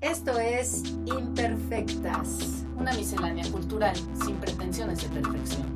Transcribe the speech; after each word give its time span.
Esto 0.00 0.38
es 0.38 0.82
Imperfectas, 1.04 2.64
una 2.74 2.90
miscelánea 2.94 3.44
cultural 3.52 3.94
sin 4.24 4.34
pretensiones 4.36 5.02
de 5.02 5.20
perfección. 5.20 5.66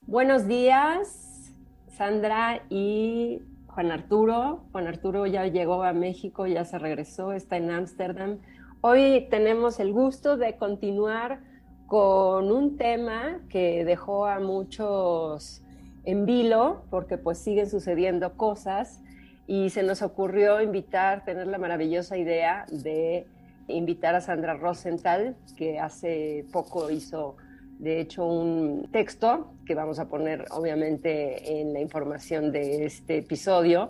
Buenos 0.00 0.48
días, 0.48 1.52
Sandra 1.94 2.64
y 2.70 3.42
Juan 3.74 3.90
Arturo. 3.90 4.66
Juan 4.70 4.86
Arturo 4.86 5.26
ya 5.26 5.48
llegó 5.48 5.82
a 5.82 5.92
México, 5.92 6.46
ya 6.46 6.64
se 6.64 6.78
regresó, 6.78 7.32
está 7.32 7.56
en 7.56 7.72
Ámsterdam. 7.72 8.38
Hoy 8.82 9.26
tenemos 9.30 9.80
el 9.80 9.92
gusto 9.92 10.36
de 10.36 10.56
continuar 10.56 11.40
con 11.88 12.52
un 12.52 12.76
tema 12.76 13.40
que 13.48 13.84
dejó 13.84 14.26
a 14.26 14.38
muchos 14.38 15.60
en 16.04 16.24
vilo, 16.24 16.84
porque 16.88 17.18
pues 17.18 17.38
siguen 17.38 17.68
sucediendo 17.68 18.36
cosas 18.36 19.02
y 19.48 19.70
se 19.70 19.82
nos 19.82 20.02
ocurrió 20.02 20.60
invitar, 20.60 21.24
tener 21.24 21.48
la 21.48 21.58
maravillosa 21.58 22.16
idea 22.16 22.66
de 22.70 23.26
invitar 23.66 24.14
a 24.14 24.20
Sandra 24.20 24.54
Rosenthal, 24.54 25.34
que 25.56 25.80
hace 25.80 26.46
poco 26.52 26.90
hizo 26.90 27.36
de 27.78 28.00
hecho 28.00 28.26
un 28.26 28.88
texto 28.90 29.54
que 29.66 29.74
vamos 29.74 29.98
a 29.98 30.08
poner 30.08 30.46
obviamente 30.50 31.60
en 31.60 31.72
la 31.72 31.80
información 31.80 32.52
de 32.52 32.84
este 32.84 33.18
episodio. 33.18 33.88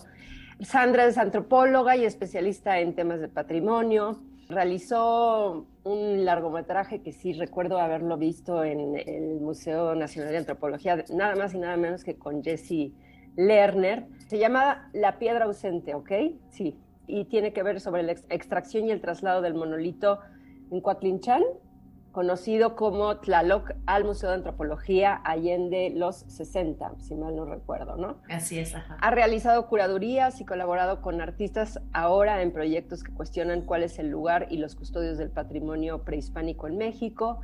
Sandra 0.60 1.06
es 1.06 1.18
antropóloga 1.18 1.96
y 1.96 2.04
especialista 2.04 2.78
en 2.80 2.94
temas 2.94 3.20
de 3.20 3.28
patrimonio. 3.28 4.20
Realizó 4.48 5.66
un 5.84 6.24
largometraje 6.24 7.02
que 7.02 7.12
sí 7.12 7.32
recuerdo 7.32 7.78
haberlo 7.78 8.16
visto 8.16 8.62
en 8.64 8.96
el 8.96 9.40
Museo 9.40 9.94
Nacional 9.94 10.32
de 10.32 10.38
Antropología, 10.38 11.04
nada 11.12 11.34
más 11.34 11.54
y 11.54 11.58
nada 11.58 11.76
menos 11.76 12.04
que 12.04 12.16
con 12.16 12.42
Jesse 12.42 12.92
Lerner. 13.36 14.06
Se 14.28 14.38
llama 14.38 14.90
La 14.92 15.18
piedra 15.18 15.44
ausente, 15.44 15.94
¿ok? 15.94 16.12
Sí. 16.50 16.78
Y 17.06 17.24
tiene 17.26 17.52
que 17.52 17.62
ver 17.62 17.80
sobre 17.80 18.02
la 18.02 18.12
extracción 18.12 18.86
y 18.86 18.90
el 18.90 19.00
traslado 19.00 19.42
del 19.42 19.54
monolito 19.54 20.20
en 20.70 20.80
Coatlinchan, 20.80 21.42
conocido 22.14 22.76
como 22.76 23.16
Tlaloc 23.16 23.72
al 23.86 24.04
Museo 24.04 24.30
de 24.30 24.36
Antropología 24.36 25.20
Allende 25.24 25.90
los 25.92 26.18
60, 26.28 26.92
si 27.00 27.16
mal 27.16 27.34
no 27.34 27.44
recuerdo, 27.44 27.96
¿no? 27.96 28.18
Así 28.30 28.56
es, 28.56 28.72
ajá. 28.72 28.96
Ha 29.00 29.10
realizado 29.10 29.66
curadurías 29.66 30.40
y 30.40 30.44
colaborado 30.44 31.02
con 31.02 31.20
artistas 31.20 31.80
ahora 31.92 32.40
en 32.40 32.52
proyectos 32.52 33.02
que 33.02 33.12
cuestionan 33.12 33.62
cuál 33.62 33.82
es 33.82 33.98
el 33.98 34.10
lugar 34.10 34.46
y 34.48 34.58
los 34.58 34.76
custodios 34.76 35.18
del 35.18 35.30
patrimonio 35.30 36.04
prehispánico 36.04 36.68
en 36.68 36.78
México. 36.78 37.40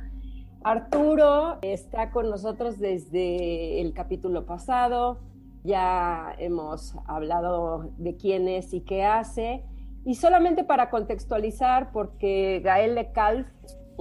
Arturo 0.63 1.59
está 1.63 2.11
con 2.11 2.29
nosotros 2.29 2.79
desde 2.79 3.81
el 3.81 3.93
capítulo 3.93 4.45
pasado, 4.45 5.19
ya 5.65 6.33
hemos 6.37 6.95
hablado 7.07 7.91
de 7.97 8.15
quién 8.15 8.47
es 8.47 8.73
y 8.73 8.79
qué 8.79 9.03
hace. 9.03 9.65
Y 10.05 10.15
solamente 10.15 10.63
para 10.63 10.89
contextualizar, 10.89 11.91
porque 11.91 12.61
Gael 12.63 12.95
de 12.95 13.11
Calf 13.11 13.47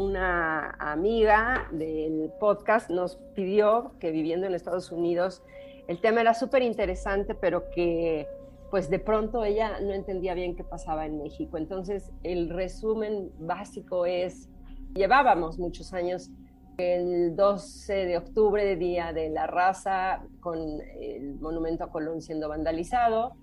una 0.00 0.70
amiga 0.78 1.68
del 1.72 2.32
podcast 2.40 2.88
nos 2.88 3.16
pidió 3.34 3.92
que 4.00 4.10
viviendo 4.10 4.46
en 4.46 4.54
Estados 4.54 4.90
Unidos 4.90 5.42
el 5.88 6.00
tema 6.00 6.22
era 6.22 6.32
súper 6.32 6.62
interesante, 6.62 7.34
pero 7.34 7.68
que 7.70 8.26
pues 8.70 8.88
de 8.88 8.98
pronto 8.98 9.44
ella 9.44 9.80
no 9.80 9.92
entendía 9.92 10.32
bien 10.34 10.56
qué 10.56 10.64
pasaba 10.64 11.04
en 11.04 11.18
México. 11.18 11.58
Entonces 11.58 12.12
el 12.22 12.48
resumen 12.48 13.30
básico 13.40 14.06
es, 14.06 14.48
llevábamos 14.94 15.58
muchos 15.58 15.92
años 15.92 16.30
el 16.78 17.36
12 17.36 17.92
de 17.92 18.16
octubre, 18.16 18.76
Día 18.76 19.12
de 19.12 19.28
la 19.28 19.46
Raza, 19.46 20.22
con 20.40 20.58
el 21.00 21.34
monumento 21.40 21.84
a 21.84 21.90
Colón 21.90 22.22
siendo 22.22 22.48
vandalizado, 22.48 23.34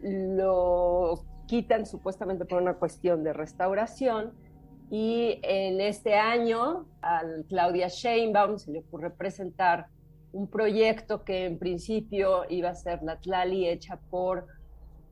lo 0.00 1.24
quitan 1.46 1.86
supuestamente 1.86 2.44
por 2.44 2.62
una 2.62 2.74
cuestión 2.74 3.24
de 3.24 3.32
restauración 3.32 4.43
y 4.90 5.40
en 5.42 5.80
este 5.80 6.14
año 6.14 6.86
a 7.02 7.22
Claudia 7.48 7.88
Sheinbaum 7.88 8.58
se 8.58 8.70
le 8.70 8.80
ocurre 8.80 9.10
presentar 9.10 9.86
un 10.32 10.48
proyecto 10.48 11.24
que 11.24 11.46
en 11.46 11.58
principio 11.58 12.44
iba 12.48 12.70
a 12.70 12.74
ser 12.74 13.02
la 13.02 13.16
Tlali 13.16 13.68
hecha 13.68 13.98
por 14.10 14.46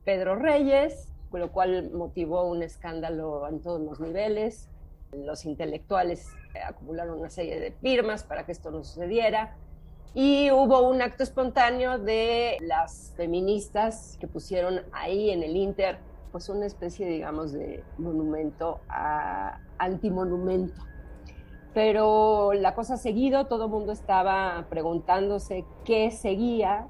Pedro 0.03 0.35
Reyes, 0.35 1.07
con 1.31 1.39
lo 1.39 1.51
cual 1.51 1.91
motivó 1.91 2.43
un 2.43 2.61
escándalo 2.61 3.47
en 3.47 3.61
todos 3.61 3.81
los 3.81 3.99
niveles. 3.99 4.69
Los 5.13 5.45
intelectuales 5.45 6.27
acumularon 6.65 7.19
una 7.19 7.29
serie 7.29 7.59
de 7.59 7.71
firmas 7.71 8.23
para 8.23 8.45
que 8.45 8.51
esto 8.51 8.69
no 8.69 8.83
sucediera. 8.83 9.55
Y 10.13 10.51
hubo 10.51 10.87
un 10.87 11.01
acto 11.01 11.23
espontáneo 11.23 11.97
de 11.97 12.57
las 12.61 13.13
feministas 13.15 14.17
que 14.19 14.27
pusieron 14.27 14.81
ahí 14.91 15.31
en 15.31 15.41
el 15.41 15.55
Inter 15.55 15.97
pues 16.33 16.49
una 16.49 16.65
especie, 16.65 17.07
digamos, 17.07 17.53
de 17.53 17.83
monumento 17.99 18.81
a 18.89 19.59
antimonumento. 19.77 20.81
Pero 21.75 22.53
la 22.53 22.73
cosa 22.73 22.97
seguido, 22.97 23.45
todo 23.45 23.65
el 23.65 23.71
mundo 23.71 23.91
estaba 23.91 24.65
preguntándose 24.69 25.63
qué 25.85 26.09
seguía 26.09 26.87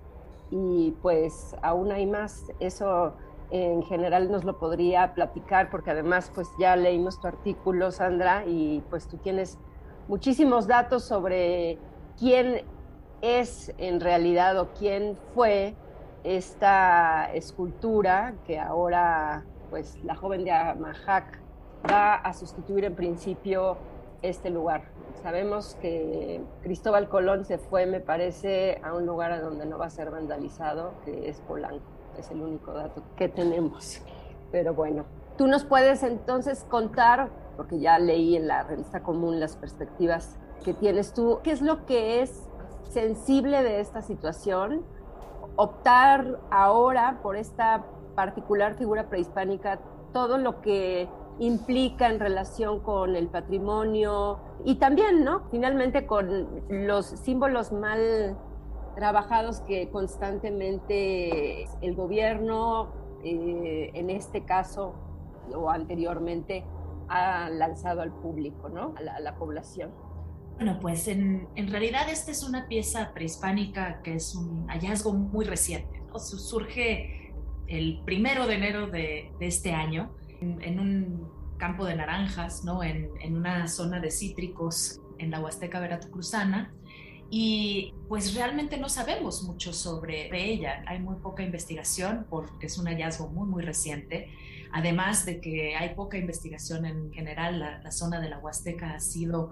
y 0.50 0.92
pues 1.02 1.56
aún 1.62 1.92
hay 1.92 2.06
más. 2.06 2.46
Eso 2.62 3.16
en 3.52 3.84
general 3.84 4.32
nos 4.32 4.46
lo 4.46 4.58
podría 4.58 5.14
platicar 5.14 5.70
porque 5.70 5.92
además 5.92 6.32
pues 6.34 6.48
ya 6.58 6.78
leímos 6.78 7.20
tu 7.20 7.28
artículo, 7.28 7.92
Sandra, 7.92 8.46
y 8.48 8.82
pues 8.90 9.08
tú 9.10 9.18
tienes 9.18 9.60
muchísimos 10.08 10.68
datos 10.68 11.04
sobre 11.04 11.78
quién 12.18 12.64
es 13.22 13.74
en 13.78 14.00
realidad 14.00 14.58
o 14.58 14.70
quién 14.74 15.18
fue 15.36 15.76
esta 16.24 17.32
escultura 17.34 18.34
que 18.46 18.60
ahora 18.60 19.44
pues 19.70 19.98
la 20.04 20.16
joven 20.16 20.44
de 20.44 20.52
Amahac 20.52 21.40
va 21.90 22.16
a 22.16 22.34
sustituir 22.34 22.86
en 22.86 22.96
principio 22.96 23.78
este 24.22 24.50
lugar. 24.50 24.84
Sabemos 25.22 25.78
que 25.82 26.42
Cristóbal 26.62 27.10
Colón 27.10 27.46
se 27.46 27.58
fue, 27.58 27.86
me 27.86 28.00
parece, 28.00 28.80
a 28.84 28.94
un 28.94 29.06
lugar 29.06 29.32
a 29.32 29.42
donde 29.42 29.66
no 29.66 29.78
va 29.78 29.88
a 29.88 29.90
ser 29.90 30.12
vandalizado, 30.12 30.94
que 31.06 31.30
es 31.30 31.40
Polanco. 31.42 31.84
Es 32.18 32.30
el 32.32 32.42
único 32.42 32.72
dato 32.74 33.02
que 33.16 33.30
tenemos. 33.30 34.02
Pero 34.52 34.74
bueno, 34.74 35.06
tú 35.38 35.48
nos 35.48 35.66
puedes 35.66 36.04
entonces 36.04 36.66
contar, 36.70 37.30
porque 37.58 37.80
ya 37.80 38.00
leí 38.00 38.36
en 38.36 38.48
la 38.48 38.64
revista 38.64 39.02
común 39.02 39.40
las 39.40 39.56
perspectivas 39.56 40.38
que 40.64 40.74
tienes 40.74 41.14
tú, 41.14 41.40
qué 41.44 41.52
es 41.52 41.62
lo 41.62 41.86
que 41.86 42.22
es 42.22 42.48
sensible 42.90 43.64
de 43.64 43.80
esta 43.80 44.02
situación 44.02 44.86
optar 45.56 46.40
ahora 46.52 47.20
por 47.22 47.36
esta 47.36 47.86
particular 48.16 48.76
figura 48.76 49.10
prehispánica, 49.10 49.80
todo 50.12 50.38
lo 50.38 50.62
que 50.62 51.08
implica 51.40 52.10
en 52.10 52.20
relación 52.20 52.80
con 52.82 53.16
el 53.16 53.28
patrimonio 53.28 54.40
y 54.66 54.76
también, 54.76 55.24
¿no? 55.24 55.50
Finalmente 55.50 56.06
con 56.06 56.64
los 56.70 57.08
símbolos 57.08 57.72
mal 57.72 58.38
trabajados 58.96 59.62
que 59.62 59.90
constantemente 59.90 61.64
el 61.82 61.96
gobierno, 61.96 62.94
eh, 63.24 63.90
en 63.94 64.10
este 64.12 64.46
caso 64.46 64.94
o 65.56 65.70
anteriormente, 65.70 66.64
ha 67.10 67.50
lanzado 67.50 68.02
al 68.02 68.12
público, 68.12 68.70
¿no? 68.70 68.94
a 68.98 69.20
la 69.20 69.36
población. 69.36 69.92
Bueno, 70.56 70.80
pues 70.80 71.08
en, 71.08 71.48
realidad 71.56 72.10
esta 72.10 72.32
es 72.32 72.44
una 72.44 72.68
pieza 72.68 73.14
prehispánica 73.14 74.02
que 74.04 74.16
es 74.16 74.36
un 74.36 74.68
hallazgo 74.70 75.14
muy 75.14 75.46
reciente. 75.46 76.02
Surge 76.18 77.34
el 77.68 78.02
primero 78.06 78.46
de 78.46 78.56
enero 78.56 78.88
de, 78.88 79.32
este 79.40 79.74
año 79.74 80.14
en, 80.40 80.80
un 80.80 81.30
campo 81.58 81.86
de 81.86 81.96
naranjas, 81.96 82.64
¿no? 82.64 82.84
En, 82.84 83.10
en, 83.22 83.38
una 83.38 83.68
zona 83.68 84.00
de 84.00 84.12
cítricos 84.12 85.02
en 85.18 85.32
la 85.32 85.40
Huasteca 85.40 85.80
Veracruzana. 85.80 86.72
Y 87.30 87.96
pues 88.08 88.36
realmente 88.36 88.78
no 88.78 88.90
sabemos 88.90 89.42
mucho 89.44 89.74
sobre 89.74 90.30
ella. 90.32 90.84
Hay 90.86 91.00
muy 91.00 91.16
poca 91.16 91.42
investigación 91.42 92.28
porque 92.30 92.68
es 92.68 92.78
un 92.78 92.86
hallazgo 92.86 93.28
muy, 93.28 93.50
muy 93.50 93.64
reciente. 93.64 94.30
Además 94.72 95.26
de 95.26 95.42
que 95.42 95.76
hay 95.76 95.96
poca 95.96 96.18
investigación 96.18 96.86
en 96.86 97.12
general, 97.12 97.60
la, 97.60 97.82
la 97.82 97.92
zona 97.92 98.22
de 98.22 98.30
la 98.30 98.38
Huasteca 98.38 98.94
ha 98.94 99.00
sido 99.00 99.52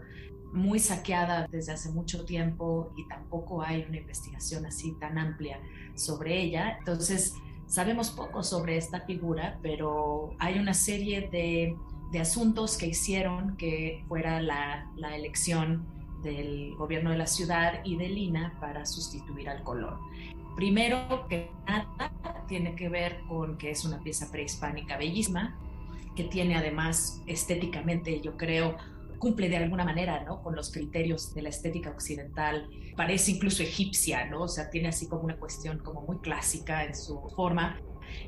muy 0.53 0.79
saqueada 0.79 1.47
desde 1.49 1.73
hace 1.73 1.91
mucho 1.91 2.25
tiempo 2.25 2.91
y 2.97 3.07
tampoco 3.07 3.61
hay 3.61 3.85
una 3.87 3.97
investigación 3.97 4.65
así 4.65 4.93
tan 4.99 5.17
amplia 5.17 5.59
sobre 5.95 6.41
ella. 6.41 6.77
Entonces, 6.79 7.35
sabemos 7.67 8.11
poco 8.11 8.43
sobre 8.43 8.77
esta 8.77 9.01
figura, 9.01 9.57
pero 9.61 10.35
hay 10.39 10.59
una 10.59 10.73
serie 10.73 11.29
de, 11.31 11.75
asuntos 12.19 12.77
que 12.77 12.87
hicieron 12.87 13.55
que 13.55 14.03
fuera 14.09 14.41
la, 14.41 14.85
elección 15.15 15.87
del 16.21 16.75
gobierno 16.75 17.11
de 17.11 17.17
la 17.17 17.25
ciudad 17.25 17.79
y 17.85 17.95
de 17.95 18.09
Lina 18.09 18.57
para 18.59 18.85
sustituir 18.85 19.47
al 19.47 19.63
color. 19.63 19.97
Primero 20.57 21.25
que 21.29 21.49
nada, 21.65 22.11
tiene 22.49 22.75
que 22.75 22.89
ver 22.89 23.21
con 23.29 23.57
que 23.57 23.71
es 23.71 23.85
una 23.85 24.03
pieza 24.03 24.29
prehispánica 24.29 24.97
bellísima, 24.97 25.57
que 26.15 26.25
tiene 26.25 26.57
además 26.57 27.23
estéticamente, 27.25 28.19
yo 28.19 28.35
creo, 28.35 28.75
cumple 29.21 29.47
de 29.47 29.57
alguna 29.57 29.85
manera, 29.85 30.23
¿no? 30.23 30.41
Con 30.41 30.55
los 30.55 30.71
criterios 30.71 31.33
de 31.33 31.43
la 31.43 31.49
estética 31.49 31.91
occidental. 31.91 32.67
Parece 32.97 33.31
incluso 33.31 33.63
egipcia, 33.63 34.25
¿no? 34.25 34.41
O 34.41 34.47
sea, 34.47 34.69
tiene 34.69 34.89
así 34.89 35.07
como 35.07 35.21
una 35.21 35.37
cuestión 35.37 35.77
como 35.79 36.01
muy 36.01 36.17
clásica 36.17 36.83
en 36.83 36.95
su 36.95 37.21
forma. 37.35 37.79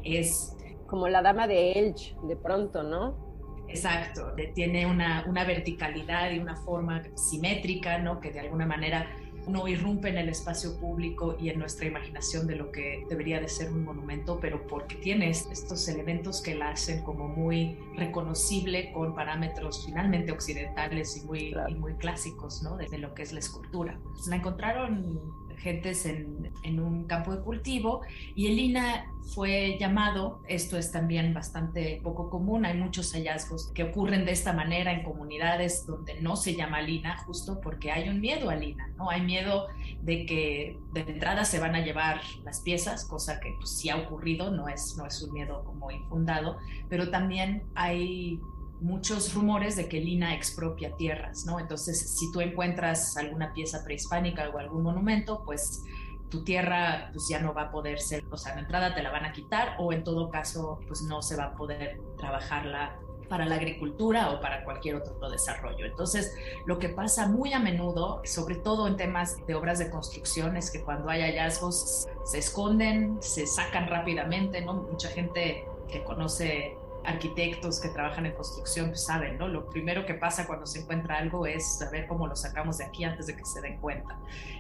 Es... 0.04 0.56
Como 0.88 1.07
la 1.07 1.24
dama 1.24 1.48
de 1.48 1.72
Elch, 1.72 2.16
de 2.22 2.36
pronto, 2.36 2.84
¿no? 2.84 3.34
Exacto, 3.68 4.34
tiene 4.54 4.86
una, 4.86 5.25
una 5.28 5.44
verticalidad 5.45 6.31
y 6.31 6.38
una 6.38 6.56
forma 6.56 7.01
simétrica, 7.16 7.98
¿no? 7.98 8.19
Que 8.19 8.31
de 8.31 8.42
alguna 8.42 8.68
manera 8.68 9.07
no 9.48 9.68
irrumpe 9.68 10.10
en 10.10 10.18
el 10.18 10.30
espacio 10.30 10.78
público 10.80 11.36
y 11.40 11.50
en 11.50 11.60
nuestra 11.60 11.88
imaginación 11.88 12.48
de 12.48 12.56
lo 12.56 12.72
que 12.72 13.06
debería 13.10 13.40
de 13.40 13.48
ser 13.48 13.72
un 13.72 13.84
monumento, 13.84 14.40
pero 14.40 14.66
porque 14.68 14.95
tiene 14.95 15.30
estos 15.30 15.88
elementos 15.88 16.42
que 16.42 16.56
la 16.56 16.69
hacen 16.69 17.04
como 17.04 17.28
muy 17.28 17.78
reconocible 17.95 18.92
con 18.92 19.13
parámetros 19.16 19.86
finalmente 19.86 20.31
occidentales 20.31 21.18
y 21.18 21.25
muy, 21.25 21.56
muy 21.78 21.94
clásicos, 21.95 22.63
¿no? 22.63 22.78
De, 22.78 22.98
lo 22.98 23.13
que 23.13 23.24
es 23.24 23.34
la 23.34 23.40
escultura. 23.40 24.00
La 24.28 24.38
encontraron 24.38 25.34
gentes 25.58 26.06
en, 26.06 26.80
un 26.80 27.06
campo 27.06 27.36
de 27.36 27.44
cultivo 27.44 28.02
y 28.36 28.48
el 28.48 28.58
INA 28.58 29.06
fue 29.34 29.78
llamado, 29.80 30.42
esto 30.48 30.78
es 30.78 30.92
también 30.92 31.34
bastante 31.34 32.00
poco 32.04 32.30
común, 32.30 32.66
hay 32.66 32.78
muchos 32.78 33.14
hallazgos 33.14 33.72
que 33.74 33.84
ocurren 33.84 34.26
de 34.26 34.32
esta 34.32 34.54
manera 34.54 34.92
en 34.92 35.04
comunidades 35.04 35.86
donde 35.86 36.20
no 36.22 36.36
se 36.36 36.56
llama 36.56 36.82
Lina, 36.82 37.18
justo 37.26 37.60
porque 37.62 37.92
hay 37.92 38.10
un 38.10 38.20
miedo 38.20 38.50
a 38.50 38.56
Lina, 38.56 38.90
¿no? 38.98 39.10
Hay 39.10 39.22
miedo 39.22 39.68
de 40.02 40.26
que 40.26 40.78
de 40.94 41.02
entrada 41.02 41.46
se 41.46 41.60
van 41.60 41.76
a 41.76 41.84
llevar 41.84 42.22
las 42.44 42.62
piezas, 42.62 43.06
cosa 43.06 43.40
que 43.40 43.54
pues, 43.58 43.78
sí 43.78 43.90
ha 43.90 43.98
ocurrido, 43.98 44.52
no 44.52 44.68
es, 44.68 44.96
no 44.98 45.06
es 45.06 45.22
un 45.22 45.34
miedo 45.34 45.64
como 45.64 45.92
infundado, 45.92 46.58
pero 46.90 47.10
también 47.10 47.64
hay 47.76 48.40
muchos 48.83 49.33
rumores 49.33 49.77
de 49.77 49.88
que 49.88 50.00
Lina 50.00 50.35
expropia 50.35 50.95
tierras, 50.97 51.45
¿no? 51.45 51.59
Entonces, 51.59 52.18
si 52.18 52.31
tú 52.31 52.41
encuentras 52.41 53.15
alguna 53.18 53.53
pieza 53.53 53.83
prehispánica 53.83 54.50
o 54.50 54.59
algún 54.59 54.83
monumento, 54.83 55.41
pues 55.45 55.81
tu 56.30 56.44
tierra 56.44 57.09
pues 57.13 57.27
ya 57.30 57.39
no 57.39 57.53
va 57.53 57.63
a 57.63 57.71
poder 57.71 58.00
ser, 58.00 58.24
o 58.30 58.38
sea, 58.38 58.56
de 58.56 58.62
entrada 58.62 58.94
te 58.94 59.01
la 59.01 59.12
van 59.12 59.25
a 59.25 59.31
quitar 59.31 59.75
o 59.80 59.94
en 59.94 60.03
todo 60.03 60.30
caso 60.30 60.80
pues 60.88 61.01
no 61.03 61.21
se 61.21 61.38
va 61.38 61.45
a 61.45 61.56
poder 61.56 62.01
trabajarla 62.18 62.97
para 63.30 63.45
la 63.45 63.56
agricultura 63.56 64.31
o 64.31 64.41
para 64.41 64.63
cualquier 64.65 64.95
otro 64.95 65.30
desarrollo. 65.30 65.85
Entonces, 65.85 66.35
lo 66.65 66.77
que 66.77 66.89
pasa 66.89 67.27
muy 67.27 67.53
a 67.53 67.59
menudo, 67.59 68.21
sobre 68.25 68.56
todo 68.56 68.88
en 68.88 68.97
temas 68.97 69.38
de 69.47 69.56
obras 69.56 69.80
de 69.80 69.89
construcción, 69.89 70.57
es 70.57 70.69
que 70.69 70.83
cuando 70.83 71.09
hay 71.09 71.21
hallazgos 71.21 72.07
se 72.25 72.38
esconden, 72.38 73.18
se 73.21 73.47
sacan 73.47 73.88
rápidamente, 73.88 74.62
¿no? 74.62 74.74
Mucha 74.74 75.07
gente 75.09 75.65
que 75.88 76.03
conoce 76.03 76.77
arquitectos 77.06 77.80
que 77.80 77.90
trabajan 77.90 78.26
en 78.26 78.34
construcción 78.34 78.88
pues 78.88 79.06
saben, 79.06 79.38
¿no? 79.38 79.48
Lo 79.48 79.70
primero 79.70 80.06
que 80.06 80.14
pasa 80.14 80.48
cuando 80.48 80.66
se 80.66 80.80
encuentra 80.80 81.18
algo 81.18 81.46
es 81.46 81.78
saber 81.78 82.08
cómo 82.08 82.28
lo 82.28 82.36
sacamos 82.36 82.78
de 82.78 82.86
aquí 82.86 83.04
antes 83.04 83.28
de 83.28 83.36
que 83.36 83.46
se 83.46 83.62
den 83.62 83.78
cuenta. 83.78 84.18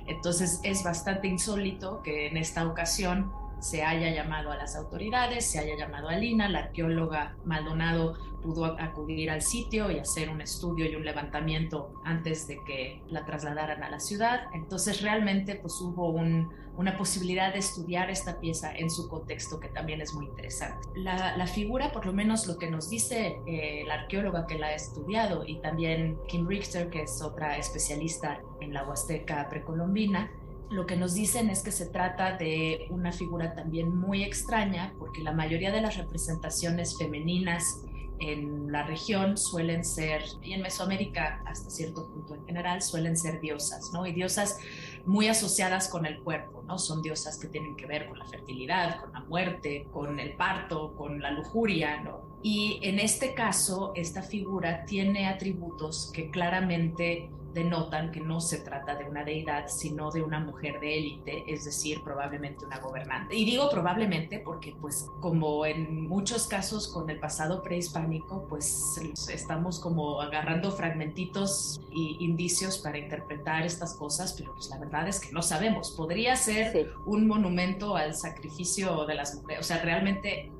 Entonces 0.07 0.59
es 0.63 0.83
bastante 0.83 1.27
insólito 1.27 2.01
que 2.03 2.27
en 2.27 2.37
esta 2.37 2.67
ocasión 2.67 3.31
se 3.63 3.81
haya 3.81 4.11
llamado 4.11 4.51
a 4.51 4.57
las 4.57 4.75
autoridades, 4.75 5.49
se 5.49 5.57
haya 5.57 5.77
llamado 5.77 6.09
a 6.09 6.17
Lina, 6.17 6.49
la 6.49 6.59
arqueóloga 6.59 7.37
Maldonado 7.45 8.15
pudo 8.43 8.65
acudir 8.65 9.31
al 9.31 9.41
sitio 9.41 9.89
y 9.89 9.99
hacer 9.99 10.29
un 10.29 10.41
estudio 10.41 10.85
y 10.85 10.95
un 10.95 11.05
levantamiento 11.05 11.93
antes 12.03 12.45
de 12.45 12.59
que 12.65 13.01
la 13.07 13.25
trasladaran 13.25 13.81
a 13.81 13.89
la 13.89 14.01
ciudad. 14.01 14.47
Entonces 14.53 15.01
realmente 15.01 15.55
pues 15.55 15.79
hubo 15.79 16.09
una 16.09 16.97
posibilidad 16.97 17.53
de 17.53 17.59
estudiar 17.59 18.09
esta 18.09 18.41
pieza 18.41 18.75
en 18.75 18.89
su 18.89 19.07
contexto 19.07 19.61
que 19.61 19.69
también 19.69 20.01
es 20.01 20.13
muy 20.13 20.25
interesante. 20.25 20.85
La, 20.95 21.47
figura, 21.47 21.93
por 21.93 22.05
lo 22.05 22.11
menos 22.11 22.45
lo 22.47 22.57
que 22.57 22.69
nos 22.69 22.89
dice 22.89 23.37
eh, 23.47 23.83
la 23.87 23.93
arqueóloga 23.93 24.45
que 24.45 24.59
la 24.59 24.67
ha 24.67 24.75
estudiado 24.75 25.45
y 25.47 25.61
también 25.61 26.17
Kim 26.27 26.45
Richter, 26.45 26.89
que 26.89 27.03
es 27.03 27.21
otra 27.21 27.57
especialista 27.57 28.41
en 28.59 28.73
la 28.73 28.83
Huasteca 28.83 29.47
precolombina, 29.49 30.29
lo 30.69 30.85
que 30.85 30.95
nos 30.95 31.13
dicen 31.13 31.49
es 31.49 31.61
que 31.61 31.71
se 31.71 31.85
trata 31.85 32.37
de 32.37 32.87
una 32.89 33.11
figura 33.11 33.53
también 33.53 33.95
muy 33.95 34.23
extraña 34.23 34.93
porque 34.97 35.21
la 35.21 35.31
mayoría 35.31 35.71
de 35.71 35.81
las 35.81 35.97
representaciones 35.97 36.97
femeninas 36.97 37.81
en 38.19 38.71
la 38.71 38.83
región 38.83 39.37
suelen 39.37 39.83
ser, 39.83 40.23
y 40.41 40.53
en 40.53 40.61
Mesoamérica 40.61 41.41
hasta 41.45 41.69
cierto 41.69 42.07
punto 42.07 42.35
en 42.35 42.45
general, 42.45 42.81
suelen 42.81 43.17
ser 43.17 43.39
diosas, 43.41 43.91
¿no? 43.93 44.05
Y 44.05 44.13
diosas 44.13 44.59
muy 45.05 45.27
asociadas 45.27 45.89
con 45.89 46.05
el 46.05 46.21
cuerpo, 46.21 46.63
¿no? 46.63 46.77
Son 46.77 47.01
diosas 47.01 47.37
que 47.37 47.47
tienen 47.47 47.75
que 47.75 47.85
ver 47.85 48.07
con 48.07 48.19
la 48.19 48.25
fertilidad, 48.25 49.01
con 49.01 49.13
la 49.13 49.21
muerte, 49.21 49.87
con 49.91 50.19
el 50.19 50.33
parto, 50.35 50.95
con 50.95 51.21
la 51.21 51.31
lujuria, 51.31 52.01
¿no? 52.01 52.21
Y 52.41 52.79
en 52.83 52.99
este 52.99 53.33
caso, 53.33 53.93
esta 53.95 54.21
figura 54.21 54.85
tiene 54.85 55.27
atributos 55.27 56.11
que 56.13 56.29
claramente 56.29 57.29
denotan 57.53 58.11
que 58.11 58.19
no 58.19 58.41
se 58.41 58.59
trata 58.59 58.95
de 58.95 59.05
una 59.05 59.23
deidad, 59.23 59.67
sino 59.67 60.11
de 60.11 60.21
una 60.21 60.39
mujer 60.39 60.79
de 60.79 60.97
élite, 60.97 61.43
es 61.47 61.65
decir, 61.65 62.01
probablemente 62.03 62.65
una 62.65 62.79
gobernante. 62.79 63.35
Y 63.35 63.45
digo 63.45 63.69
probablemente 63.69 64.39
porque, 64.39 64.75
pues, 64.79 65.07
como 65.21 65.65
en 65.65 66.07
muchos 66.07 66.47
casos 66.47 66.87
con 66.87 67.09
el 67.09 67.19
pasado 67.19 67.61
prehispánico, 67.61 68.45
pues 68.49 68.99
estamos 69.29 69.79
como 69.79 70.21
agarrando 70.21 70.71
fragmentitos 70.71 71.79
y 71.91 72.17
indicios 72.19 72.77
para 72.77 72.97
interpretar 72.97 73.63
estas 73.63 73.93
cosas, 73.95 74.33
pero 74.33 74.53
pues 74.53 74.69
la 74.69 74.79
verdad 74.79 75.07
es 75.07 75.19
que 75.19 75.31
no 75.31 75.41
sabemos. 75.41 75.91
Podría 75.91 76.35
ser 76.35 76.93
un 77.05 77.27
monumento 77.27 77.95
al 77.95 78.15
sacrificio 78.15 79.05
de 79.05 79.15
las 79.15 79.35
mujeres, 79.35 79.61
o 79.61 79.67
sea, 79.67 79.81
realmente 79.81 80.51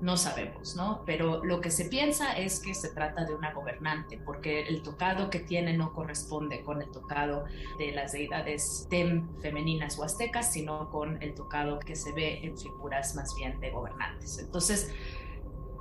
no 0.00 0.16
sabemos, 0.16 0.76
¿no? 0.76 1.02
Pero 1.06 1.44
lo 1.44 1.60
que 1.60 1.70
se 1.70 1.86
piensa 1.86 2.32
es 2.32 2.60
que 2.60 2.74
se 2.74 2.90
trata 2.90 3.24
de 3.24 3.34
una 3.34 3.52
gobernante, 3.52 4.18
porque 4.24 4.62
el 4.62 4.82
tocado 4.82 5.30
que 5.30 5.40
tiene 5.40 5.76
no 5.76 5.92
corresponde 5.92 6.62
con 6.62 6.82
el 6.82 6.90
tocado 6.90 7.44
de 7.78 7.92
las 7.92 8.12
deidades 8.12 8.86
tem 8.90 9.26
femeninas 9.40 9.98
o 9.98 10.04
aztecas, 10.04 10.52
sino 10.52 10.90
con 10.90 11.22
el 11.22 11.34
tocado 11.34 11.78
que 11.78 11.96
se 11.96 12.12
ve 12.12 12.40
en 12.42 12.56
figuras 12.58 13.14
más 13.14 13.34
bien 13.36 13.58
de 13.60 13.70
gobernantes. 13.70 14.38
Entonces, 14.38 14.92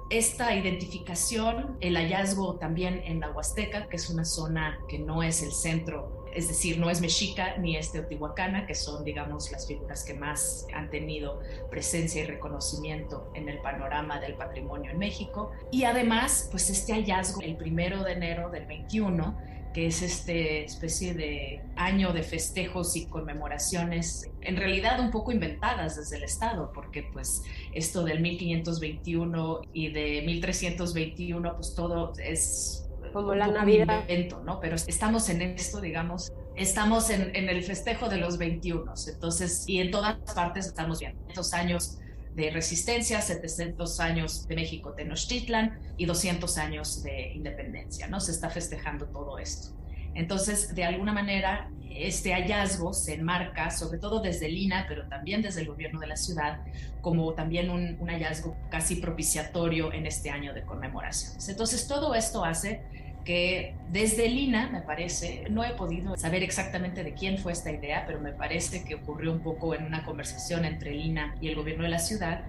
esta 0.09 0.55
identificación, 0.55 1.77
el 1.81 1.95
hallazgo 1.95 2.55
también 2.55 3.01
en 3.05 3.19
la 3.19 3.31
Huasteca, 3.31 3.87
que 3.89 3.95
es 3.95 4.09
una 4.09 4.23
zona 4.23 4.79
que 4.87 4.99
no 4.99 5.23
es 5.23 5.41
el 5.41 5.51
centro 5.51 6.24
es 6.35 6.49
decir, 6.49 6.77
no 6.77 6.89
es 6.89 7.01
mexica 7.01 7.57
ni 7.57 7.77
es 7.77 7.91
teotihuacana, 7.91 8.67
que 8.67 8.75
son, 8.75 9.03
digamos, 9.03 9.51
las 9.51 9.67
figuras 9.67 10.03
que 10.03 10.13
más 10.13 10.67
han 10.73 10.89
tenido 10.89 11.39
presencia 11.69 12.23
y 12.23 12.27
reconocimiento 12.27 13.31
en 13.35 13.47
el 13.47 13.59
panorama 13.59 14.19
del 14.19 14.35
patrimonio 14.35 14.91
en 14.91 14.99
México. 14.99 15.51
Y 15.71 15.85
además, 15.85 16.49
pues 16.51 16.69
este 16.69 16.93
hallazgo, 16.93 17.41
el 17.41 17.55
primero 17.55 18.03
de 18.03 18.11
enero 18.11 18.49
del 18.49 18.65
21, 18.65 19.37
que 19.73 19.87
es 19.87 20.01
este 20.01 20.63
especie 20.63 21.13
de 21.13 21.61
año 21.75 22.13
de 22.13 22.23
festejos 22.23 22.95
y 22.95 23.07
conmemoraciones, 23.07 24.29
en 24.39 24.55
realidad 24.55 25.01
un 25.01 25.11
poco 25.11 25.33
inventadas 25.33 25.97
desde 25.97 26.15
el 26.15 26.23
Estado, 26.23 26.71
porque 26.73 27.03
pues 27.11 27.43
esto 27.73 28.03
del 28.03 28.21
1521 28.21 29.61
y 29.73 29.89
de 29.89 30.21
1321, 30.25 31.55
pues 31.55 31.75
todo 31.75 32.13
es 32.19 32.84
como 33.15 33.33
la 33.33 33.47
Navidad. 33.47 34.03
¿no? 34.43 34.59
Pero 34.59 34.75
estamos 34.75 35.29
en 35.29 35.41
esto, 35.41 35.79
digamos, 35.79 36.33
estamos 36.57 37.09
en, 37.09 37.33
en, 37.33 37.47
el 37.47 37.63
festejo 37.63 38.09
de 38.09 38.17
los 38.17 38.37
21, 38.37 38.93
entonces, 39.07 39.63
y 39.67 39.79
en 39.79 39.89
todas 39.89 40.17
partes 40.33 40.67
estamos 40.67 40.99
viendo 40.99 41.25
estos 41.29 41.53
años 41.53 41.97
de 42.33 42.51
resistencia, 42.51 43.21
700 43.21 44.01
años 44.01 44.45
de 44.49 44.55
México 44.55 44.91
Tenochtitlan 44.91 45.79
y 45.95 46.05
200 46.05 46.57
años 46.57 47.03
de 47.03 47.31
independencia, 47.33 48.07
¿no? 48.07 48.19
Se 48.19 48.31
está 48.31 48.49
festejando 48.49 49.05
todo 49.05 49.39
esto. 49.39 49.73
Entonces, 50.13 50.75
de 50.75 50.83
alguna 50.83 51.13
manera, 51.13 51.71
este 51.89 52.33
hallazgo 52.33 52.93
se 52.93 53.13
enmarca, 53.13 53.71
sobre 53.71 53.97
todo 53.97 54.19
desde 54.19 54.47
el 54.47 54.57
INA, 54.57 54.85
pero 54.89 55.07
también 55.07 55.41
desde 55.41 55.61
el 55.61 55.67
gobierno 55.67 56.01
de 56.01 56.07
la 56.07 56.17
ciudad, 56.17 56.59
como 56.99 57.33
también 57.33 57.69
un, 57.69 57.95
un 57.97 58.09
hallazgo 58.09 58.57
casi 58.69 58.97
propiciatorio 58.97 59.93
en 59.93 60.05
este 60.05 60.29
año 60.29 60.53
de 60.53 60.63
conmemoraciones. 60.63 61.47
Entonces, 61.47 61.87
todo 61.87 62.13
esto 62.13 62.43
hace 62.43 62.83
que 63.25 63.73
desde 63.91 64.29
Lina, 64.29 64.69
me 64.71 64.81
parece, 64.81 65.45
no 65.49 65.63
he 65.63 65.71
podido 65.71 66.15
saber 66.15 66.43
exactamente 66.43 67.03
de 67.03 67.13
quién 67.13 67.39
fue 67.39 67.51
esta 67.51 67.71
idea, 67.71 68.03
pero 68.05 68.19
me 68.19 68.31
parece 68.31 68.83
que 68.85 68.95
ocurrió 68.95 69.31
un 69.31 69.39
poco 69.39 69.73
en 69.73 69.83
una 69.83 70.05
conversación 70.05 70.63
entre 70.63 70.91
Lina 70.91 71.35
y 71.41 71.47
el 71.49 71.55
gobierno 71.55 71.83
de 71.83 71.89
la 71.89 71.99
ciudad, 71.99 72.43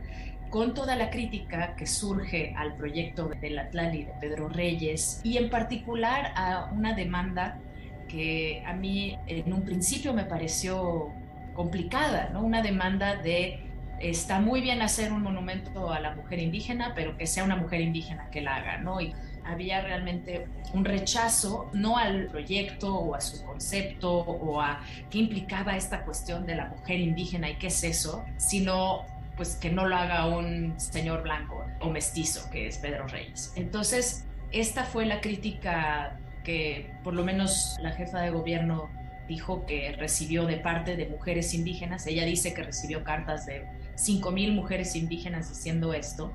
con 0.50 0.75
toda 0.75 0.95
la 0.95 1.11
crítica 1.11 1.75
que 1.76 1.87
surge 1.87 2.54
al 2.56 2.76
proyecto 2.76 3.30
del 3.40 3.59
Atlali 3.59 4.04
de 4.04 4.12
Pedro 4.21 4.49
Reyes 4.49 5.21
y 5.25 5.38
en 5.38 5.50
particular 5.50 6.33
a 6.37 6.71
una 6.73 6.95
demanda 6.95 7.59
que 8.06 8.62
a 8.66 8.75
mí 8.75 9.18
en 9.26 9.52
un 9.52 9.62
principio 9.62 10.12
me 10.12 10.25
pareció 10.25 11.11
complicada, 11.54 12.30
¿no? 12.33 12.42
Una 12.42 12.62
demanda 12.62 13.16
de 13.16 13.61
está 13.99 14.40
muy 14.40 14.61
bien 14.61 14.83
hacer 14.83 15.11
un 15.11 15.23
monumento 15.23 15.90
a 15.90 16.00
la 16.00 16.14
mujer 16.14 16.38
indígena, 16.38 16.92
pero 16.95 17.16
que 17.16 17.26
sea 17.26 17.45
una 17.45 17.56
mujer 17.56 17.80
indígena 17.80 18.28
que 18.30 18.42
la 18.42 18.56
haga, 18.56 18.78
¿no? 18.78 19.00
Y 19.00 19.14
había 19.47 19.81
realmente 19.81 20.47
un 20.73 20.85
rechazo, 20.85 21.71
no 21.73 21.97
al 21.97 22.26
proyecto 22.26 22.95
o 22.95 23.15
a 23.15 23.21
su 23.21 23.45
concepto 23.45 24.12
o 24.12 24.61
a 24.61 24.81
qué 25.11 25.19
implicaba 25.19 25.76
esta 25.76 26.05
cuestión 26.05 26.47
de 26.47 26.57
la 26.57 26.67
mujer 26.67 27.00
indígena 27.00 27.50
y 27.50 27.57
qué 27.57 27.69
es 27.69 27.85
eso, 27.85 28.25
sino 28.37 29.05
pues 29.37 29.57
que 29.57 29.71
no 29.71 29.87
lo 29.87 29.97
haga 29.97 30.26
un 30.26 30.79
señor 30.81 31.23
blanco 31.23 31.65
o 31.81 31.91
mestizo, 31.91 32.49
que 32.50 32.67
es 32.67 32.79
Pedro 32.79 33.07
Reyes. 33.07 33.53
Entonces, 33.55 34.25
esta 34.53 34.85
fue 34.85 35.05
la 35.07 35.21
crítica 35.21 36.19
que 36.45 36.91
por 37.05 37.15
lo 37.15 37.25
menos 37.25 37.76
la 37.81 37.93
jefa 37.93 38.21
de 38.21 38.31
gobierno 38.31 38.88
dijo 39.29 39.67
que 39.67 39.93
recibió 39.99 40.47
de 40.47 40.57
parte 40.57 40.97
de 40.97 41.09
mujeres 41.09 41.53
indígenas. 41.53 42.07
Ella 42.07 42.25
dice 42.25 42.55
que 42.55 42.62
recibió 42.62 43.03
cartas 43.03 43.47
de 43.47 43.67
5.000 43.97 44.55
mujeres 44.55 44.95
indígenas 44.95 45.49
diciendo 45.49 45.93
esto, 45.93 46.33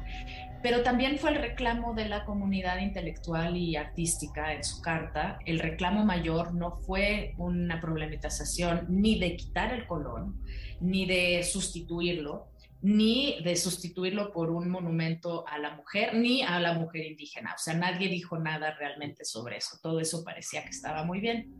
pero 0.61 0.83
también 0.83 1.17
fue 1.17 1.31
el 1.31 1.37
reclamo 1.37 1.93
de 1.93 2.07
la 2.07 2.25
comunidad 2.25 2.79
intelectual 2.79 3.57
y 3.57 3.75
artística 3.75 4.53
en 4.53 4.63
su 4.63 4.81
carta. 4.81 5.39
El 5.45 5.59
reclamo 5.59 6.05
mayor 6.05 6.53
no 6.53 6.71
fue 6.71 7.33
una 7.37 7.81
problematización 7.81 8.85
ni 8.89 9.19
de 9.19 9.35
quitar 9.35 9.73
el 9.73 9.87
colón, 9.87 10.41
ni 10.79 11.05
de 11.05 11.43
sustituirlo, 11.43 12.47
ni 12.81 13.41
de 13.43 13.55
sustituirlo 13.55 14.31
por 14.31 14.49
un 14.51 14.69
monumento 14.69 15.47
a 15.47 15.57
la 15.57 15.75
mujer, 15.75 16.15
ni 16.15 16.43
a 16.43 16.59
la 16.59 16.73
mujer 16.73 17.05
indígena. 17.05 17.53
O 17.55 17.57
sea, 17.57 17.73
nadie 17.73 18.09
dijo 18.09 18.37
nada 18.37 18.75
realmente 18.77 19.25
sobre 19.25 19.57
eso. 19.57 19.77
Todo 19.81 19.99
eso 19.99 20.23
parecía 20.23 20.63
que 20.63 20.69
estaba 20.69 21.03
muy 21.03 21.19
bien. 21.19 21.53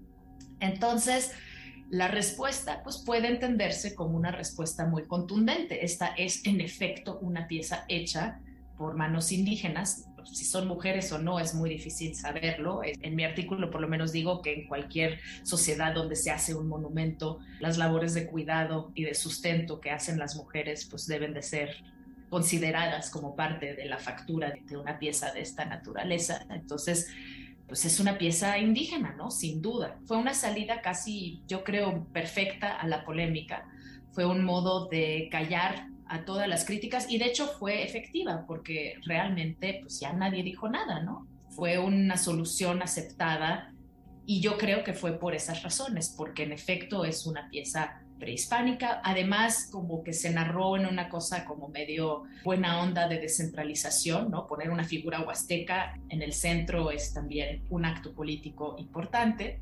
Entonces, 0.60 1.34
la 1.90 2.08
respuesta 2.08 2.82
pues 2.84 3.04
puede 3.06 3.28
entenderse 3.28 3.96
como 3.96 4.16
una 4.16 4.32
respuesta 4.32 4.86
muy 4.86 5.08
contundente. 5.08 5.84
Esta 5.84 6.08
es 6.08 6.46
en 6.46 6.62
efecto 6.62 7.20
una 7.20 7.48
pieza 7.48 7.86
hecha 7.88 8.40
por 8.82 8.96
manos 8.96 9.32
indígenas. 9.32 10.08
Si 10.26 10.44
son 10.44 10.68
mujeres 10.68 11.12
o 11.12 11.20
no 11.20 11.40
es 11.40 11.54
muy 11.54 11.70
difícil 11.70 12.16
saberlo. 12.16 12.82
En 12.84 13.16
mi 13.16 13.24
artículo 13.24 13.70
por 13.70 13.80
lo 13.80 13.88
menos 13.88 14.12
digo 14.12 14.42
que 14.42 14.54
en 14.54 14.68
cualquier 14.68 15.20
sociedad 15.44 15.94
donde 15.94 16.16
se 16.16 16.32
hace 16.32 16.56
un 16.56 16.68
monumento, 16.68 17.38
las 17.60 17.78
labores 17.78 18.16
de 18.16 18.26
cuidado 18.26 18.92
y 18.96 19.04
de 19.04 19.14
sustento 19.14 19.80
que 19.80 19.92
hacen 19.92 20.18
las 20.18 20.36
mujeres 20.36 20.88
pues 20.90 21.06
deben 21.06 21.36
de 21.36 21.44
ser 21.44 21.84
consideradas 22.32 23.12
como 23.12 23.36
parte 23.36 23.76
de 23.76 23.86
la 23.86 24.00
factura 24.00 24.52
de 24.68 24.78
una 24.78 24.98
pieza 24.98 25.32
de 25.32 25.42
esta 25.42 25.66
naturaleza. 25.66 26.48
Entonces, 26.50 27.08
pues 27.68 27.86
es 27.86 28.00
una 28.00 28.18
pieza 28.18 28.58
indígena, 28.58 29.14
¿no? 29.16 29.30
Sin 29.30 29.62
duda. 29.62 30.00
Fue 30.06 30.18
una 30.18 30.34
salida 30.34 30.82
casi, 30.82 31.44
yo 31.48 31.64
creo, 31.64 32.08
perfecta 32.12 32.78
a 32.78 32.88
la 32.88 33.06
polémica. 33.06 33.64
Fue 34.12 34.26
un 34.26 34.44
modo 34.44 34.88
de 34.88 35.30
callar 35.32 35.91
a 36.12 36.26
todas 36.26 36.48
las 36.48 36.66
críticas 36.66 37.10
y 37.10 37.18
de 37.18 37.26
hecho 37.26 37.48
fue 37.48 37.84
efectiva 37.84 38.44
porque 38.46 38.96
realmente 39.06 39.80
pues 39.82 40.00
ya 40.02 40.12
nadie 40.12 40.44
dijo 40.44 40.68
nada, 40.68 41.02
¿no? 41.02 41.26
Fue 41.50 41.80
una 41.80 42.18
solución 42.18 42.82
aceptada 42.82 43.74
y 44.26 44.42
yo 44.42 44.58
creo 44.58 44.84
que 44.84 44.94
fue 44.94 45.18
por 45.18 45.34
esas 45.34 45.64
razones, 45.64 46.14
porque 46.16 46.44
en 46.44 46.52
efecto 46.52 47.06
es 47.06 47.26
una 47.26 47.50
pieza 47.50 48.02
prehispánica, 48.20 49.02
además 49.04 49.70
como 49.72 50.04
que 50.04 50.14
se 50.14 50.32
narró 50.32 50.76
en 50.76 50.86
una 50.86 51.10
cosa 51.10 51.46
como 51.46 51.70
medio 51.70 52.24
buena 52.44 52.82
onda 52.82 53.08
de 53.08 53.20
descentralización, 53.20 54.30
¿no? 54.30 54.48
Poner 54.48 54.70
una 54.70 54.84
figura 54.84 55.22
huasteca 55.22 55.98
en 56.10 56.22
el 56.22 56.34
centro 56.34 56.92
es 56.92 57.14
también 57.14 57.64
un 57.70 57.86
acto 57.86 58.14
político 58.14 58.76
importante. 58.78 59.62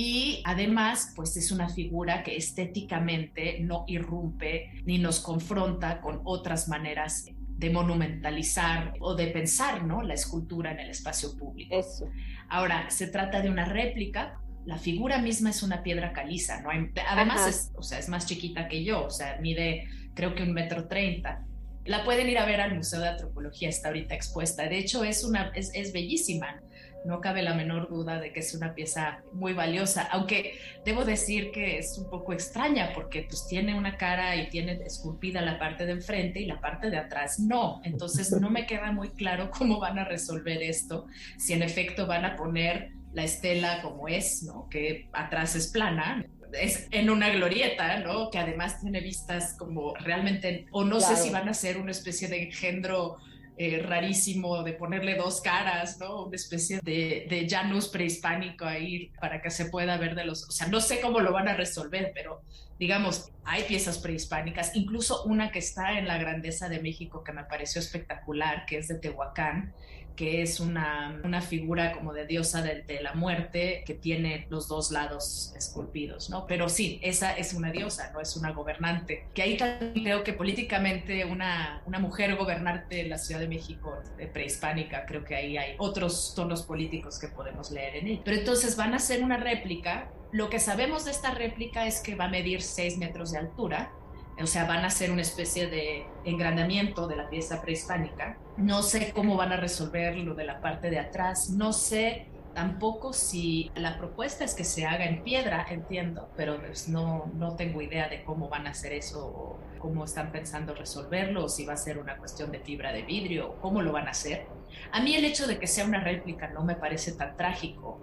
Y 0.00 0.42
además, 0.44 1.12
pues 1.16 1.36
es 1.36 1.50
una 1.50 1.68
figura 1.68 2.22
que 2.22 2.36
estéticamente 2.36 3.58
no 3.58 3.82
irrumpe 3.88 4.70
ni 4.84 4.96
nos 4.96 5.18
confronta 5.18 6.00
con 6.00 6.20
otras 6.22 6.68
maneras 6.68 7.26
de 7.56 7.70
monumentalizar 7.70 8.94
o 9.00 9.16
de 9.16 9.26
pensar 9.26 9.82
¿no? 9.82 10.02
la 10.02 10.14
escultura 10.14 10.70
en 10.70 10.78
el 10.78 10.90
espacio 10.90 11.36
público. 11.36 11.76
Eso. 11.76 12.08
Ahora, 12.48 12.88
se 12.90 13.08
trata 13.08 13.40
de 13.40 13.50
una 13.50 13.64
réplica 13.64 14.38
la 14.66 14.78
figura 14.78 15.18
misma 15.18 15.50
es 15.50 15.64
una 15.64 15.82
piedra 15.82 16.12
caliza, 16.12 16.60
¿no? 16.60 16.68
además, 17.08 17.48
es, 17.48 17.72
o 17.74 17.82
sea, 17.82 17.98
es 17.98 18.08
más 18.08 18.26
chiquita 18.26 18.68
que 18.68 18.84
yo, 18.84 19.06
o 19.06 19.10
sea, 19.10 19.38
mide 19.40 19.88
creo 20.14 20.36
que 20.36 20.44
un 20.44 20.52
metro 20.52 20.86
treinta. 20.86 21.44
La 21.86 22.04
pueden 22.04 22.28
ir 22.28 22.38
a 22.38 22.44
ver 22.44 22.60
al 22.60 22.76
Museo 22.76 23.00
de 23.00 23.08
Antropología, 23.08 23.68
está 23.68 23.88
ahorita 23.88 24.14
expuesta. 24.14 24.68
De 24.68 24.78
hecho, 24.78 25.02
es, 25.02 25.24
una, 25.24 25.50
es, 25.54 25.72
es 25.74 25.92
bellísima. 25.92 26.60
No 27.04 27.20
cabe 27.20 27.42
la 27.42 27.54
menor 27.54 27.88
duda 27.88 28.20
de 28.20 28.32
que 28.32 28.40
es 28.40 28.54
una 28.54 28.74
pieza 28.74 29.22
muy 29.32 29.52
valiosa, 29.52 30.08
aunque 30.10 30.58
debo 30.84 31.04
decir 31.04 31.50
que 31.52 31.78
es 31.78 31.96
un 31.98 32.10
poco 32.10 32.32
extraña 32.32 32.92
porque 32.94 33.22
pues 33.22 33.46
tiene 33.46 33.74
una 33.74 33.96
cara 33.96 34.36
y 34.36 34.48
tiene 34.48 34.72
esculpida 34.84 35.40
la 35.40 35.58
parte 35.58 35.86
de 35.86 35.92
enfrente 35.92 36.40
y 36.40 36.46
la 36.46 36.60
parte 36.60 36.90
de 36.90 36.98
atrás 36.98 37.38
no. 37.38 37.80
Entonces 37.84 38.30
no 38.32 38.50
me 38.50 38.66
queda 38.66 38.92
muy 38.92 39.10
claro 39.10 39.50
cómo 39.50 39.78
van 39.78 39.98
a 39.98 40.04
resolver 40.04 40.62
esto, 40.62 41.06
si 41.38 41.52
en 41.52 41.62
efecto 41.62 42.06
van 42.06 42.24
a 42.24 42.36
poner 42.36 42.92
la 43.12 43.24
estela 43.24 43.80
como 43.82 44.08
es, 44.08 44.42
¿no? 44.42 44.68
Que 44.68 45.08
atrás 45.12 45.54
es 45.56 45.68
plana, 45.68 46.26
es 46.52 46.88
en 46.90 47.10
una 47.10 47.30
glorieta, 47.30 48.00
¿no? 48.00 48.30
Que 48.30 48.38
además 48.38 48.80
tiene 48.80 49.00
vistas 49.00 49.54
como 49.58 49.94
realmente, 49.94 50.66
o 50.70 50.84
no 50.84 51.00
sé 51.00 51.16
si 51.16 51.30
van 51.30 51.48
a 51.48 51.54
ser 51.54 51.78
una 51.78 51.90
especie 51.90 52.28
de 52.28 52.44
engendro 52.44 53.18
eh, 53.58 53.82
rarísimo 53.82 54.62
de 54.62 54.72
ponerle 54.72 55.16
dos 55.16 55.40
caras, 55.40 55.98
¿no? 55.98 56.26
Una 56.26 56.36
especie 56.36 56.80
de, 56.82 57.26
de 57.28 57.46
Janus 57.48 57.88
prehispánico 57.88 58.64
ahí 58.64 59.10
para 59.20 59.42
que 59.42 59.50
se 59.50 59.66
pueda 59.66 59.96
ver 59.96 60.14
de 60.14 60.24
los, 60.24 60.48
o 60.48 60.52
sea, 60.52 60.68
no 60.68 60.80
sé 60.80 61.00
cómo 61.00 61.20
lo 61.20 61.32
van 61.32 61.48
a 61.48 61.54
resolver, 61.54 62.12
pero 62.14 62.40
digamos, 62.78 63.32
hay 63.44 63.64
piezas 63.64 63.98
prehispánicas, 63.98 64.76
incluso 64.76 65.24
una 65.24 65.50
que 65.50 65.58
está 65.58 65.98
en 65.98 66.06
la 66.06 66.18
grandeza 66.18 66.68
de 66.68 66.80
México 66.80 67.24
que 67.24 67.32
me 67.32 67.44
pareció 67.44 67.80
espectacular, 67.80 68.64
que 68.66 68.78
es 68.78 68.88
de 68.88 68.94
Tehuacán, 68.94 69.74
que 70.18 70.42
es 70.42 70.58
una, 70.58 71.20
una 71.22 71.40
figura 71.40 71.92
como 71.92 72.12
de 72.12 72.26
diosa 72.26 72.60
de, 72.60 72.84
la 73.00 73.14
muerte 73.14 73.84
que 73.86 73.94
tiene 73.94 74.48
los 74.50 74.66
dos 74.66 74.90
lados 74.90 75.54
esculpidos, 75.56 76.28
¿no? 76.28 76.44
Pero 76.48 76.68
sí, 76.68 76.98
esa 77.04 77.30
es 77.36 77.54
una 77.54 77.70
diosa, 77.70 78.10
no 78.12 78.20
es 78.20 78.34
una 78.36 78.50
gobernante. 78.50 79.28
Que 79.32 79.42
ahí 79.42 79.56
también 79.56 79.92
creo 79.92 80.24
que 80.24 80.32
políticamente 80.32 81.24
una, 81.24 81.82
una 81.86 82.00
mujer 82.00 82.34
gobernante 82.34 82.96
de 82.96 83.04
la 83.04 83.16
Ciudad 83.16 83.40
de 83.40 83.46
México 83.46 83.96
de 84.16 84.26
prehispánica, 84.26 85.06
creo 85.06 85.24
que 85.24 85.36
ahí 85.36 85.56
hay 85.56 85.76
otros 85.78 86.32
tonos 86.34 86.64
políticos 86.64 87.20
que 87.20 87.28
podemos 87.28 87.70
leer 87.70 87.94
en 87.94 88.08
él. 88.08 88.20
Pero 88.24 88.38
entonces 88.38 88.74
van 88.74 88.94
a 88.94 88.96
hacer 88.96 89.22
una 89.22 89.36
réplica. 89.36 90.10
Lo 90.32 90.50
que 90.50 90.58
sabemos 90.58 91.04
de 91.04 91.12
esta 91.12 91.30
réplica 91.30 91.86
es 91.86 92.00
que 92.00 92.16
va 92.16 92.24
a 92.24 92.28
medir 92.28 92.60
6 92.60 92.98
metros 92.98 93.30
de 93.30 93.38
altura 93.38 93.92
o 94.40 94.46
sea, 94.46 94.64
van 94.66 94.84
a 94.84 94.88
hacer 94.88 95.10
una 95.10 95.22
especie 95.22 95.68
de 95.68 96.06
engrandamiento 96.24 97.06
de 97.06 97.16
la 97.16 97.28
pieza 97.28 97.60
prehispánica. 97.60 98.38
No 98.56 98.82
sé 98.82 99.12
cómo 99.12 99.36
van 99.36 99.52
a 99.52 99.56
resolver 99.56 100.16
lo 100.16 100.34
de 100.34 100.44
la 100.44 100.60
parte 100.60 100.90
de 100.90 100.98
atrás, 100.98 101.50
no 101.50 101.72
sé 101.72 102.26
tampoco 102.54 103.12
si 103.12 103.70
la 103.76 103.98
propuesta 103.98 104.44
es 104.44 104.52
que 104.54 104.64
se 104.64 104.84
haga 104.84 105.04
en 105.04 105.22
piedra, 105.22 105.64
entiendo, 105.70 106.28
pero 106.36 106.60
pues 106.60 106.88
no, 106.88 107.30
no 107.34 107.54
tengo 107.54 107.80
idea 107.80 108.08
de 108.08 108.24
cómo 108.24 108.48
van 108.48 108.66
a 108.66 108.70
hacer 108.70 108.94
eso 108.94 109.26
o 109.26 109.58
cómo 109.78 110.04
están 110.04 110.32
pensando 110.32 110.74
resolverlo, 110.74 111.44
o 111.44 111.48
si 111.48 111.64
va 111.64 111.74
a 111.74 111.76
ser 111.76 111.98
una 111.98 112.16
cuestión 112.16 112.50
de 112.50 112.58
fibra 112.58 112.92
de 112.92 113.02
vidrio, 113.02 113.50
o 113.50 113.60
cómo 113.60 113.80
lo 113.80 113.92
van 113.92 114.08
a 114.08 114.10
hacer. 114.10 114.46
A 114.90 115.00
mí 115.00 115.14
el 115.14 115.24
hecho 115.24 115.46
de 115.46 115.60
que 115.60 115.68
sea 115.68 115.84
una 115.84 116.00
réplica 116.00 116.48
no 116.48 116.64
me 116.64 116.74
parece 116.74 117.12
tan 117.12 117.36
trágico, 117.36 118.00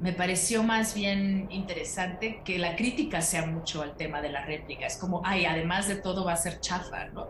me 0.00 0.12
pareció 0.12 0.62
más 0.62 0.94
bien 0.94 1.46
interesante 1.50 2.42
que 2.44 2.58
la 2.58 2.74
crítica 2.76 3.20
sea 3.20 3.46
mucho 3.46 3.82
al 3.82 3.94
tema 3.96 4.20
de 4.20 4.30
la 4.30 4.44
réplica. 4.44 4.86
Es 4.86 4.96
como, 4.96 5.22
ay, 5.24 5.44
además 5.44 5.88
de 5.88 5.96
todo 5.96 6.24
va 6.24 6.32
a 6.32 6.36
ser 6.36 6.60
chafa, 6.60 7.06
¿no? 7.06 7.28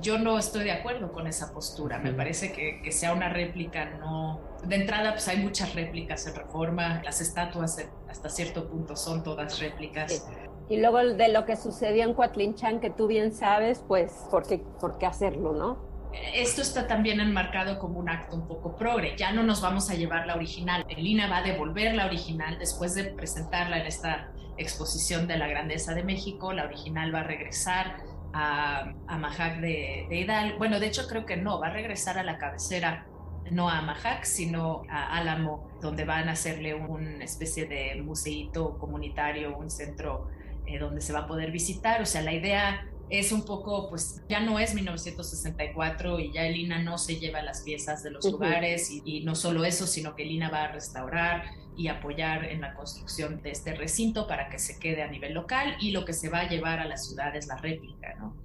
Yo 0.00 0.18
no 0.18 0.38
estoy 0.38 0.64
de 0.64 0.72
acuerdo 0.72 1.12
con 1.12 1.26
esa 1.26 1.52
postura. 1.52 1.98
Me 1.98 2.12
parece 2.12 2.52
que, 2.52 2.80
que 2.82 2.90
sea 2.90 3.12
una 3.12 3.28
réplica, 3.28 3.84
no. 3.98 4.40
De 4.64 4.76
entrada, 4.76 5.12
pues 5.12 5.28
hay 5.28 5.38
muchas 5.38 5.74
réplicas 5.74 6.26
en 6.26 6.34
reforma. 6.34 7.02
Las 7.04 7.20
estatuas, 7.20 7.84
hasta 8.08 8.30
cierto 8.30 8.66
punto, 8.66 8.96
son 8.96 9.22
todas 9.22 9.58
réplicas. 9.58 10.26
Y 10.70 10.78
luego 10.78 10.98
de 11.04 11.28
lo 11.28 11.44
que 11.44 11.56
sucedió 11.56 12.04
en 12.04 12.14
Coatlinchan, 12.14 12.80
que 12.80 12.88
tú 12.88 13.06
bien 13.06 13.34
sabes, 13.34 13.84
pues, 13.86 14.10
¿por 14.30 14.46
qué, 14.46 14.58
por 14.80 14.96
qué 14.96 15.04
hacerlo, 15.04 15.52
no? 15.52 15.93
Esto 16.34 16.62
está 16.62 16.86
también 16.86 17.20
enmarcado 17.20 17.78
como 17.78 17.98
un 17.98 18.08
acto 18.08 18.36
un 18.36 18.46
poco 18.46 18.76
progre. 18.76 19.16
Ya 19.16 19.32
no 19.32 19.42
nos 19.42 19.60
vamos 19.60 19.90
a 19.90 19.94
llevar 19.94 20.26
la 20.26 20.34
original. 20.34 20.84
El 20.88 21.06
INA 21.06 21.28
va 21.28 21.38
a 21.38 21.42
devolver 21.42 21.94
la 21.94 22.06
original 22.06 22.58
después 22.58 22.94
de 22.94 23.04
presentarla 23.04 23.78
en 23.78 23.86
esta 23.86 24.30
exposición 24.56 25.26
de 25.26 25.36
la 25.36 25.48
grandeza 25.48 25.94
de 25.94 26.04
México. 26.04 26.52
La 26.52 26.64
original 26.64 27.14
va 27.14 27.20
a 27.20 27.24
regresar 27.24 27.96
a, 28.32 28.92
a 29.06 29.18
Majac 29.18 29.60
de, 29.60 30.06
de 30.08 30.16
Hidalgo. 30.16 30.58
Bueno, 30.58 30.80
de 30.80 30.86
hecho 30.86 31.06
creo 31.08 31.24
que 31.26 31.36
no, 31.36 31.60
va 31.60 31.68
a 31.68 31.70
regresar 31.70 32.18
a 32.18 32.24
la 32.24 32.38
cabecera 32.38 33.06
no 33.50 33.68
a 33.68 33.82
Majac, 33.82 34.24
sino 34.24 34.82
a 34.88 35.16
Álamo, 35.16 35.68
donde 35.80 36.04
van 36.04 36.28
a 36.28 36.32
hacerle 36.32 36.74
una 36.74 37.24
especie 37.24 37.66
de 37.66 38.00
museíto 38.02 38.78
comunitario, 38.78 39.56
un 39.56 39.70
centro 39.70 40.28
eh, 40.66 40.78
donde 40.78 41.00
se 41.00 41.12
va 41.12 41.20
a 41.20 41.26
poder 41.26 41.50
visitar. 41.50 42.00
O 42.00 42.06
sea, 42.06 42.22
la 42.22 42.32
idea 42.32 42.86
es 43.10 43.32
un 43.32 43.44
poco, 43.44 43.88
pues 43.88 44.22
ya 44.28 44.40
no 44.40 44.58
es 44.58 44.74
1964 44.74 46.20
y 46.20 46.32
ya 46.32 46.46
el 46.46 46.56
INA 46.56 46.82
no 46.82 46.98
se 46.98 47.16
lleva 47.16 47.42
las 47.42 47.62
piezas 47.62 48.02
de 48.02 48.10
los 48.10 48.24
lugares 48.24 48.90
y, 48.90 49.22
no 49.24 49.34
solo 49.34 49.64
eso, 49.64 49.86
sino 49.86 50.14
que 50.14 50.22
el 50.22 50.32
INA 50.32 50.50
va 50.50 50.64
a 50.64 50.72
restaurar 50.72 51.44
y 51.76 51.88
apoyar 51.88 52.44
en 52.44 52.60
la 52.60 52.74
construcción 52.74 53.42
de 53.42 53.50
este 53.50 53.74
recinto 53.74 54.26
para 54.26 54.48
que 54.48 54.58
se 54.58 54.78
quede 54.78 55.02
a 55.02 55.08
nivel 55.08 55.34
local 55.34 55.76
y 55.80 55.90
lo 55.90 56.04
que 56.04 56.12
se 56.12 56.28
va 56.28 56.40
a 56.40 56.48
llevar 56.48 56.78
a 56.78 56.86
la 56.86 56.96
ciudad 56.96 57.34
es 57.36 57.46
la 57.46 57.56
réplica, 57.56 58.14
¿no? 58.14 58.36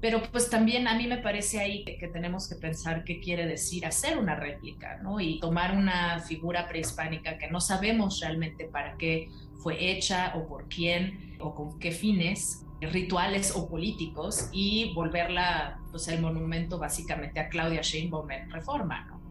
Pero 0.00 0.20
pues 0.32 0.50
también 0.50 0.88
a 0.88 0.96
mí 0.96 1.06
me 1.06 1.18
parece 1.18 1.60
ahí 1.60 1.84
que, 1.84 2.08
tenemos 2.08 2.48
que 2.48 2.56
pensar 2.56 3.04
qué 3.04 3.20
quiere 3.20 3.46
decir 3.46 3.86
hacer 3.86 4.18
una 4.18 4.34
réplica, 4.34 4.96
¿no? 4.96 5.20
Y 5.20 5.38
tomar 5.38 5.76
una 5.76 6.18
figura 6.18 6.68
prehispánica 6.68 7.38
que 7.38 7.48
no 7.48 7.60
sabemos 7.60 8.20
realmente 8.20 8.64
para 8.64 8.96
qué 8.96 9.28
fue 9.62 9.92
hecha 9.92 10.32
o 10.34 10.48
por 10.48 10.68
quién 10.68 11.36
o 11.38 11.54
con 11.54 11.78
qué 11.78 11.92
fines 11.92 12.66
rituales 12.90 13.54
o 13.54 13.68
políticos 13.68 14.48
y 14.52 14.92
volverla 14.94 15.80
pues 15.90 16.08
el 16.08 16.20
monumento 16.20 16.78
básicamente 16.78 17.38
a 17.40 17.48
Claudia 17.48 17.82
Sheinbaum 17.82 18.30
en 18.30 18.50
reforma, 18.50 19.04
¿no? 19.06 19.22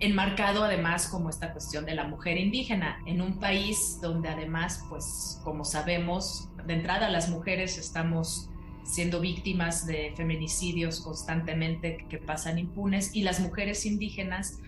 enmarcado 0.00 0.62
además 0.62 1.08
como 1.08 1.28
esta 1.28 1.52
cuestión 1.52 1.84
de 1.84 1.94
la 1.94 2.04
mujer 2.04 2.38
indígena 2.38 3.00
en 3.06 3.20
un 3.20 3.40
país 3.40 3.98
donde 4.00 4.28
además 4.28 4.84
pues 4.88 5.40
como 5.42 5.64
sabemos 5.64 6.48
de 6.66 6.74
entrada 6.74 7.08
las 7.08 7.28
mujeres 7.28 7.78
estamos 7.78 8.48
siendo 8.84 9.20
víctimas 9.20 9.86
de 9.86 10.12
feminicidios 10.16 11.00
constantemente 11.00 12.06
que 12.08 12.18
pasan 12.18 12.58
impunes 12.58 13.14
y 13.14 13.22
las 13.22 13.40
mujeres 13.40 13.84
indígenas 13.86 14.60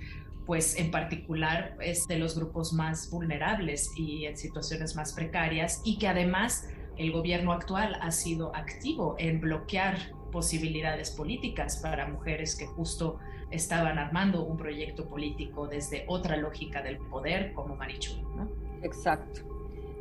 pues 0.47 0.77
en 0.77 0.91
particular 0.91 1.77
es 1.81 2.09
de 2.09 2.19
los 2.19 2.35
grupos 2.35 2.73
más 2.73 3.09
vulnerables 3.11 3.93
y 3.97 4.25
en 4.25 4.37
situaciones 4.37 4.97
más 4.97 5.13
precarias 5.13 5.81
y 5.85 5.99
que 5.99 6.09
además 6.09 6.67
el 7.01 7.13
gobierno 7.13 7.53
actual 7.53 7.97
ha 8.03 8.11
sido 8.11 8.55
activo 8.55 9.15
en 9.19 9.41
bloquear 9.41 9.97
posibilidades 10.31 11.11
políticas 11.11 11.79
para 11.79 12.07
mujeres 12.07 12.55
que 12.55 12.67
justo 12.67 13.17
estaban 13.51 13.99
armando 13.99 14.45
un 14.45 14.59
proyecto 14.59 15.09
político 15.09 15.67
desde 15.67 16.05
otra 16.09 16.37
lógica 16.37 16.83
del 16.83 16.99
poder 16.99 17.55
como 17.55 17.75
Marichu. 17.75 18.21
¿no? 18.37 18.49
Exacto. 18.83 19.41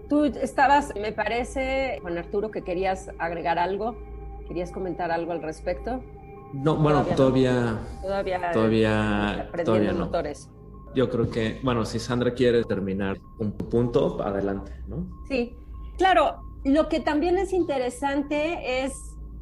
Tú 0.09 0.25
estabas, 0.25 0.93
me 0.99 1.13
parece, 1.13 1.99
Juan 2.01 2.17
Arturo, 2.17 2.51
que 2.51 2.63
querías 2.63 3.09
agregar 3.17 3.59
algo. 3.59 3.95
¿Querías 4.47 4.71
comentar 4.71 5.09
algo 5.09 5.31
al 5.31 5.41
respecto? 5.41 6.03
No, 6.51 6.75
bueno, 6.75 7.03
todavía. 7.15 7.79
Todavía. 8.01 8.51
Todavía. 8.51 9.49
Todavía, 9.63 9.93
no. 9.93 10.05
Motores. 10.05 10.49
Yo 10.95 11.09
creo 11.09 11.29
que, 11.29 11.59
bueno, 11.63 11.85
si 11.85 11.97
Sandra 11.99 12.33
quiere 12.33 12.63
terminar 12.65 13.17
un 13.37 13.53
punto, 13.53 14.21
adelante, 14.21 14.73
¿no? 14.87 15.07
Sí. 15.29 15.55
Claro, 15.97 16.48
lo 16.63 16.89
que 16.89 16.99
también 16.99 17.37
es 17.37 17.53
interesante 17.53 18.83
es, 18.83 18.93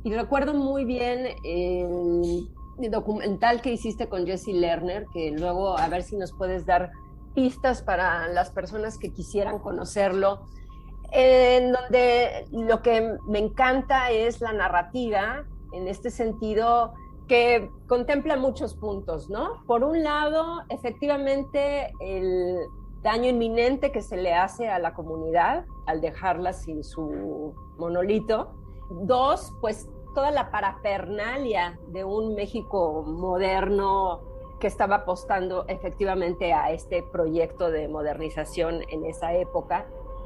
y 0.03 0.13
recuerdo 0.13 0.53
muy 0.53 0.85
bien 0.85 1.27
el, 1.43 2.47
documental 2.91 3.61
que 3.61 3.71
hiciste 3.71 4.07
con 4.07 4.27
Jesse 4.27 4.49
Lerner, 4.49 5.07
que 5.11 5.31
luego 5.31 5.79
a 5.79 5.87
ver 5.89 6.03
si 6.03 6.15
nos 6.15 6.31
puedes 6.31 6.65
dar 6.67 6.91
pistas 7.33 7.81
para 7.81 8.27
las 8.27 8.51
personas 8.51 8.99
que 8.99 9.11
quisieran 9.11 9.57
conocerlo, 9.57 10.45
en 11.11 11.71
donde 11.71 12.45
lo 12.51 12.83
que 12.83 13.15
me 13.27 13.39
encanta 13.39 14.11
es 14.11 14.41
la 14.41 14.53
narrativa, 14.53 15.45
en 15.71 15.87
este 15.87 16.11
sentido, 16.11 16.93
que 17.27 17.69
contempla 17.87 18.37
muchos 18.37 18.75
puntos, 18.75 19.29
¿no? 19.29 19.63
Por 19.65 19.83
un 19.83 20.03
lado, 20.03 20.61
efectivamente, 20.69 21.91
el 21.99 22.57
daño 23.01 23.29
inminente 23.29 23.91
que 23.91 24.01
se 24.01 24.17
le 24.17 24.33
hace 24.33 24.69
a 24.69 24.79
la 24.79 24.93
comunidad 24.93 25.65
al 25.85 26.01
dejarla 26.01 26.53
sin 26.53 26.83
su 26.83 27.53
monolito. 27.77 28.53
Dos, 28.89 29.53
pues 29.61 29.89
toda 30.15 30.31
la 30.31 30.49
parafernalia 30.49 31.79
de 31.87 32.03
un 32.03 32.35
México 32.35 33.03
moderno 33.05 34.21
que 34.59 34.67
estaba 34.67 34.97
apostando 34.97 35.65
efectivamente 35.67 36.53
a 36.53 36.71
este 36.71 37.03
proyecto 37.03 37.69
de 37.69 37.87
modernización 37.87 38.81
en 38.89 39.05
esa 39.05 39.33
época 39.33 39.85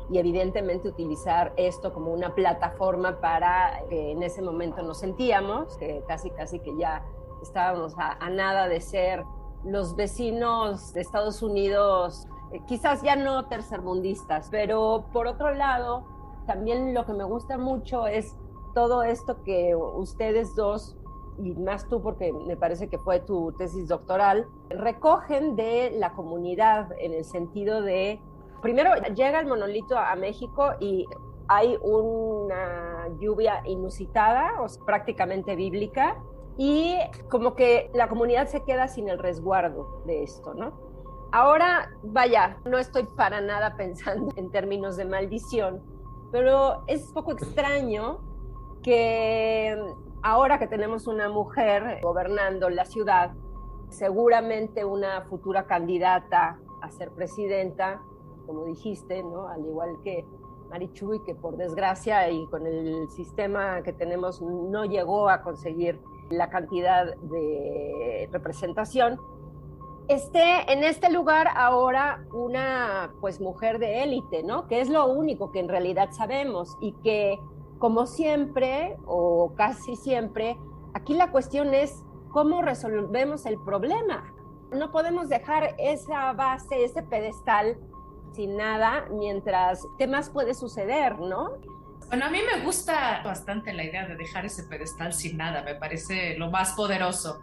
y 0.10 0.18
evidentemente 0.18 0.88
utilizar 0.88 1.54
esto 1.58 1.94
como 1.94 2.12
una 2.12 2.34
plataforma 2.36 3.20
para 3.20 3.84
que 3.90 4.12
en 4.12 4.24
ese 4.24 4.42
momento 4.42 4.82
nos 4.82 5.00
sentíamos, 5.00 5.78
que 5.78 6.04
casi 6.08 6.30
casi 6.32 6.60
que 6.60 6.75
ya 6.78 7.04
estábamos 7.42 7.94
a, 7.98 8.13
a 8.24 8.30
nada 8.30 8.68
de 8.68 8.82
ser 8.82 9.24
los 9.63 9.96
vecinos 9.96 10.94
de 10.94 11.01
Estados 11.01 11.42
Unidos 11.42 12.28
eh, 12.51 12.62
quizás 12.67 13.01
ya 13.01 13.15
no 13.15 13.46
tercermundistas, 13.46 14.50
pero 14.50 15.05
por 15.12 15.27
otro 15.27 15.53
lado, 15.53 16.05
también 16.46 16.93
lo 16.93 17.05
que 17.05 17.13
me 17.13 17.24
gusta 17.24 17.58
mucho 17.58 18.08
es 18.08 18.36
todo 18.74 19.03
esto 19.03 19.43
que 19.43 19.75
ustedes 19.75 20.55
dos, 20.55 20.96
y 21.38 21.51
más 21.53 21.88
tú 21.88 22.01
porque 22.01 22.31
me 22.34 22.55
parece 22.58 22.88
que 22.88 22.98
fue 22.98 23.20
tu 23.20 23.51
tesis 23.53 23.88
doctoral, 23.88 24.48
recogen 24.70 25.55
de 25.55 25.91
la 25.98 26.13
comunidad 26.13 26.91
en 27.00 27.13
el 27.13 27.25
sentido 27.25 27.81
de, 27.81 28.22
primero 28.61 28.92
llega 29.16 29.40
el 29.40 29.48
monolito 29.48 29.98
a 29.98 30.16
México 30.16 30.72
y 30.79 31.05
hay 31.48 31.77
una 31.81 33.09
lluvia 33.20 33.61
inusitada, 33.66 34.61
o 34.61 34.85
prácticamente 34.85 35.55
bíblica, 35.55 36.18
y 36.57 36.96
como 37.29 37.55
que 37.55 37.90
la 37.94 38.07
comunidad 38.07 38.48
se 38.48 38.64
queda 38.64 38.87
sin 38.87 39.09
el 39.09 39.20
resguardo 39.20 40.01
de 40.05 40.24
esto, 40.24 40.53
¿no? 40.53 40.91
Ahora, 41.33 41.89
vaya, 42.03 42.57
no 42.65 42.77
estoy 42.77 43.03
para 43.03 43.39
nada 43.39 43.77
pensando 43.77 44.33
en 44.35 44.51
términos 44.51 44.98
de 44.98 45.05
maldición, 45.05 45.81
pero 46.29 46.83
es 46.87 47.09
poco 47.13 47.31
extraño 47.31 48.20
que 48.83 49.77
ahora 50.22 50.59
que 50.59 50.67
tenemos 50.67 51.07
una 51.07 51.29
mujer 51.29 52.00
gobernando 52.01 52.70
la 52.70 52.83
ciudad, 52.83 53.31
seguramente 53.87 54.83
una 54.83 55.22
futura 55.22 55.67
candidata 55.67 56.59
a 56.81 56.91
ser 56.91 57.11
presidenta, 57.11 58.01
como 58.46 58.65
dijiste, 58.65 59.24
¿no? 59.24 59.48
Al 59.48 59.65
igual 59.65 60.01
que 60.03 60.25
Marichuy, 60.70 61.24
que 61.24 61.33
por 61.33 61.55
desgracia 61.55 62.29
y 62.29 62.46
con 62.48 62.67
el 62.67 63.09
sistema 63.09 63.81
que 63.83 63.94
tenemos 63.94 64.41
no 64.41 64.83
llegó 64.83 65.29
a 65.29 65.41
conseguir 65.41 66.01
la 66.29 66.50
cantidad 66.50 67.15
de 67.15 68.27
representación, 68.33 69.17
esté 70.13 70.71
en 70.71 70.83
este 70.83 71.11
lugar 71.11 71.47
ahora 71.55 72.25
una 72.31 73.13
pues 73.21 73.39
mujer 73.39 73.79
de 73.79 74.03
élite, 74.03 74.43
¿no? 74.43 74.67
Que 74.67 74.81
es 74.81 74.89
lo 74.89 75.07
único 75.07 75.51
que 75.51 75.59
en 75.59 75.69
realidad 75.69 76.09
sabemos 76.11 76.77
y 76.81 76.93
que 77.03 77.39
como 77.79 78.05
siempre 78.05 78.95
o 79.05 79.53
casi 79.55 79.95
siempre, 79.95 80.57
aquí 80.93 81.13
la 81.13 81.31
cuestión 81.31 81.74
es 81.74 82.03
cómo 82.29 82.61
resolvemos 82.61 83.45
el 83.45 83.57
problema. 83.63 84.33
No 84.71 84.91
podemos 84.91 85.29
dejar 85.29 85.75
esa 85.79 86.33
base, 86.33 86.83
ese 86.83 87.03
pedestal 87.03 87.77
sin 88.33 88.55
nada 88.55 89.07
mientras 89.11 89.85
qué 89.97 90.07
más 90.07 90.29
puede 90.29 90.53
suceder, 90.53 91.19
¿no? 91.19 91.57
Bueno, 92.07 92.25
a 92.25 92.29
mí 92.29 92.39
me 92.53 92.63
gusta 92.63 93.21
bastante 93.24 93.74
la 93.74 93.83
idea 93.83 94.07
de 94.07 94.15
dejar 94.15 94.45
ese 94.45 94.63
pedestal 94.63 95.13
sin 95.13 95.37
nada, 95.37 95.63
me 95.63 95.75
parece 95.75 96.37
lo 96.37 96.50
más 96.51 96.74
poderoso 96.74 97.41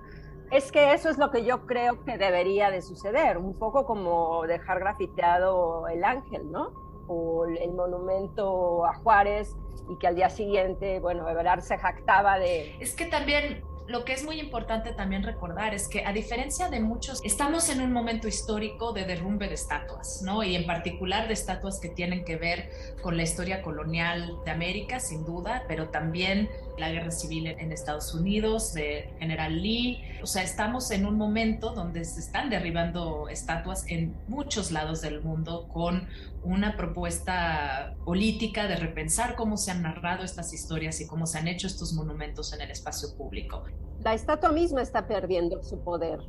es 0.51 0.73
que 0.73 0.93
eso 0.93 1.09
es 1.11 1.19
lo 1.19 1.31
que 1.31 1.45
yo 1.45 1.67
creo 1.67 2.05
que 2.05 2.19
debería 2.19 2.71
de 2.71 2.83
suceder, 2.83 3.39
un 3.39 3.59
poco 3.59 3.85
como 3.85 4.47
dejar 4.47 4.81
grafiteado 4.81 5.89
el 5.89 6.05
ángel, 6.05 6.51
¿no? 6.51 6.73
O 7.07 7.47
el 7.47 7.73
monumento 7.73 8.85
a 8.87 8.95
Juárez 8.95 9.57
y 9.89 9.97
que 9.97 10.07
al 10.07 10.15
día 10.15 10.29
siguiente, 10.29 11.01
bueno, 11.01 11.29
Everard 11.29 11.63
se 11.63 11.79
jactaba 11.79 12.39
de... 12.39 12.77
Es 12.81 12.95
que 12.95 13.07
también 13.07 13.63
lo 13.88 14.05
que 14.05 14.12
es 14.12 14.22
muy 14.22 14.38
importante 14.38 14.92
también 14.92 15.22
recordar 15.22 15.74
es 15.74 15.88
que 15.88 16.05
a 16.05 16.12
diferencia 16.12 16.68
de 16.68 16.79
muchos, 16.79 17.20
estamos 17.24 17.70
en 17.70 17.81
un 17.81 17.90
momento 17.90 18.29
histórico 18.29 18.92
de 18.92 19.07
derrumbe 19.07 19.48
de 19.48 19.55
estatuas, 19.55 20.20
¿no? 20.22 20.42
Y 20.42 20.57
en 20.57 20.66
particular 20.66 21.27
de 21.27 21.33
estatuas 21.33 21.81
que 21.81 21.88
tienen 21.88 22.22
que 22.22 22.37
ver 22.37 22.70
con 23.01 23.16
la 23.16 23.22
historia 23.22 23.62
colonial 23.62 24.37
de 24.44 24.51
América, 24.51 25.01
sin 25.01 25.24
duda, 25.24 25.64
pero 25.68 25.88
también 25.88 26.51
la 26.77 26.90
guerra 26.90 27.11
civil 27.11 27.46
en 27.46 27.72
Estados 27.72 28.12
Unidos, 28.14 28.74
de 28.74 29.11
General 29.18 29.62
Lee. 29.62 30.05
O 30.22 30.27
sea, 30.27 30.42
estamos 30.42 30.90
en 30.90 31.07
un 31.07 31.16
momento 31.16 31.70
donde 31.70 32.05
se 32.05 32.20
están 32.20 32.51
derribando 32.51 33.29
estatuas 33.31 33.87
en 33.88 34.14
muchos 34.29 34.70
lados 34.70 35.01
del 35.01 35.22
mundo 35.22 35.66
con 35.72 36.09
una 36.42 36.77
propuesta 36.77 37.94
política 38.05 38.66
de 38.66 38.77
repensar 38.77 39.35
cómo 39.37 39.57
se 39.57 39.70
han 39.70 39.83
narrado 39.83 40.24
estas 40.24 40.53
historias 40.53 41.01
y 41.01 41.07
cómo 41.07 41.27
se 41.27 41.38
han 41.38 41.48
hecho 41.48 41.66
estos 41.66 41.92
monumentos 41.92 42.53
en 42.53 42.61
el 42.61 42.70
espacio 42.70 43.16
público. 43.16 43.64
La 44.03 44.14
estatua 44.14 44.53
misma 44.53 44.83
está 44.83 45.07
perdiendo 45.07 45.62
su 45.62 45.83
poder. 45.83 46.20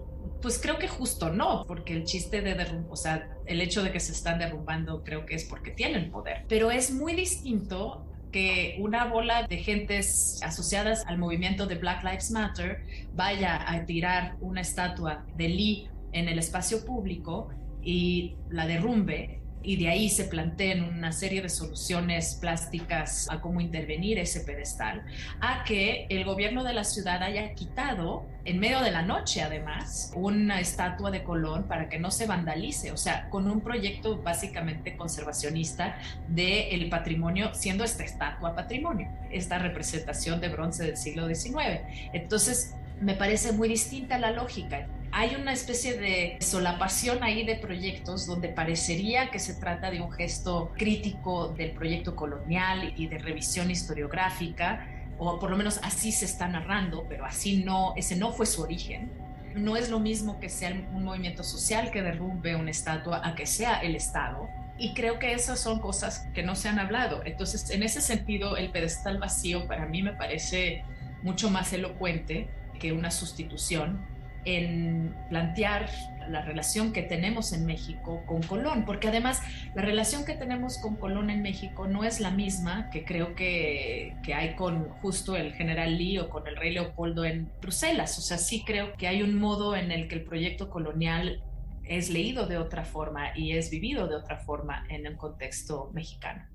Pues 0.42 0.60
creo 0.60 0.80
que 0.80 0.88
justo 0.88 1.30
no, 1.30 1.66
porque 1.68 1.94
el 1.94 2.06
chiste 2.06 2.42
de 2.42 2.56
derrumbar, 2.56 2.92
o 2.92 2.96
sea, 2.96 3.30
el 3.46 3.62
hecho 3.62 3.84
de 3.84 3.92
que 3.92 4.00
se 4.00 4.14
están 4.14 4.40
derrumbando 4.40 5.04
creo 5.04 5.26
que 5.26 5.36
es 5.36 5.44
porque 5.44 5.72
tienen 5.72 6.12
poder. 6.12 6.46
Pero 6.48 6.72
es 6.72 6.92
muy 6.92 7.14
distinto 7.14 8.06
que 8.32 8.78
una 8.80 9.06
bola 9.06 9.48
de 9.48 9.58
gentes 9.58 10.40
asociadas 10.44 11.04
al 11.08 11.18
movimiento 11.18 11.66
de 11.66 11.76
Black 11.76 12.04
Lives 12.04 12.32
Matter 12.32 12.84
vaya 13.14 13.70
a 13.70 13.86
tirar 13.86 14.38
una 14.40 14.62
estatua 14.62 15.26
de 15.36 15.50
Lee 15.50 15.90
en 16.12 16.28
el 16.28 16.40
espacio 16.40 16.86
público 16.86 17.50
y 17.82 18.36
la 18.50 18.68
derrumbe 18.68 19.39
y 19.62 19.76
de 19.78 19.90
ahí 19.90 20.10
se 20.10 20.26
planteen 20.26 20.84
una 20.84 21.12
serie 21.12 21.42
de 21.42 21.50
soluciones 21.50 22.36
plásticas 22.36 23.28
a 23.30 23.42
cómo 23.42 23.62
intervenir 23.62 24.18
ese 24.18 24.42
pedestal, 24.42 25.04
a 25.42 25.64
que 25.64 26.06
el 26.10 26.26
gobierno 26.26 26.64
de 26.64 26.74
la 26.74 26.84
ciudad 26.84 27.22
haya 27.24 27.54
quitado 27.54 28.26
en 28.46 28.60
medio 28.60 28.82
de 28.82 28.92
la 28.92 29.02
noche 29.02 29.42
además 29.42 30.12
una 30.16 30.60
estatua 30.60 31.12
de 31.12 31.24
Colón 31.24 31.68
para 31.68 31.90
que 31.90 32.00
no 32.00 32.10
se 32.10 32.26
vandalice, 32.26 32.92
o 32.92 32.98
sea, 32.98 33.30
con 33.30 33.50
un 33.50 33.62
proyecto 33.62 34.18
básicamente 34.22 34.96
conservacionista 34.98 35.98
del 36.28 36.82
el 36.82 36.90
patrimonio, 36.90 37.54
siendo 37.54 37.84
esta 37.84 38.04
estatua 38.04 38.56
patrimonio, 38.56 39.10
esta 39.32 39.60
representación 39.60 40.40
de 40.40 40.50
bronce 40.50 40.84
del 40.84 40.98
siglo 40.98 41.28
XIX. 41.28 41.82
Entonces, 42.14 42.76
me 43.02 43.16
parece 43.16 43.52
muy 43.52 43.70
distinta 43.70 44.18
la 44.18 44.32
lógica 44.32 44.88
hay 45.12 45.36
una 45.36 45.54
especie 45.54 45.98
de 45.98 46.38
solapación 46.40 47.24
ahí 47.24 47.44
de 47.46 47.56
proyectos 47.56 48.28
donde 48.28 48.50
parecería 48.50 49.32
que 49.32 49.40
se 49.40 49.56
trata 49.56 49.90
de 49.90 50.02
un 50.02 50.12
gesto 50.12 50.72
crítico 50.78 51.50
del 51.50 51.72
proyecto 51.72 52.16
colonial 52.16 52.94
y 52.96 53.08
de 53.08 53.18
revisión 53.18 53.72
historiográfica, 53.72 54.88
o 55.18 55.40
por 55.40 55.50
lo 55.50 55.58
menos 55.58 55.80
así 55.84 56.12
se 56.12 56.26
está 56.26 56.48
narrando, 56.48 57.06
pero 57.10 57.26
así 57.26 57.64
no, 57.64 57.94
ese 57.96 58.16
no 58.16 58.32
fue 58.32 58.46
su 58.46 58.62
origen. 58.62 59.12
No 59.56 59.76
es 59.76 59.90
lo 59.90 60.00
mismo 60.00 60.40
que 60.40 60.48
sea 60.48 60.70
un 60.70 61.04
movimiento 61.04 61.44
social 61.44 61.90
que 61.90 62.04
derrumbe 62.04 62.56
una 62.56 62.70
estatua 62.70 63.22
a 63.28 63.34
que 63.34 63.48
sea 63.48 63.80
el 63.80 63.96
Estado. 63.96 64.48
Y 64.78 64.94
creo 64.94 65.18
que 65.18 65.34
esas 65.34 65.60
son 65.60 65.80
cosas 65.80 66.28
que 66.34 66.44
no 66.44 66.56
se 66.56 66.70
han 66.70 66.80
hablado. 66.80 67.24
Entonces, 67.26 67.70
en 67.72 67.84
ese 67.84 68.00
sentido, 68.00 68.56
el 68.56 68.70
pedestal 68.70 69.18
vacío 69.18 69.68
para 69.68 69.88
mí 69.88 70.04
me 70.04 70.14
parece 70.14 70.84
mucho 71.24 71.50
más 71.50 71.74
elocuente 71.74 72.48
que 72.80 72.92
una 72.92 73.12
sustitución 73.12 74.06
en 74.46 75.16
plantear 75.30 75.90
la 76.30 76.42
relación 76.42 76.94
que 76.94 77.02
tenemos 77.02 77.54
en 77.54 77.66
México 77.66 78.24
con 78.26 78.42
Colón, 78.44 78.86
porque 78.86 79.08
además 79.08 79.42
la 79.76 79.82
relación 79.82 80.26
que 80.26 80.34
tenemos 80.34 80.78
con 80.78 80.96
Colón 80.96 81.30
en 81.30 81.42
México 81.42 81.88
no 81.88 82.04
es 82.04 82.20
la 82.20 82.32
misma 82.32 82.90
que 82.90 83.04
creo 83.04 83.36
que, 83.36 84.16
que, 84.24 84.34
hay 84.34 84.56
con 84.56 84.90
justo 85.02 85.36
el 85.36 85.54
general 85.54 85.98
Lee 85.98 86.20
o 86.20 86.30
con 86.30 86.48
el 86.48 86.56
rey 86.56 86.74
Leopoldo 86.74 87.26
en 87.26 87.52
Bruselas. 87.62 88.18
O 88.18 88.22
sea, 88.22 88.38
sí 88.38 88.64
creo 88.66 88.94
que 88.94 89.08
hay 89.08 89.24
un 89.24 89.40
modo 89.40 89.76
en 89.76 89.92
el 89.92 90.08
que 90.08 90.16
el 90.16 90.24
proyecto 90.24 90.70
colonial 90.70 91.44
es 91.84 92.10
leído 92.10 92.46
de 92.46 92.58
otra 92.58 92.86
forma 92.86 93.36
y 93.36 93.54
es 93.54 93.72
vivido 93.72 94.08
de 94.08 94.16
otra 94.16 94.38
forma 94.38 94.86
en 94.90 95.08
el 95.08 95.18
contexto 95.18 95.90
mexicano. 95.94 96.46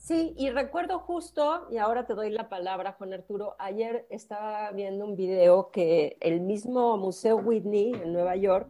Sí, 0.00 0.32
y 0.38 0.48
recuerdo 0.48 0.98
justo, 0.98 1.66
y 1.70 1.76
ahora 1.76 2.06
te 2.06 2.14
doy 2.14 2.30
la 2.30 2.48
palabra, 2.48 2.94
Juan 2.96 3.12
Arturo, 3.12 3.54
ayer 3.58 4.06
estaba 4.08 4.70
viendo 4.72 5.04
un 5.04 5.14
video 5.14 5.70
que 5.70 6.16
el 6.20 6.40
mismo 6.40 6.96
Museo 6.96 7.36
Whitney 7.36 7.92
en 7.92 8.14
Nueva 8.14 8.34
York 8.34 8.66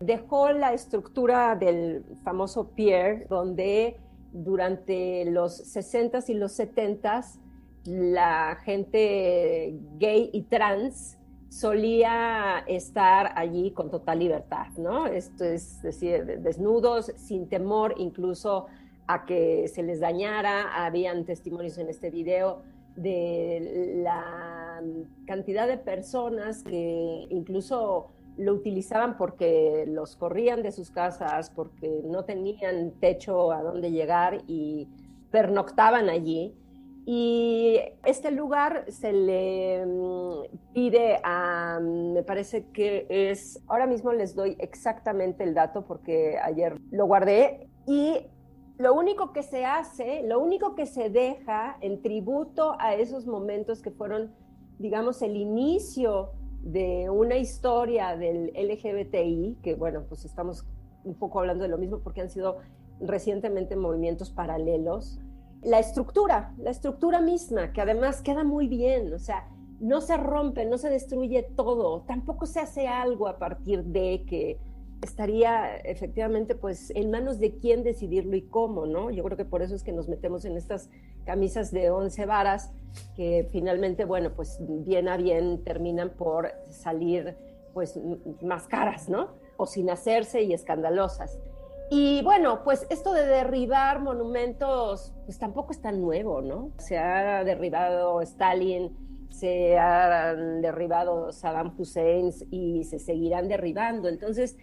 dejó 0.00 0.50
la 0.50 0.74
estructura 0.74 1.56
del 1.56 2.04
famoso 2.22 2.68
pier, 2.72 3.26
donde 3.28 3.96
durante 4.30 5.24
los 5.24 5.74
60s 5.74 6.28
y 6.28 6.34
los 6.34 6.60
70s 6.60 7.40
la 7.86 8.58
gente 8.62 9.78
gay 9.98 10.28
y 10.34 10.42
trans 10.42 11.18
solía 11.48 12.62
estar 12.66 13.32
allí 13.36 13.70
con 13.70 13.90
total 13.90 14.18
libertad, 14.18 14.66
¿no? 14.76 15.06
Esto 15.06 15.44
es 15.44 15.80
decir, 15.80 16.26
desnudos, 16.40 17.10
sin 17.16 17.48
temor 17.48 17.94
incluso 17.96 18.66
a 19.06 19.24
que 19.24 19.68
se 19.68 19.82
les 19.82 20.00
dañara. 20.00 20.84
Habían 20.84 21.24
testimonios 21.24 21.78
en 21.78 21.88
este 21.88 22.10
video 22.10 22.62
de 22.96 24.00
la 24.02 24.80
cantidad 25.26 25.66
de 25.66 25.78
personas 25.78 26.62
que 26.62 27.26
incluso 27.30 28.10
lo 28.36 28.52
utilizaban 28.52 29.16
porque 29.16 29.84
los 29.86 30.16
corrían 30.16 30.62
de 30.62 30.72
sus 30.72 30.90
casas, 30.90 31.50
porque 31.50 32.02
no 32.04 32.24
tenían 32.24 32.92
techo 33.00 33.52
a 33.52 33.62
donde 33.62 33.90
llegar 33.90 34.42
y 34.46 34.88
pernoctaban 35.30 36.08
allí. 36.08 36.54
Y 37.06 37.78
este 38.04 38.30
lugar 38.30 38.86
se 38.88 39.12
le 39.12 39.84
mm, 39.84 40.72
pide 40.72 41.20
a, 41.22 41.78
me 41.80 42.22
parece 42.22 42.66
que 42.72 43.06
es, 43.10 43.62
ahora 43.66 43.86
mismo 43.86 44.12
les 44.12 44.34
doy 44.34 44.56
exactamente 44.58 45.44
el 45.44 45.52
dato 45.52 45.84
porque 45.84 46.38
ayer 46.42 46.80
lo 46.90 47.06
guardé, 47.06 47.68
y 47.86 48.26
lo 48.76 48.94
único 48.94 49.32
que 49.32 49.42
se 49.42 49.64
hace, 49.64 50.22
lo 50.24 50.40
único 50.40 50.74
que 50.74 50.86
se 50.86 51.08
deja 51.08 51.76
en 51.80 52.02
tributo 52.02 52.76
a 52.80 52.94
esos 52.94 53.26
momentos 53.26 53.80
que 53.80 53.90
fueron, 53.90 54.32
digamos, 54.78 55.22
el 55.22 55.36
inicio 55.36 56.32
de 56.62 57.08
una 57.10 57.36
historia 57.36 58.16
del 58.16 58.52
LGBTI, 58.54 59.58
que 59.62 59.74
bueno, 59.74 60.04
pues 60.08 60.24
estamos 60.24 60.66
un 61.04 61.14
poco 61.14 61.38
hablando 61.38 61.62
de 61.62 61.68
lo 61.68 61.78
mismo 61.78 62.00
porque 62.00 62.22
han 62.22 62.30
sido 62.30 62.58
recientemente 63.00 63.76
movimientos 63.76 64.30
paralelos. 64.30 65.20
La 65.62 65.78
estructura, 65.78 66.52
la 66.58 66.70
estructura 66.70 67.20
misma, 67.20 67.72
que 67.72 67.80
además 67.80 68.22
queda 68.22 68.44
muy 68.44 68.66
bien, 68.66 69.12
o 69.12 69.18
sea, 69.18 69.48
no 69.80 70.00
se 70.00 70.16
rompe, 70.16 70.64
no 70.64 70.78
se 70.78 70.88
destruye 70.88 71.42
todo, 71.42 72.02
tampoco 72.02 72.46
se 72.46 72.60
hace 72.60 72.88
algo 72.88 73.28
a 73.28 73.38
partir 73.38 73.84
de 73.84 74.24
que 74.26 74.58
estaría 75.02 75.76
efectivamente 75.76 76.54
pues 76.54 76.90
en 76.94 77.10
manos 77.10 77.38
de 77.38 77.56
quién 77.58 77.82
decidirlo 77.82 78.36
y 78.36 78.42
cómo, 78.42 78.86
¿no? 78.86 79.10
Yo 79.10 79.22
creo 79.24 79.36
que 79.36 79.44
por 79.44 79.62
eso 79.62 79.74
es 79.74 79.82
que 79.82 79.92
nos 79.92 80.08
metemos 80.08 80.44
en 80.44 80.56
estas 80.56 80.90
camisas 81.24 81.70
de 81.70 81.90
once 81.90 82.26
varas 82.26 82.72
que 83.16 83.48
finalmente, 83.50 84.04
bueno, 84.04 84.32
pues 84.34 84.58
bien 84.60 85.08
a 85.08 85.16
bien 85.16 85.62
terminan 85.64 86.10
por 86.10 86.52
salir 86.70 87.36
pues 87.72 87.98
más 88.40 88.66
caras, 88.66 89.08
¿no? 89.08 89.30
O 89.56 89.66
sin 89.66 89.90
hacerse 89.90 90.42
y 90.42 90.52
escandalosas. 90.52 91.38
Y 91.90 92.22
bueno, 92.22 92.64
pues 92.64 92.86
esto 92.88 93.12
de 93.12 93.26
derribar 93.26 94.00
monumentos, 94.00 95.12
pues 95.26 95.38
tampoco 95.38 95.72
es 95.72 95.82
tan 95.82 96.00
nuevo, 96.00 96.40
¿no? 96.40 96.70
Se 96.78 96.96
ha 96.96 97.44
derribado 97.44 98.22
Stalin, 98.22 98.96
se 99.28 99.76
han 99.78 100.62
derribado 100.62 101.32
Saddam 101.32 101.74
Hussein 101.76 102.30
y 102.50 102.84
se 102.84 102.98
seguirán 102.98 103.48
derribando. 103.48 104.08
Entonces, 104.08 104.56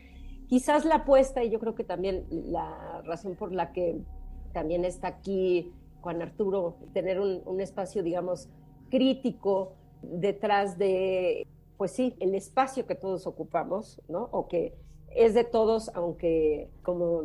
quizás 0.51 0.83
la 0.83 0.95
apuesta, 0.95 1.45
y 1.45 1.49
yo 1.49 1.61
creo 1.61 1.75
que 1.75 1.85
también 1.85 2.25
la 2.29 3.01
razón 3.05 3.37
por 3.37 3.53
la 3.53 3.71
que 3.71 4.01
también 4.51 4.83
está 4.83 5.07
aquí 5.07 5.71
Juan 6.01 6.21
Arturo, 6.21 6.75
tener 6.93 7.21
un, 7.21 7.61
espacio, 7.61 8.03
digamos, 8.03 8.49
crítico 8.89 9.71
detrás 10.01 10.77
de, 10.77 11.47
pues 11.77 11.91
sí, 11.91 12.17
el 12.19 12.35
espacio 12.35 12.85
que 12.85 12.95
todos 12.95 13.27
ocupamos, 13.27 14.01
¿no? 14.09 14.27
O 14.33 14.49
que 14.49 14.73
es 15.15 15.33
de 15.33 15.45
todos, 15.45 15.89
aunque 15.95 16.67
como 16.83 17.21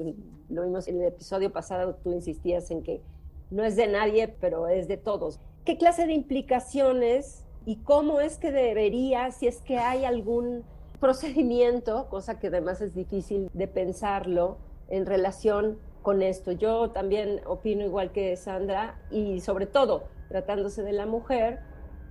lo 0.49 0.63
vimos 0.63 0.87
en 0.87 1.01
el 1.01 1.09
episodio 1.09 1.51
pasado, 1.53 1.97
tú 1.97 2.13
insistías 2.13 2.71
en 2.71 2.85
que 2.85 3.03
no 3.51 3.65
es 3.65 3.75
de 3.75 3.89
nadie, 3.89 4.29
pero 4.29 4.69
es 4.69 4.87
de 4.87 4.99
todos. 4.99 5.41
¿Qué 5.65 5.77
clase 5.79 6.07
de 6.07 6.13
implicaciones 6.13 7.45
y 7.65 7.79
cómo 7.79 8.21
es 8.21 8.39
que 8.39 8.53
debería, 8.53 9.33
si 9.33 9.49
es 9.49 9.63
que 9.63 9.79
hay 9.79 10.05
algún 10.05 10.63
procedimiento, 10.97 12.09
cosa 12.09 12.39
que 12.39 12.49
además 12.49 12.81
es 12.81 12.95
difícil 12.95 13.51
de 13.53 13.69
pensarlo 13.69 14.59
en 14.89 15.07
relación 15.07 15.79
con 16.03 16.23
esto. 16.23 16.53
Yo 16.53 16.91
también 16.91 17.41
opino 17.47 17.85
igual 17.85 18.13
que 18.13 18.37
Sandra 18.37 19.01
y 19.11 19.41
sobre 19.41 19.67
todo 19.67 20.05
tratándose 20.29 20.83
de 20.83 20.93
la 20.93 21.07
mujer, 21.07 21.61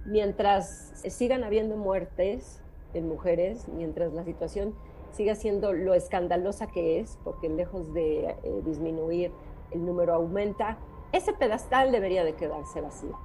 mientras 0.05 0.93
sigan 1.07 1.43
habiendo 1.43 1.77
muertes 1.77 2.61
en 2.93 3.07
mujeres, 3.07 3.67
mientras 3.69 4.13
la 4.13 4.23
situación 4.23 4.75
siga 5.11 5.35
siendo 5.35 5.73
lo 5.73 5.93
escandalosa 5.93 6.67
que 6.67 6.99
es, 6.99 7.17
porque 7.23 7.49
lejos 7.49 7.93
de 7.93 8.29
eh, 8.29 8.61
disminuir 8.65 9.31
el 9.71 9.85
número 9.85 10.13
aumenta, 10.13 10.77
ese 11.11 11.33
pedestal 11.33 11.91
debería 11.91 12.23
de 12.23 12.35
quedarse 12.35 12.81
vacío. 12.81 13.17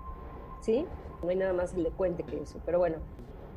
¿Sí? 0.60 0.86
No 1.22 1.28
hay 1.30 1.36
nada 1.36 1.52
más 1.52 1.74
elocuente 1.74 2.22
que 2.22 2.40
eso. 2.40 2.60
Pero 2.64 2.78
bueno, 2.78 2.98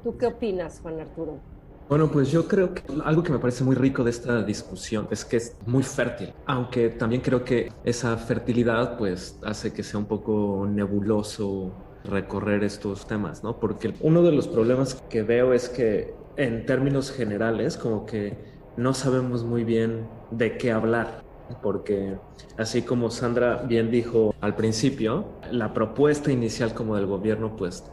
¿tú 0.04 0.18
qué 0.18 0.28
opinas, 0.28 0.80
Juan 0.82 1.00
Arturo? 1.00 1.53
Bueno, 1.90 2.10
pues 2.10 2.32
yo 2.32 2.48
creo 2.48 2.74
que 2.74 2.82
algo 3.04 3.24
que 3.24 3.32
me 3.32 3.40
parece 3.40 3.64
muy 3.64 3.76
rico 3.76 4.04
de 4.04 4.10
esta 4.10 4.42
discusión 4.42 5.08
es 5.12 5.26
que 5.26 5.38
es 5.38 5.58
muy 5.66 5.84
fértil, 5.84 6.34
aunque 6.46 6.90
también 6.90 7.22
creo 7.22 7.44
que 7.44 7.72
esa 7.84 8.18
fertilidad 8.18 8.98
pues 8.98 9.38
hace 9.44 9.74
que 9.74 9.84
sea 9.84 10.00
un 10.00 10.06
poco 10.06 10.66
nebuloso 10.70 11.74
recorrer 12.06 12.64
estos 12.64 13.06
temas, 13.06 13.44
¿no? 13.44 13.60
Porque 13.60 13.94
uno 14.00 14.24
de 14.24 14.32
los 14.32 14.48
problemas 14.48 14.96
que 15.10 15.24
veo 15.24 15.54
es 15.54 15.70
que 15.70 16.16
en 16.38 16.66
términos 16.66 17.12
generales 17.12 17.78
como 17.78 18.06
que 18.06 18.38
no 18.78 18.94
sabemos 18.94 19.44
muy 19.44 19.64
bien 19.64 20.08
de 20.32 20.58
qué 20.58 20.72
hablar, 20.72 21.22
porque 21.62 22.18
así 22.58 22.82
como 22.82 23.12
Sandra 23.12 23.58
bien 23.68 23.92
dijo 23.92 24.34
al 24.42 24.56
principio, 24.56 25.26
la 25.52 25.74
propuesta 25.74 26.32
inicial 26.32 26.74
como 26.74 26.96
del 26.96 27.06
gobierno 27.06 27.56
pues 27.56 27.84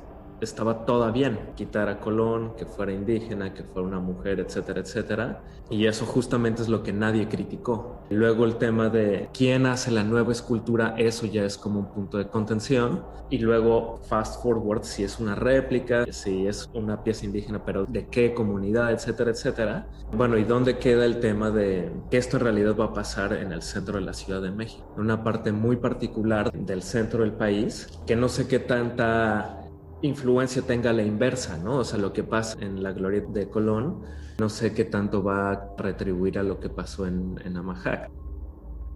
estaba 0.41 0.85
toda 0.85 1.11
bien, 1.11 1.39
quitar 1.57 1.89
a 1.89 2.01
Colón, 2.01 2.55
que 2.57 2.67
fuera 2.67 2.93
indígena, 2.93 3.53
que 3.55 3.63
fuera 3.63 3.87
una 3.87 4.01
mujer, 4.01 4.41
etcétera, 4.41 4.81
etcétera. 4.81 5.43
Y 5.71 5.87
eso 5.87 6.05
justamente 6.05 6.63
es 6.63 6.69
lo 6.69 6.83
que 6.83 6.93
nadie 6.93 7.29
criticó. 7.29 8.01
Luego 8.11 8.45
el 8.45 8.57
tema 8.57 8.89
de 8.89 9.29
quién 9.33 9.67
hace 9.67 9.91
la 9.91 10.03
nueva 10.03 10.33
escultura, 10.33 10.95
eso 10.99 11.27
ya 11.27 11.45
es 11.45 11.57
como 11.57 11.81
un 11.81 11.87
punto 11.87 12.19
de 12.19 12.27
contención. 12.27 13.05
Y 13.31 13.39
luego 13.39 14.01
fast 14.09 14.43
forward, 14.43 14.83
si 14.83 15.05
es 15.05 15.21
una 15.21 15.37
réplica, 15.37 16.05
si 16.11 16.49
es 16.49 16.69
una 16.75 17.05
pieza 17.05 17.25
indígena, 17.25 17.65
pero 17.65 17.87
de 17.87 18.09
qué 18.09 18.35
comunidad, 18.35 18.91
etcétera, 18.91 19.31
etcétera. 19.31 19.87
Bueno, 20.13 20.37
¿y 20.37 20.43
dónde 20.43 20.79
queda 20.79 21.05
el 21.05 21.21
tema 21.21 21.53
de 21.53 21.93
que 22.11 22.19
esto 22.19 22.39
en 22.39 22.43
realidad 22.43 22.75
va 22.77 22.87
a 22.87 22.93
pasar 22.93 23.33
en 23.35 23.53
el 23.53 23.63
centro 23.63 23.95
de 23.95 24.05
la 24.05 24.15
Ciudad 24.15 24.43
de 24.43 24.51
México? 24.51 24.93
Una 24.97 25.23
parte 25.23 25.53
muy 25.53 25.77
particular 25.77 26.51
del 26.51 26.83
centro 26.83 27.23
del 27.23 27.33
país, 27.33 27.87
que 28.05 28.17
no 28.17 28.29
sé 28.29 28.49
qué 28.49 28.59
tanta 28.59 29.70
influencia 30.03 30.63
tenga 30.63 30.93
la 30.93 31.03
inversa, 31.03 31.59
¿no? 31.59 31.79
O 31.79 31.85
sea, 31.85 31.99
lo 31.99 32.13
que 32.13 32.23
pasa 32.23 32.59
en 32.61 32.83
la 32.83 32.93
Gloria 32.93 33.23
de 33.29 33.49
Colón, 33.49 34.03
no 34.39 34.49
sé 34.49 34.73
qué 34.73 34.85
tanto 34.85 35.23
va 35.23 35.53
a 35.53 35.75
retribuir 35.77 36.39
a 36.39 36.43
lo 36.43 36.61
que 36.61 36.69
pasó 36.69 37.07
en, 37.07 37.41
en 37.45 37.57
Amajac, 37.57 38.11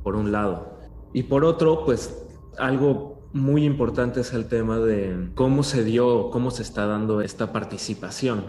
por 0.02 0.16
un 0.16 0.32
lado. 0.32 0.78
Y 1.12 1.24
por 1.24 1.44
otro, 1.44 1.84
pues 1.84 2.26
algo 2.58 3.14
muy 3.32 3.64
importante 3.64 4.20
es 4.20 4.32
el 4.32 4.46
tema 4.46 4.78
de 4.78 5.30
cómo 5.34 5.62
se 5.62 5.84
dio, 5.84 6.30
cómo 6.30 6.50
se 6.50 6.62
está 6.62 6.86
dando 6.86 7.20
esta 7.20 7.52
participación, 7.52 8.44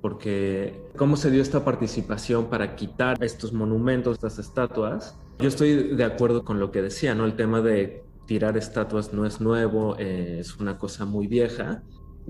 porque 0.00 0.88
cómo 0.96 1.16
se 1.16 1.30
dio 1.30 1.42
esta 1.42 1.64
participación 1.64 2.46
para 2.46 2.76
quitar 2.76 3.22
estos 3.24 3.52
monumentos, 3.52 4.14
estas 4.14 4.38
estatuas. 4.38 5.18
Yo 5.38 5.48
estoy 5.48 5.94
de 5.96 6.04
acuerdo 6.04 6.44
con 6.44 6.60
lo 6.60 6.70
que 6.70 6.82
decía, 6.82 7.14
¿no? 7.14 7.24
El 7.24 7.34
tema 7.34 7.60
de 7.62 8.04
tirar 8.30 8.56
estatuas 8.56 9.12
no 9.12 9.26
es 9.26 9.40
nuevo, 9.40 9.96
eh, 9.98 10.36
es 10.38 10.56
una 10.60 10.78
cosa 10.78 11.04
muy 11.04 11.26
vieja, 11.26 11.82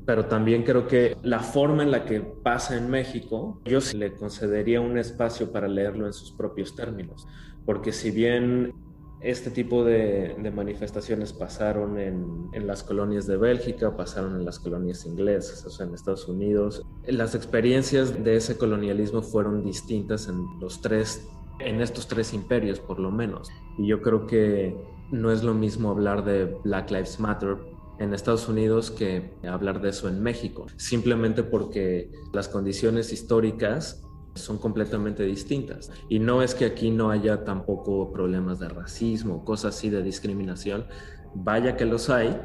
pero 0.06 0.24
también 0.24 0.62
creo 0.62 0.88
que 0.88 1.14
la 1.22 1.40
forma 1.40 1.82
en 1.82 1.90
la 1.90 2.06
que 2.06 2.22
pasa 2.22 2.74
en 2.78 2.88
México, 2.88 3.60
yo 3.66 3.82
sí 3.82 3.98
le 3.98 4.14
concedería 4.14 4.80
un 4.80 4.96
espacio 4.96 5.52
para 5.52 5.68
leerlo 5.68 6.06
en 6.06 6.14
sus 6.14 6.32
propios 6.32 6.74
términos, 6.74 7.28
porque 7.66 7.92
si 7.92 8.12
bien 8.12 8.72
este 9.20 9.50
tipo 9.50 9.84
de, 9.84 10.34
manifestaciones 10.54 11.34
pasaron 11.34 11.98
en, 11.98 12.48
en, 12.54 12.66
las 12.66 12.82
colonias 12.82 13.26
de 13.26 13.36
Bélgica, 13.36 13.94
pasaron 13.94 14.36
en 14.36 14.46
las 14.46 14.58
colonias 14.58 15.04
inglesas, 15.04 15.66
o 15.66 15.70
sea, 15.70 15.84
en 15.84 15.92
Estados 15.92 16.26
Unidos. 16.28 16.82
Las 17.06 17.34
experiencias 17.34 18.24
de 18.24 18.36
ese 18.36 18.56
colonialismo 18.56 19.20
fueron 19.20 19.62
distintas 19.62 20.28
en 20.28 20.46
los 20.62 20.80
tres, 20.80 21.28
en 21.58 21.82
estos 21.82 22.08
tres 22.08 22.32
imperios 22.32 22.80
por 22.80 22.98
lo 22.98 23.10
menos. 23.10 23.50
Y 23.76 23.86
yo 23.86 24.00
creo 24.00 24.26
que 24.26 24.74
no 25.10 25.30
es 25.30 25.42
lo 25.42 25.54
mismo 25.54 25.90
hablar 25.90 26.24
de 26.24 26.44
Black 26.64 26.90
Lives 26.90 27.18
Matter 27.20 27.56
en 27.98 28.14
Estados 28.14 28.48
Unidos 28.48 28.90
que 28.90 29.30
hablar 29.46 29.80
de 29.80 29.90
eso 29.90 30.08
en 30.08 30.22
México, 30.22 30.66
simplemente 30.76 31.42
porque 31.42 32.10
las 32.32 32.48
condiciones 32.48 33.12
históricas 33.12 34.02
son 34.34 34.58
completamente 34.58 35.22
distintas. 35.24 35.90
Y 36.08 36.18
no 36.18 36.42
es 36.42 36.54
que 36.54 36.64
aquí 36.64 36.90
no 36.90 37.10
haya 37.10 37.44
tampoco 37.44 38.10
problemas 38.12 38.58
de 38.58 38.68
racismo, 38.68 39.44
cosas 39.44 39.76
así 39.76 39.90
de 39.90 40.02
discriminación, 40.02 40.86
vaya 41.34 41.76
que 41.76 41.84
los 41.84 42.08
hay, 42.08 42.40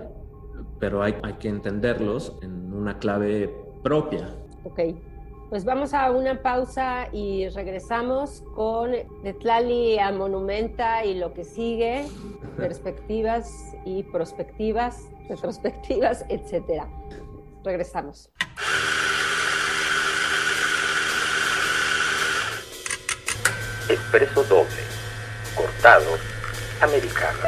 pero 0.79 1.01
hay, 1.01 1.15
hay 1.23 1.33
que 1.33 1.47
entenderlos 1.47 2.37
en 2.41 2.73
una 2.73 2.99
clave 2.99 3.53
propia. 3.81 4.35
Ok, 4.63 4.79
pues 5.55 5.63
vamos 5.63 5.93
a 5.93 6.11
una 6.11 6.41
pausa 6.41 7.07
y 7.13 7.47
regresamos 7.47 8.43
con 8.55 8.91
Netlali 9.23 9.97
a 9.97 10.11
Monumenta 10.11 11.05
y 11.05 11.13
lo 11.13 11.33
que 11.33 11.45
sigue, 11.45 12.05
perspectivas 12.57 13.73
y 13.85 14.03
prospectivas, 14.03 15.03
retrospectivas, 15.29 16.25
etcétera. 16.27 16.89
Regresamos. 17.63 18.29
Expreso 23.87 24.43
doble, 24.43 24.83
cortado, 25.55 26.17
americano, 26.81 27.39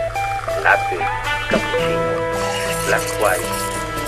latte, 0.63 0.97
cappuccino, 1.49 2.11
black 2.87 3.03
white, 3.21 3.43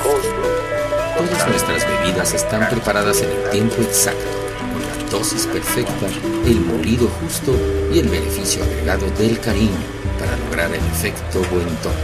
cold 0.02 0.89
Todas 1.20 1.48
nuestras 1.50 1.86
bebidas 1.86 2.34
están 2.34 2.70
preparadas 2.70 3.22
en 3.22 3.30
el 3.30 3.50
tiempo 3.50 3.76
exacto, 3.82 4.24
con 4.72 4.82
la 4.82 5.12
dosis 5.12 5.48
perfecta, 5.48 6.08
el 6.46 6.62
molido 6.62 7.10
justo 7.20 7.52
y 7.94 8.00
el 8.00 8.08
beneficio 8.08 8.64
agregado 8.64 9.06
del 9.18 9.38
cariño 9.42 9.76
para 10.18 10.38
lograr 10.38 10.72
el 10.72 10.86
efecto 10.94 11.42
buen 11.52 11.68
tono. 11.84 11.96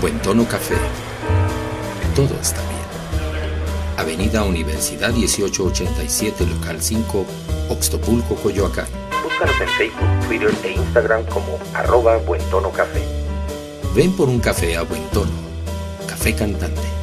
Buen 0.00 0.20
tono 0.20 0.46
café. 0.46 0.76
Todo 2.14 2.38
está 2.40 2.60
bien. 2.68 2.76
Avenida 3.96 4.44
Universidad 4.44 5.12
1887, 5.12 6.46
local 6.46 6.80
5, 6.80 7.26
Oxtopulco, 7.70 8.36
Coyoacán. 8.36 8.86
Búscanos 9.24 9.60
en 9.60 9.68
Facebook, 9.70 10.26
Twitter 10.28 10.54
e 10.62 10.74
Instagram 10.74 11.24
como 11.24 11.58
arroba 11.74 12.18
Buen 12.18 12.42
Tono 12.50 12.70
Café. 12.70 13.02
Ven 13.96 14.12
por 14.12 14.28
un 14.28 14.38
café 14.38 14.76
a 14.76 14.82
buen 14.82 15.02
tono. 15.08 15.32
Café 16.06 16.36
cantante. 16.36 16.95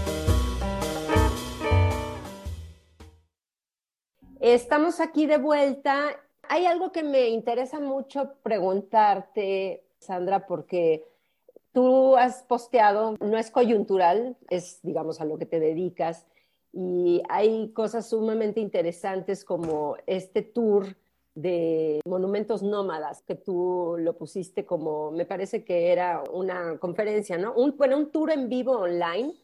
Estamos 4.43 4.99
aquí 4.99 5.25
de 5.25 5.37
vuelta. 5.37 6.19
Hay 6.49 6.65
algo 6.65 6.91
que 6.91 7.01
me 7.01 7.29
interesa 7.29 7.79
mucho 7.79 8.33
preguntarte, 8.43 9.85
Sandra, 9.99 10.45
porque 10.45 11.05
tú 11.71 12.17
has 12.17 12.43
posteado, 12.43 13.15
no 13.21 13.37
es 13.37 13.49
coyuntural, 13.51 14.35
es, 14.49 14.81
digamos, 14.83 15.21
a 15.21 15.25
lo 15.25 15.37
que 15.37 15.45
te 15.45 15.61
dedicas, 15.61 16.25
y 16.73 17.23
hay 17.29 17.69
cosas 17.69 18.09
sumamente 18.09 18.59
interesantes 18.59 19.45
como 19.45 19.95
este 20.07 20.41
tour 20.41 20.87
de 21.35 22.01
monumentos 22.05 22.63
nómadas, 22.63 23.21
que 23.21 23.35
tú 23.35 23.95
lo 23.97 24.17
pusiste 24.17 24.65
como, 24.65 25.09
me 25.11 25.25
parece 25.25 25.63
que 25.63 25.93
era 25.93 26.21
una 26.33 26.79
conferencia, 26.79 27.37
¿no? 27.37 27.53
Un, 27.53 27.77
bueno, 27.77 27.97
un 27.97 28.11
tour 28.11 28.29
en 28.29 28.49
vivo 28.49 28.73
online 28.73 29.35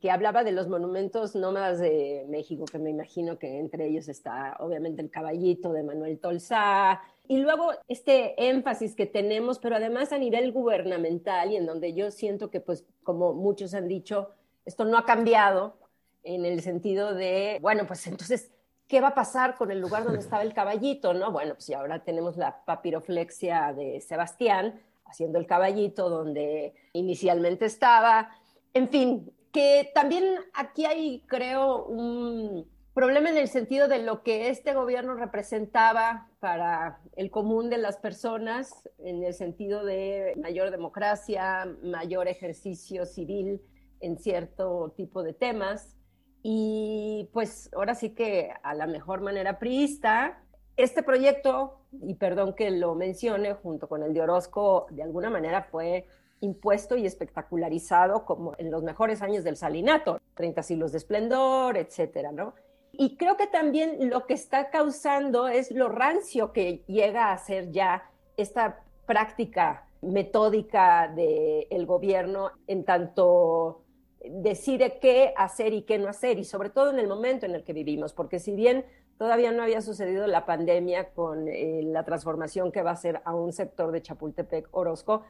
que 0.00 0.10
hablaba 0.10 0.44
de 0.44 0.52
los 0.52 0.68
monumentos 0.68 1.34
nómadas 1.34 1.78
de 1.78 2.26
México, 2.28 2.64
que 2.64 2.78
me 2.78 2.90
imagino 2.90 3.38
que 3.38 3.58
entre 3.58 3.88
ellos 3.88 4.08
está 4.08 4.56
obviamente 4.60 5.02
el 5.02 5.10
caballito 5.10 5.72
de 5.72 5.82
Manuel 5.82 6.18
Tolsá, 6.18 7.00
y 7.30 7.38
luego 7.38 7.70
este 7.86 8.48
énfasis 8.48 8.96
que 8.96 9.06
tenemos, 9.06 9.60
pero 9.60 9.76
además 9.76 10.12
a 10.12 10.18
nivel 10.18 10.50
gubernamental 10.50 11.52
y 11.52 11.56
en 11.56 11.64
donde 11.64 11.94
yo 11.94 12.10
siento 12.10 12.50
que, 12.50 12.60
pues, 12.60 12.84
como 13.04 13.34
muchos 13.34 13.72
han 13.72 13.86
dicho, 13.86 14.30
esto 14.64 14.84
no 14.84 14.98
ha 14.98 15.04
cambiado 15.04 15.78
en 16.24 16.44
el 16.44 16.60
sentido 16.60 17.14
de, 17.14 17.58
bueno, 17.60 17.86
pues 17.86 18.04
entonces, 18.08 18.50
¿qué 18.88 19.00
va 19.00 19.08
a 19.08 19.14
pasar 19.14 19.54
con 19.56 19.70
el 19.70 19.80
lugar 19.80 20.02
donde 20.02 20.18
estaba 20.18 20.42
el 20.42 20.52
caballito? 20.52 21.14
¿no? 21.14 21.30
Bueno, 21.30 21.54
pues 21.54 21.70
ahora 21.70 22.02
tenemos 22.02 22.36
la 22.36 22.64
papiroflexia 22.64 23.72
de 23.72 24.00
Sebastián 24.00 24.80
haciendo 25.04 25.38
el 25.38 25.46
caballito 25.46 26.08
donde 26.08 26.74
inicialmente 26.92 27.66
estaba. 27.66 28.30
En 28.74 28.88
fin, 28.88 29.32
que 29.52 29.90
también 29.94 30.24
aquí 30.54 30.84
hay, 30.84 31.24
creo, 31.26 31.84
un 31.86 32.68
problema 32.94 33.30
en 33.30 33.38
el 33.38 33.48
sentido 33.48 33.88
de 33.88 34.00
lo 34.00 34.22
que 34.22 34.48
este 34.48 34.74
gobierno 34.74 35.14
representaba 35.14 36.28
para 36.40 37.00
el 37.16 37.30
común 37.30 37.70
de 37.70 37.78
las 37.78 37.96
personas, 37.96 38.88
en 38.98 39.22
el 39.22 39.34
sentido 39.34 39.84
de 39.84 40.34
mayor 40.36 40.70
democracia, 40.70 41.66
mayor 41.82 42.28
ejercicio 42.28 43.06
civil 43.06 43.62
en 44.00 44.18
cierto 44.18 44.92
tipo 44.96 45.22
de 45.22 45.32
temas. 45.32 45.96
Y 46.42 47.28
pues 47.32 47.70
ahora 47.74 47.94
sí 47.94 48.10
que 48.14 48.50
a 48.62 48.74
la 48.74 48.86
mejor 48.86 49.20
manera 49.20 49.58
priista, 49.58 50.42
este 50.76 51.02
proyecto, 51.02 51.82
y 51.92 52.14
perdón 52.14 52.54
que 52.54 52.70
lo 52.70 52.94
mencione, 52.94 53.54
junto 53.54 53.88
con 53.88 54.02
el 54.02 54.14
de 54.14 54.22
Orozco, 54.22 54.86
de 54.90 55.02
alguna 55.02 55.28
manera 55.28 55.62
fue 55.62 56.06
impuesto 56.40 56.96
y 56.96 57.06
espectacularizado 57.06 58.24
como 58.24 58.54
en 58.58 58.70
los 58.70 58.82
mejores 58.82 59.22
años 59.22 59.44
del 59.44 59.56
salinato, 59.56 60.20
30 60.34 60.62
siglos 60.62 60.92
de 60.92 60.98
esplendor, 60.98 61.76
etcétera, 61.76 62.32
¿no? 62.32 62.54
Y 62.92 63.16
creo 63.16 63.36
que 63.36 63.46
también 63.46 64.10
lo 64.10 64.26
que 64.26 64.34
está 64.34 64.70
causando 64.70 65.48
es 65.48 65.70
lo 65.70 65.88
rancio 65.88 66.52
que 66.52 66.82
llega 66.86 67.32
a 67.32 67.38
ser 67.38 67.70
ya 67.70 68.10
esta 68.36 68.80
práctica 69.06 69.86
metódica 70.02 71.08
del 71.08 71.86
gobierno 71.86 72.50
en 72.66 72.84
tanto 72.84 73.84
decide 74.24 74.98
qué 75.00 75.32
hacer 75.36 75.72
y 75.72 75.82
qué 75.82 75.98
no 75.98 76.08
hacer, 76.08 76.38
y 76.38 76.44
sobre 76.44 76.70
todo 76.70 76.90
en 76.90 76.98
el 76.98 77.08
momento 77.08 77.46
en 77.46 77.54
el 77.54 77.64
que 77.64 77.72
vivimos, 77.72 78.12
porque 78.12 78.38
si 78.38 78.54
bien 78.54 78.84
todavía 79.18 79.52
no 79.52 79.62
había 79.62 79.80
sucedido 79.80 80.26
la 80.26 80.46
pandemia 80.46 81.10
con 81.10 81.48
eh, 81.48 81.82
la 81.84 82.04
transformación 82.04 82.72
que 82.72 82.82
va 82.82 82.92
a 82.92 82.96
ser 82.96 83.20
a 83.24 83.34
un 83.34 83.52
sector 83.52 83.92
de 83.92 84.02
Chapultepec 84.02 84.68
Orozco, 84.72 85.24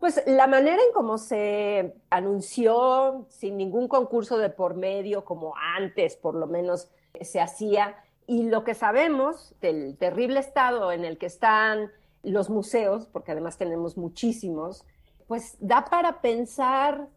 pues 0.00 0.22
la 0.26 0.48
manera 0.48 0.82
en 0.82 0.92
cómo 0.92 1.18
se 1.18 1.94
anunció, 2.10 3.26
sin 3.28 3.56
ningún 3.56 3.86
concurso 3.86 4.38
de 4.38 4.50
por 4.50 4.74
medio, 4.74 5.24
como 5.24 5.54
antes 5.56 6.16
por 6.16 6.34
lo 6.34 6.48
menos 6.48 6.88
se 7.20 7.40
hacía, 7.40 8.02
y 8.26 8.44
lo 8.44 8.64
que 8.64 8.74
sabemos 8.74 9.54
del 9.60 9.96
terrible 9.96 10.40
estado 10.40 10.90
en 10.90 11.04
el 11.04 11.18
que 11.18 11.26
están 11.26 11.92
los 12.24 12.50
museos, 12.50 13.06
porque 13.06 13.32
además 13.32 13.58
tenemos 13.58 13.96
muchísimos, 13.96 14.84
pues 15.28 15.56
da 15.60 15.84
para 15.84 16.20
pensar 16.20 17.08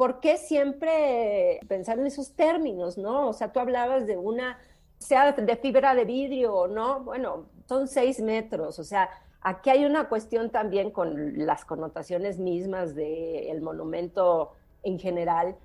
¿por 0.00 0.18
qué 0.20 0.38
siempre 0.38 1.60
pensar 1.68 1.98
en 1.98 2.06
esos 2.06 2.32
términos, 2.32 2.96
no? 2.96 3.28
O 3.28 3.32
sea, 3.34 3.52
tú 3.52 3.60
hablabas 3.60 4.06
de 4.06 4.16
una, 4.16 4.58
sea 4.96 5.32
de 5.32 5.56
fibra 5.56 5.94
de 5.94 6.06
vidrio 6.06 6.54
o 6.54 6.68
no, 6.68 7.00
bueno, 7.00 7.50
son 7.68 7.86
seis 7.86 8.18
metros, 8.18 8.78
o 8.78 8.84
sea, 8.84 9.10
aquí 9.42 9.70
hay 9.70 9.84
una 9.84 10.08
cuestión 10.08 10.50
también 10.50 10.90
con 10.90 11.46
las 11.46 11.64
connotaciones 11.64 12.38
mismas 12.38 12.94
del 12.94 13.60
monumento 13.62 14.52
en 14.82 14.98
general, 14.98 15.56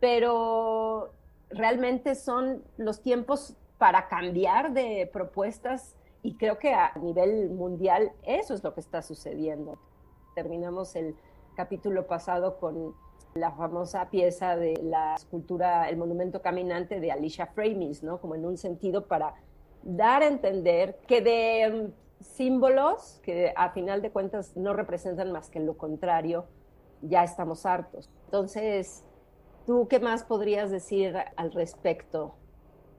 pero 0.00 1.12
realmente 1.50 2.14
son 2.14 2.62
los 2.76 3.02
tiempos 3.02 3.56
para 3.78 4.08
cambiar 4.08 4.72
de 4.72 5.08
propuestas 5.12 5.96
y 6.22 6.36
creo 6.36 6.58
que 6.58 6.72
a 6.72 6.92
nivel 7.00 7.50
mundial 7.50 8.12
eso 8.22 8.54
es 8.54 8.62
lo 8.62 8.74
que 8.74 8.80
está 8.80 9.02
sucediendo. 9.02 9.78
Terminamos 10.34 10.94
el 10.96 11.16
capítulo 11.56 12.06
pasado 12.06 12.58
con 12.58 12.94
la 13.34 13.50
famosa 13.52 14.08
pieza 14.10 14.56
de 14.56 14.78
la 14.82 15.14
escultura 15.14 15.88
El 15.88 15.96
Monumento 15.96 16.42
Caminante 16.42 17.00
de 17.00 17.10
Alicia 17.10 17.46
Framis, 17.46 18.02
¿no? 18.02 18.20
Como 18.20 18.34
en 18.34 18.44
un 18.44 18.56
sentido 18.56 19.06
para 19.06 19.34
dar 19.82 20.22
a 20.22 20.28
entender 20.28 20.98
que 21.06 21.20
de 21.20 21.90
símbolos 22.22 23.20
que 23.22 23.52
a 23.56 23.70
final 23.70 24.02
de 24.02 24.10
cuentas 24.10 24.56
no 24.56 24.72
representan 24.72 25.32
más 25.32 25.50
que 25.50 25.60
lo 25.60 25.76
contrario, 25.76 26.46
ya 27.02 27.24
estamos 27.24 27.66
hartos. 27.66 28.10
Entonces, 28.26 29.04
¿tú 29.66 29.88
qué 29.88 30.00
más 30.00 30.22
podrías 30.24 30.70
decir 30.70 31.16
al 31.36 31.52
respecto? 31.52 32.36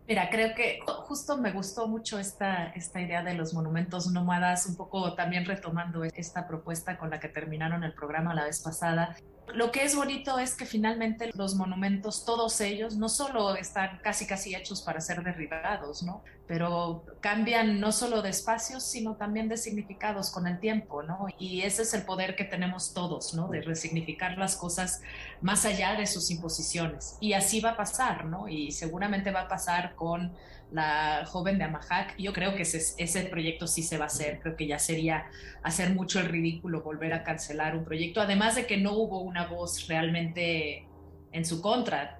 Mira, 0.08 0.30
creo 0.30 0.54
que 0.54 0.80
justo 1.08 1.38
me 1.38 1.52
gustó 1.52 1.88
mucho 1.88 2.20
esta, 2.20 2.66
esta 2.76 3.00
idea 3.00 3.24
de 3.24 3.36
los 3.36 3.54
monumentos 3.54 4.12
nómadas, 4.12 4.66
un 4.66 4.76
poco 4.76 5.16
también 5.16 5.46
retomando 5.46 6.04
esta 6.04 6.46
propuesta 6.46 6.98
con 6.98 7.10
la 7.10 7.22
que 7.22 7.30
terminaron 7.30 7.86
el 7.86 7.94
programa 7.94 8.34
la 8.34 8.44
vez 8.44 8.62
pasada, 8.62 9.16
lo 9.54 9.72
que 9.72 9.84
es 9.84 9.96
bonito 9.96 10.40
es 10.40 10.56
que 10.56 10.66
finalmente 10.66 11.32
los 11.34 11.56
monumentos, 11.56 12.26
todos 12.26 12.60
ellos, 12.62 12.96
no 12.96 13.10
solo 13.10 13.56
están 13.56 14.00
casi 14.02 14.26
casi 14.26 14.56
hechos 14.56 14.82
para 14.82 15.02
ser 15.02 15.24
derribados, 15.24 16.04
¿no? 16.04 16.24
Pero 16.48 17.04
cambian 17.22 17.80
no 17.80 17.92
solo 17.92 18.22
de 18.22 18.30
espacios, 18.30 18.84
sino 18.84 19.16
también 19.16 19.50
de 19.50 19.58
significados 19.58 20.32
con 20.32 20.48
el 20.48 20.60
tiempo, 20.60 21.04
¿no? 21.04 21.28
Y 21.38 21.62
ese 21.62 21.84
es 21.84 21.94
el 21.94 22.04
poder 22.04 22.36
que 22.36 22.46
tenemos 22.46 22.94
todos, 22.94 23.34
¿no? 23.34 23.48
De 23.48 23.62
resignificar 23.62 24.38
las 24.38 24.56
cosas 24.56 25.02
más 25.42 25.66
allá 25.66 25.96
de 25.96 26.08
sus 26.08 26.32
imposiciones. 26.32 27.18
Y 27.20 27.34
así 27.34 27.60
va 27.60 27.72
a 27.72 27.78
pasar, 27.78 28.26
¿no? 28.26 28.48
Y 28.48 28.72
seguramente 28.72 29.32
va 29.32 29.42
a 29.42 29.48
pasar 29.48 29.96
con 29.96 30.34
la 30.74 31.24
joven 31.28 31.58
de 31.58 31.66
Amahac. 31.66 32.18
Yo 32.18 32.34
creo 32.34 32.56
que 32.56 32.64
ese, 32.64 32.96
ese, 32.98 33.24
proyecto 33.26 33.68
sí 33.68 33.84
se 33.84 33.98
va 33.98 34.06
a 34.06 34.08
hacer. 34.08 34.40
Creo 34.40 34.56
que 34.56 34.68
ya 34.68 34.80
sería 34.80 35.26
hacer 35.62 35.92
mucho 35.92 36.20
el 36.20 36.28
ridículo 36.28 36.82
volver 36.82 37.14
a 37.14 37.24
cancelar 37.24 37.78
un 37.78 37.86
proyecto, 37.86 38.20
además 38.20 38.56
de 38.56 38.66
que 38.66 38.78
no 38.78 38.94
hubo 38.94 39.22
una 39.22 39.46
voz 39.46 39.88
realmente 39.88 40.88
en 41.32 41.46
su 41.46 41.62
contra. 41.62 42.20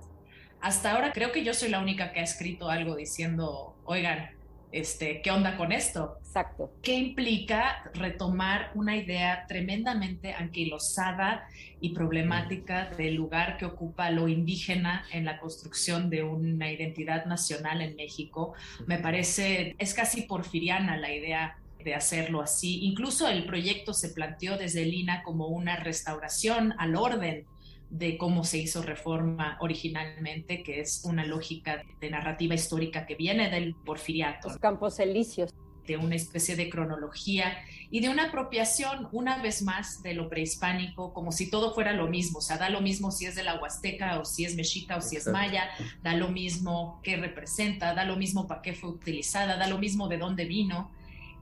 Hasta 0.62 0.94
ahora 0.94 1.12
creo 1.12 1.32
que 1.32 1.44
yo 1.44 1.54
soy 1.54 1.70
la 1.70 1.80
única 1.80 2.14
que 2.14 2.20
ha 2.20 2.24
escrito 2.24 2.70
algo 2.70 2.96
diciendo, 2.96 3.76
oigan, 3.86 4.30
este, 4.74 5.22
¿qué 5.22 5.30
onda 5.32 5.56
con 5.56 5.72
esto? 5.72 6.18
Exacto. 6.20 6.72
¿Qué 6.82 6.96
implica 6.96 7.92
retomar 7.94 8.72
una 8.74 8.98
idea 8.98 9.46
tremendamente 9.48 10.34
anquilosada 10.34 11.48
y 11.80 11.94
problemática 11.94 12.90
del 12.98 13.14
lugar 13.14 13.58
que 13.58 13.66
ocupa 13.66 14.10
lo 14.10 14.28
indígena 14.28 15.06
en 15.12 15.26
la 15.26 15.40
construcción 15.40 16.10
de 16.10 16.24
una 16.24 16.72
identidad 16.72 17.26
nacional 17.26 17.82
en 17.82 17.96
México? 17.96 18.54
Me 18.88 18.98
parece, 18.98 19.76
es 19.78 19.94
casi 19.94 20.24
porfiriana 20.24 20.98
la 20.98 21.14
idea 21.14 21.58
de 21.84 21.94
hacerlo 21.94 22.42
así. 22.42 22.80
Incluso 22.84 23.28
el 23.28 23.46
proyecto 23.46 23.94
se 23.94 24.10
planteó 24.10 24.58
desde 24.58 24.86
Lina 24.86 25.22
como 25.22 25.48
una 25.48 25.76
restauración 25.76 26.74
al 26.80 26.96
orden 26.96 27.46
de 27.94 28.18
cómo 28.18 28.44
se 28.44 28.58
hizo 28.58 28.82
reforma 28.82 29.56
originalmente, 29.62 30.64
que 30.64 30.80
es 30.80 31.04
una 31.06 31.26
lógica 31.26 31.84
de 32.02 32.10
narrativa 32.10 32.56
histórica 32.56 33.06
que 33.06 33.14
viene 33.14 33.52
del 33.52 33.76
porfiriato. 33.76 34.50
Los 34.50 34.58
campos 34.58 35.00
elíseos. 35.00 35.54
De 35.86 35.98
una 35.98 36.16
especie 36.16 36.56
de 36.56 36.70
cronología 36.70 37.56
y 37.92 38.00
de 38.00 38.10
una 38.10 38.30
apropiación, 38.30 39.10
una 39.12 39.44
vez 39.44 39.62
más, 39.62 40.02
de 40.02 40.16
lo 40.16 40.28
prehispánico, 40.28 41.14
como 41.14 41.32
si 41.32 41.52
todo 41.52 41.76
fuera 41.76 41.94
lo 41.94 42.08
mismo. 42.08 42.40
O 42.40 42.42
sea, 42.42 42.58
da 42.58 42.70
lo 42.70 42.82
mismo 42.82 43.12
si 43.12 43.28
es 43.28 43.36
de 43.36 43.44
la 43.44 43.62
Huasteca 43.62 44.20
o 44.20 44.26
si 44.26 44.46
es 44.46 44.56
mexica 44.56 44.98
o 44.98 45.02
si 45.02 45.18
es 45.18 45.28
maya, 45.28 45.70
da 46.02 46.16
lo 46.16 46.30
mismo 46.30 47.00
qué 47.04 47.18
representa, 47.18 47.94
da 47.94 48.06
lo 48.06 48.16
mismo 48.16 48.48
para 48.48 48.64
qué 48.64 48.74
fue 48.74 48.90
utilizada, 48.90 49.58
da 49.58 49.68
lo 49.68 49.78
mismo 49.78 50.08
de 50.08 50.18
dónde 50.18 50.46
vino. 50.46 50.90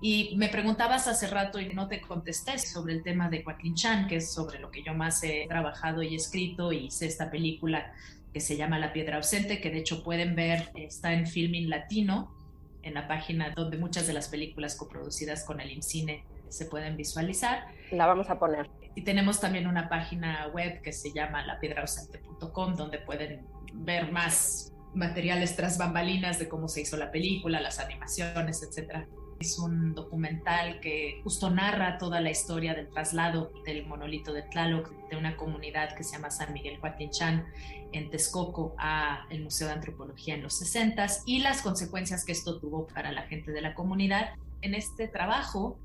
Y 0.02 0.36
me 0.36 0.50
preguntabas 0.50 1.08
hace 1.08 1.28
rato 1.28 1.60
y 1.60 1.70
no 1.70 1.88
te 1.88 2.02
contesté 2.02 2.58
sobre 2.58 2.94
el 2.94 3.04
tema 3.04 3.30
de 3.30 3.44
Joaquín 3.44 3.76
Chan, 3.76 4.08
que 4.08 4.16
es 4.16 4.34
sobre 4.34 4.58
lo 4.58 4.72
que 4.72 4.82
yo 4.82 4.96
más 4.96 5.24
he 5.24 5.46
trabajado 5.48 6.02
y 6.02 6.16
escrito, 6.16 6.74
y 6.74 6.88
hice 6.88 7.06
esta 7.06 7.30
película 7.30 7.94
que 8.34 8.40
se 8.40 8.58
llama 8.58 8.80
La 8.80 8.94
Piedra 8.94 9.18
Ausente, 9.18 9.62
que 9.62 9.70
de 9.70 9.78
hecho 9.78 10.04
pueden 10.04 10.36
ver, 10.36 10.72
está 10.76 11.14
en 11.14 11.28
Filming 11.28 11.70
Latino, 11.70 12.36
en 12.82 12.96
la 12.96 13.08
página 13.08 13.52
donde 13.56 13.78
muchas 13.78 14.08
de 14.08 14.14
las 14.14 14.28
películas 14.28 14.76
coproducidas 14.76 15.44
con 15.44 15.62
el 15.62 15.70
IMCINE 15.72 16.24
se 16.50 16.66
pueden 16.66 16.98
visualizar. 16.98 17.68
La 17.92 18.08
vamos 18.08 18.30
a 18.32 18.40
poner. 18.40 18.72
Y 18.96 19.04
tenemos 19.04 19.40
también 19.40 19.68
una 19.68 19.88
página 19.88 20.48
web 20.48 20.82
que 20.82 20.92
se 20.94 21.14
llama 21.14 21.46
lapiedraausente.com, 21.46 22.76
donde 22.76 22.98
pueden 22.98 23.46
ver 23.74 24.12
más 24.12 24.74
materiales 24.96 25.56
tras 25.56 25.78
bambalinas 25.78 26.40
de 26.40 26.50
cómo 26.50 26.68
se 26.68 26.82
hizo 26.82 26.98
la 26.98 27.12
película, 27.12 27.62
las 27.62 27.80
animaciones, 27.80 28.64
etcétera. 28.64 29.08
Es 29.41 29.58
un 29.58 29.95
documental 29.95 30.80
que 30.82 31.19
justo 31.23 31.49
narra 31.49 31.97
toda 31.97 32.21
la 32.21 32.30
historia 32.30 32.75
del 32.75 32.88
traslado 32.89 33.51
del 33.65 33.88
monolito 33.88 34.34
de 34.34 34.43
Tlaloc 34.43 34.91
de 35.10 35.17
una 35.17 35.36
comunidad 35.36 35.95
que 35.95 36.04
se 36.04 36.12
llama 36.12 36.30
San 36.30 36.54
Miguel 36.54 36.77
Huatinchan 36.80 37.47
en 37.91 38.12
Texcoco 38.12 38.75
a 38.77 39.25
el 39.32 39.41
Museo 39.41 39.65
de 39.65 39.73
Antropología 39.73 40.36
en 40.36 40.43
los 40.43 40.60
60 40.60 41.08
y 41.25 41.39
las 41.39 41.63
consecuencias 41.63 42.23
que 42.23 42.34
esto 42.34 42.60
tuvo 42.60 42.86
para 42.86 43.12
la 43.12 43.23
gente 43.23 43.51
de 43.51 43.62
la 43.62 43.73
comunidad. 43.73 44.36
En 44.62 44.75
este 44.75 45.08
trabajo, 45.08 45.75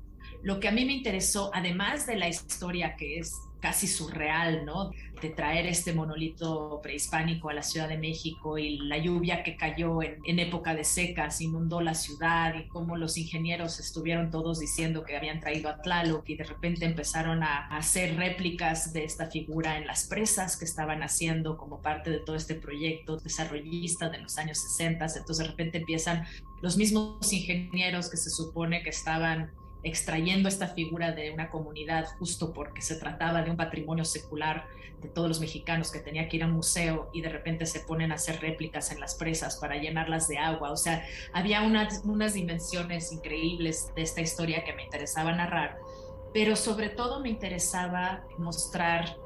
lo 0.43 0.59
que 0.59 0.67
a 0.67 0.71
mí 0.71 0.85
me 0.85 0.93
interesó, 0.93 1.49
además 1.51 2.05
de 2.05 2.15
la 2.15 2.29
historia 2.29 2.95
que 2.95 3.17
es 3.17 3.33
casi 3.59 3.87
surreal, 3.87 4.65
¿no? 4.65 4.91
De 5.21 5.29
traer 5.29 5.65
este 5.65 5.93
monolito 5.93 6.79
prehispánico 6.81 7.49
a 7.49 7.53
la 7.53 7.63
Ciudad 7.63 7.89
de 7.89 7.97
México 7.97 8.57
y 8.57 8.77
la 8.79 8.97
lluvia 8.97 9.43
que 9.43 9.55
cayó 9.55 10.01
en, 10.01 10.39
época 10.39 10.75
de 10.75 10.83
secas 10.83 11.41
inundó 11.41 11.81
la 11.81 11.95
ciudad 11.95 12.53
y 12.55 12.67
cómo 12.67 12.95
los 12.95 13.17
ingenieros 13.17 13.79
estuvieron 13.79 14.29
todos 14.29 14.59
diciendo 14.59 15.03
que 15.03 15.17
habían 15.17 15.39
traído 15.39 15.69
a 15.69 15.81
Tlaloc 15.81 16.29
y 16.29 16.35
de 16.35 16.43
repente 16.43 16.85
empezaron 16.85 17.41
a 17.41 17.67
hacer 17.75 18.15
réplicas 18.15 18.93
de 18.93 19.03
esta 19.03 19.25
figura 19.25 19.77
en 19.77 19.87
las 19.87 20.07
presas 20.07 20.55
que 20.55 20.65
estaban 20.65 21.01
haciendo 21.01 21.57
como 21.57 21.81
parte 21.81 22.11
de 22.11 22.19
todo 22.19 22.35
este 22.35 22.53
proyecto 22.53 23.17
desarrollista 23.17 24.09
de 24.09 24.19
los 24.19 24.37
años 24.37 24.59
60. 24.59 25.05
Entonces 25.05 25.37
de 25.37 25.45
repente 25.45 25.79
empiezan 25.79 26.25
los 26.61 26.77
mismos 26.77 27.33
ingenieros 27.33 28.09
que 28.09 28.17
se 28.17 28.29
supone 28.29 28.83
que 28.83 28.89
estaban 28.89 29.51
extrayendo 29.87 30.49
esta 30.49 30.67
figura 30.67 31.11
de 31.11 31.31
una 31.31 31.49
comunidad 31.49 32.05
justo 32.19 32.53
porque 32.53 32.81
se 32.81 32.95
trataba 32.95 33.41
de 33.41 33.51
un 33.51 33.57
patrimonio 33.57 34.05
secular 34.05 34.65
de 35.01 35.09
todos 35.09 35.27
los 35.27 35.39
mexicanos 35.39 35.91
que 35.91 35.99
tenía 35.99 36.27
que 36.27 36.37
ir 36.37 36.43
a 36.43 36.47
un 36.47 36.53
museo 36.53 37.09
y 37.13 37.21
de 37.21 37.29
repente 37.29 37.65
se 37.65 37.81
ponen 37.81 38.11
a 38.11 38.15
hacer 38.15 38.41
réplicas 38.41 38.91
en 38.91 38.99
las 38.99 39.15
presas 39.15 39.57
para 39.57 39.77
llenarlas 39.77 40.27
de 40.27 40.39
agua. 40.39 40.71
O 40.71 40.77
sea, 40.77 41.05
había 41.33 41.61
unas, 41.61 42.01
unas 42.03 42.33
dimensiones 42.33 43.11
increíbles 43.11 43.91
de 43.95 44.01
esta 44.01 44.21
historia 44.21 44.63
que 44.63 44.73
me 44.73 44.83
interesaba 44.83 45.31
narrar, 45.33 45.77
pero 46.33 46.55
sobre 46.55 46.89
todo 46.89 47.19
me 47.19 47.29
interesaba 47.29 48.23
mostrar 48.37 49.17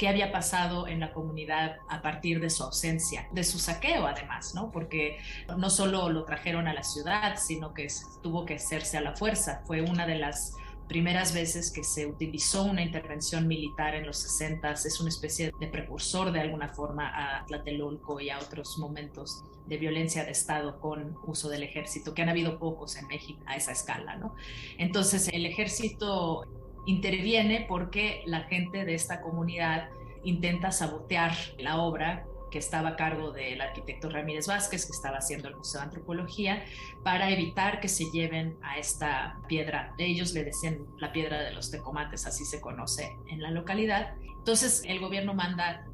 qué 0.00 0.08
había 0.08 0.32
pasado 0.32 0.88
en 0.88 0.98
la 0.98 1.12
comunidad 1.12 1.76
a 1.90 2.00
partir 2.00 2.40
de 2.40 2.48
su 2.48 2.62
ausencia, 2.62 3.28
de 3.32 3.44
su 3.44 3.58
saqueo 3.58 4.06
además, 4.06 4.54
¿no? 4.54 4.72
Porque 4.72 5.18
no 5.58 5.68
solo 5.68 6.08
lo 6.08 6.24
trajeron 6.24 6.66
a 6.68 6.72
la 6.72 6.82
ciudad, 6.82 7.36
sino 7.36 7.74
que 7.74 7.86
tuvo 8.22 8.46
que 8.46 8.54
hacerse 8.54 8.96
a 8.96 9.02
la 9.02 9.14
fuerza. 9.14 9.62
Fue 9.66 9.82
una 9.82 10.06
de 10.06 10.14
las 10.14 10.54
primeras 10.88 11.34
veces 11.34 11.70
que 11.70 11.84
se 11.84 12.06
utilizó 12.06 12.62
una 12.62 12.80
intervención 12.80 13.46
militar 13.46 13.94
en 13.94 14.06
los 14.06 14.16
60 14.20 14.72
es 14.72 15.00
una 15.00 15.10
especie 15.10 15.52
de 15.60 15.66
precursor 15.66 16.32
de 16.32 16.40
alguna 16.40 16.70
forma 16.70 17.12
a 17.14 17.44
Tlatelolco 17.44 18.20
y 18.20 18.30
a 18.30 18.38
otros 18.38 18.78
momentos 18.78 19.44
de 19.66 19.76
violencia 19.76 20.24
de 20.24 20.30
Estado 20.30 20.80
con 20.80 21.18
uso 21.26 21.50
del 21.50 21.62
ejército, 21.62 22.14
que 22.14 22.22
han 22.22 22.30
habido 22.30 22.58
pocos 22.58 22.96
en 22.96 23.06
México 23.06 23.42
a 23.46 23.54
esa 23.54 23.72
escala, 23.72 24.16
¿no? 24.16 24.34
Entonces 24.78 25.28
el 25.28 25.44
ejército 25.44 26.46
interviene 26.86 27.66
porque 27.68 28.22
la 28.26 28.40
gente 28.42 28.84
de 28.84 28.94
esta 28.94 29.20
comunidad 29.20 29.88
intenta 30.24 30.72
sabotear 30.72 31.32
la 31.58 31.78
obra 31.78 32.26
que 32.50 32.58
estaba 32.58 32.90
a 32.90 32.96
cargo 32.96 33.30
del 33.30 33.60
arquitecto 33.60 34.10
Ramírez 34.10 34.46
Vázquez, 34.48 34.84
que 34.84 34.92
estaba 34.92 35.18
haciendo 35.18 35.48
el 35.48 35.56
Museo 35.56 35.80
de 35.80 35.86
Antropología, 35.86 36.64
para 37.04 37.30
evitar 37.30 37.80
que 37.80 37.88
se 37.88 38.10
lleven 38.10 38.58
a 38.62 38.78
esta 38.78 39.38
piedra. 39.48 39.94
Ellos 39.98 40.32
le 40.34 40.44
decían 40.44 40.86
la 40.98 41.12
piedra 41.12 41.40
de 41.42 41.52
los 41.52 41.70
tecomates, 41.70 42.26
así 42.26 42.44
se 42.44 42.60
conoce 42.60 43.16
en 43.28 43.40
la 43.40 43.50
localidad. 43.50 44.14
Entonces 44.38 44.82
el 44.86 44.98
gobierno 45.00 45.32
manda 45.32 45.86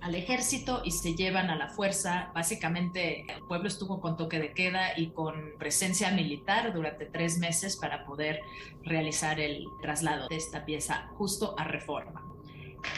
al 0.00 0.14
ejército 0.14 0.82
y 0.84 0.92
se 0.92 1.14
llevan 1.14 1.50
a 1.50 1.56
la 1.56 1.68
fuerza. 1.68 2.30
Básicamente 2.34 3.24
el 3.32 3.42
pueblo 3.46 3.68
estuvo 3.68 4.00
con 4.00 4.16
toque 4.16 4.38
de 4.38 4.52
queda 4.52 4.98
y 4.98 5.10
con 5.10 5.52
presencia 5.58 6.10
militar 6.10 6.72
durante 6.72 7.06
tres 7.06 7.38
meses 7.38 7.76
para 7.76 8.04
poder 8.04 8.40
realizar 8.82 9.40
el 9.40 9.64
traslado 9.82 10.28
de 10.28 10.36
esta 10.36 10.64
pieza 10.64 11.08
justo 11.16 11.54
a 11.58 11.64
reforma. 11.64 12.24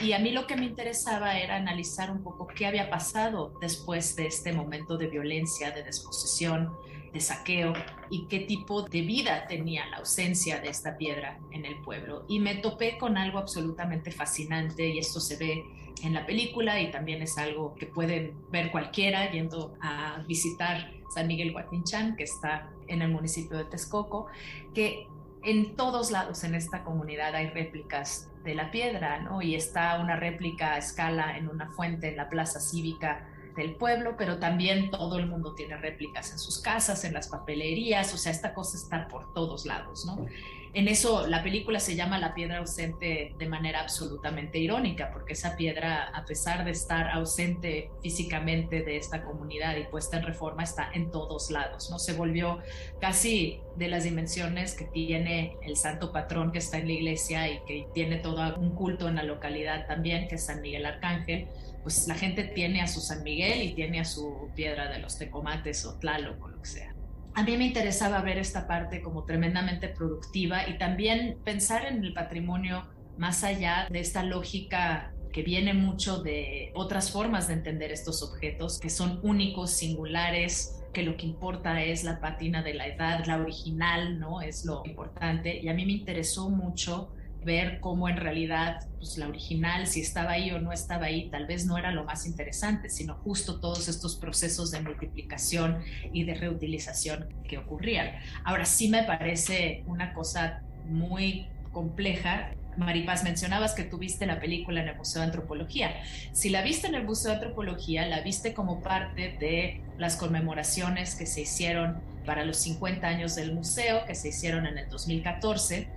Y 0.02 0.12
a 0.12 0.18
mí 0.18 0.30
lo 0.30 0.46
que 0.46 0.56
me 0.56 0.66
interesaba 0.66 1.38
era 1.38 1.56
analizar 1.56 2.10
un 2.10 2.22
poco 2.22 2.46
qué 2.46 2.66
había 2.66 2.88
pasado 2.88 3.52
después 3.60 4.14
de 4.14 4.26
este 4.26 4.52
momento 4.52 4.96
de 4.96 5.08
violencia, 5.08 5.72
de 5.72 5.82
desposesión, 5.82 6.72
de 7.12 7.20
saqueo 7.20 7.72
y 8.10 8.26
qué 8.26 8.40
tipo 8.40 8.82
de 8.82 9.02
vida 9.02 9.46
tenía 9.46 9.86
la 9.86 9.98
ausencia 9.98 10.60
de 10.60 10.68
esta 10.68 10.96
piedra 10.96 11.38
en 11.50 11.64
el 11.64 11.80
pueblo. 11.82 12.24
Y 12.28 12.40
me 12.40 12.56
topé 12.56 12.98
con 12.98 13.16
algo 13.16 13.38
absolutamente 13.38 14.10
fascinante 14.10 14.88
y 14.88 14.98
esto 14.98 15.20
se 15.20 15.36
ve 15.36 15.64
en 16.02 16.14
la 16.14 16.26
película 16.26 16.80
y 16.80 16.90
también 16.90 17.22
es 17.22 17.38
algo 17.38 17.74
que 17.74 17.86
pueden 17.86 18.34
ver 18.50 18.70
cualquiera 18.70 19.30
yendo 19.30 19.74
a 19.80 20.22
visitar 20.26 20.90
San 21.14 21.26
Miguel 21.26 21.54
Huatinchán, 21.54 22.16
que 22.16 22.24
está 22.24 22.70
en 22.88 23.02
el 23.02 23.10
municipio 23.10 23.56
de 23.58 23.64
Texcoco, 23.64 24.26
que 24.74 25.06
en 25.44 25.76
todos 25.76 26.10
lados 26.10 26.44
en 26.44 26.54
esta 26.54 26.82
comunidad 26.84 27.34
hay 27.34 27.48
réplicas 27.48 28.30
de 28.44 28.54
la 28.54 28.70
piedra, 28.70 29.20
¿no? 29.20 29.42
Y 29.42 29.54
está 29.54 30.00
una 30.00 30.16
réplica 30.16 30.74
a 30.74 30.78
escala 30.78 31.36
en 31.36 31.48
una 31.48 31.70
fuente 31.70 32.08
en 32.08 32.16
la 32.16 32.28
plaza 32.28 32.60
cívica 32.60 33.28
del 33.56 33.76
pueblo, 33.76 34.14
pero 34.16 34.38
también 34.38 34.90
todo 34.90 35.18
el 35.18 35.26
mundo 35.26 35.54
tiene 35.54 35.76
réplicas 35.76 36.32
en 36.32 36.38
sus 36.38 36.60
casas, 36.60 37.04
en 37.04 37.14
las 37.14 37.28
papelerías, 37.28 38.12
o 38.14 38.16
sea, 38.16 38.32
esta 38.32 38.54
cosa 38.54 38.76
está 38.76 39.08
por 39.08 39.32
todos 39.32 39.66
lados, 39.66 40.04
¿no? 40.06 40.26
En 40.74 40.88
eso 40.88 41.26
la 41.26 41.42
película 41.42 41.80
se 41.80 41.96
llama 41.96 42.18
La 42.18 42.32
piedra 42.32 42.58
ausente 42.58 43.34
de 43.38 43.46
manera 43.46 43.80
absolutamente 43.80 44.58
irónica, 44.58 45.10
porque 45.12 45.34
esa 45.34 45.54
piedra, 45.54 46.08
a 46.14 46.24
pesar 46.24 46.64
de 46.64 46.70
estar 46.70 47.10
ausente 47.10 47.90
físicamente 48.02 48.82
de 48.82 48.96
esta 48.96 49.22
comunidad 49.22 49.76
y 49.76 49.84
puesta 49.84 50.16
en 50.16 50.24
reforma, 50.24 50.62
está 50.62 50.90
en 50.94 51.10
todos 51.10 51.50
lados, 51.50 51.90
¿no? 51.90 51.98
Se 51.98 52.14
volvió 52.14 52.60
casi 53.02 53.60
de 53.76 53.88
las 53.88 54.04
dimensiones 54.04 54.74
que 54.74 54.86
tiene 54.86 55.58
el 55.62 55.76
santo 55.76 56.10
patrón 56.10 56.52
que 56.52 56.58
está 56.58 56.78
en 56.78 56.86
la 56.86 56.92
iglesia 56.94 57.50
y 57.50 57.60
que 57.66 57.86
tiene 57.92 58.16
todo 58.16 58.56
un 58.56 58.74
culto 58.74 59.08
en 59.08 59.16
la 59.16 59.24
localidad 59.24 59.86
también, 59.86 60.26
que 60.26 60.36
es 60.36 60.46
San 60.46 60.62
Miguel 60.62 60.86
Arcángel, 60.86 61.48
pues 61.82 62.06
la 62.08 62.14
gente 62.14 62.44
tiene 62.44 62.80
a 62.80 62.86
su 62.86 63.00
San 63.00 63.22
Miguel 63.22 63.62
y 63.62 63.74
tiene 63.74 64.00
a 64.00 64.04
su 64.04 64.50
piedra 64.54 64.90
de 64.90 64.98
los 64.98 65.18
tecomates 65.18 65.84
o 65.84 65.98
tlaloc 65.98 66.42
o 66.44 66.48
lo 66.48 66.60
que 66.60 66.68
sea. 66.68 66.94
A 67.34 67.42
mí 67.42 67.56
me 67.56 67.66
interesaba 67.66 68.20
ver 68.20 68.38
esta 68.38 68.66
parte 68.66 69.00
como 69.00 69.24
tremendamente 69.24 69.88
productiva 69.88 70.68
y 70.68 70.78
también 70.78 71.38
pensar 71.44 71.86
en 71.86 72.04
el 72.04 72.12
patrimonio 72.12 72.86
más 73.16 73.42
allá 73.42 73.86
de 73.90 74.00
esta 74.00 74.22
lógica 74.22 75.12
que 75.32 75.42
viene 75.42 75.72
mucho 75.72 76.22
de 76.22 76.72
otras 76.74 77.10
formas 77.10 77.48
de 77.48 77.54
entender 77.54 77.90
estos 77.90 78.22
objetos, 78.22 78.78
que 78.78 78.90
son 78.90 79.18
únicos, 79.22 79.70
singulares, 79.70 80.82
que 80.92 81.02
lo 81.02 81.16
que 81.16 81.26
importa 81.26 81.82
es 81.82 82.04
la 82.04 82.20
patina 82.20 82.62
de 82.62 82.74
la 82.74 82.86
edad, 82.86 83.24
la 83.26 83.38
original, 83.38 84.20
¿no? 84.20 84.42
Es 84.42 84.66
lo 84.66 84.82
importante. 84.84 85.58
Y 85.58 85.68
a 85.68 85.74
mí 85.74 85.86
me 85.86 85.92
interesó 85.92 86.50
mucho 86.50 87.10
ver 87.44 87.80
cómo 87.80 88.08
en 88.08 88.16
realidad 88.16 88.86
pues, 88.98 89.18
la 89.18 89.28
original, 89.28 89.86
si 89.86 90.00
estaba 90.00 90.32
ahí 90.32 90.50
o 90.50 90.60
no 90.60 90.72
estaba 90.72 91.06
ahí, 91.06 91.28
tal 91.30 91.46
vez 91.46 91.66
no 91.66 91.78
era 91.78 91.92
lo 91.92 92.04
más 92.04 92.26
interesante, 92.26 92.88
sino 92.88 93.14
justo 93.14 93.60
todos 93.60 93.88
estos 93.88 94.16
procesos 94.16 94.70
de 94.70 94.80
multiplicación 94.80 95.82
y 96.12 96.24
de 96.24 96.34
reutilización 96.34 97.28
que 97.48 97.58
ocurrían. 97.58 98.12
Ahora 98.44 98.64
sí 98.64 98.88
me 98.88 99.02
parece 99.04 99.84
una 99.86 100.12
cosa 100.14 100.62
muy 100.88 101.46
compleja. 101.72 102.54
Maripaz, 102.76 103.22
mencionabas 103.22 103.74
que 103.74 103.84
tuviste 103.84 104.24
la 104.24 104.40
película 104.40 104.80
en 104.80 104.88
el 104.88 104.96
Museo 104.96 105.20
de 105.20 105.26
Antropología. 105.26 105.94
Si 106.32 106.48
la 106.48 106.62
viste 106.62 106.86
en 106.86 106.94
el 106.94 107.04
Museo 107.04 107.32
de 107.32 107.36
Antropología, 107.36 108.06
la 108.06 108.20
viste 108.20 108.54
como 108.54 108.82
parte 108.82 109.36
de 109.38 109.82
las 109.98 110.16
conmemoraciones 110.16 111.14
que 111.14 111.26
se 111.26 111.42
hicieron 111.42 112.00
para 112.24 112.44
los 112.44 112.56
50 112.58 113.06
años 113.06 113.34
del 113.34 113.52
museo, 113.52 114.06
que 114.06 114.14
se 114.14 114.28
hicieron 114.28 114.66
en 114.66 114.78
el 114.78 114.88
2014 114.88 115.88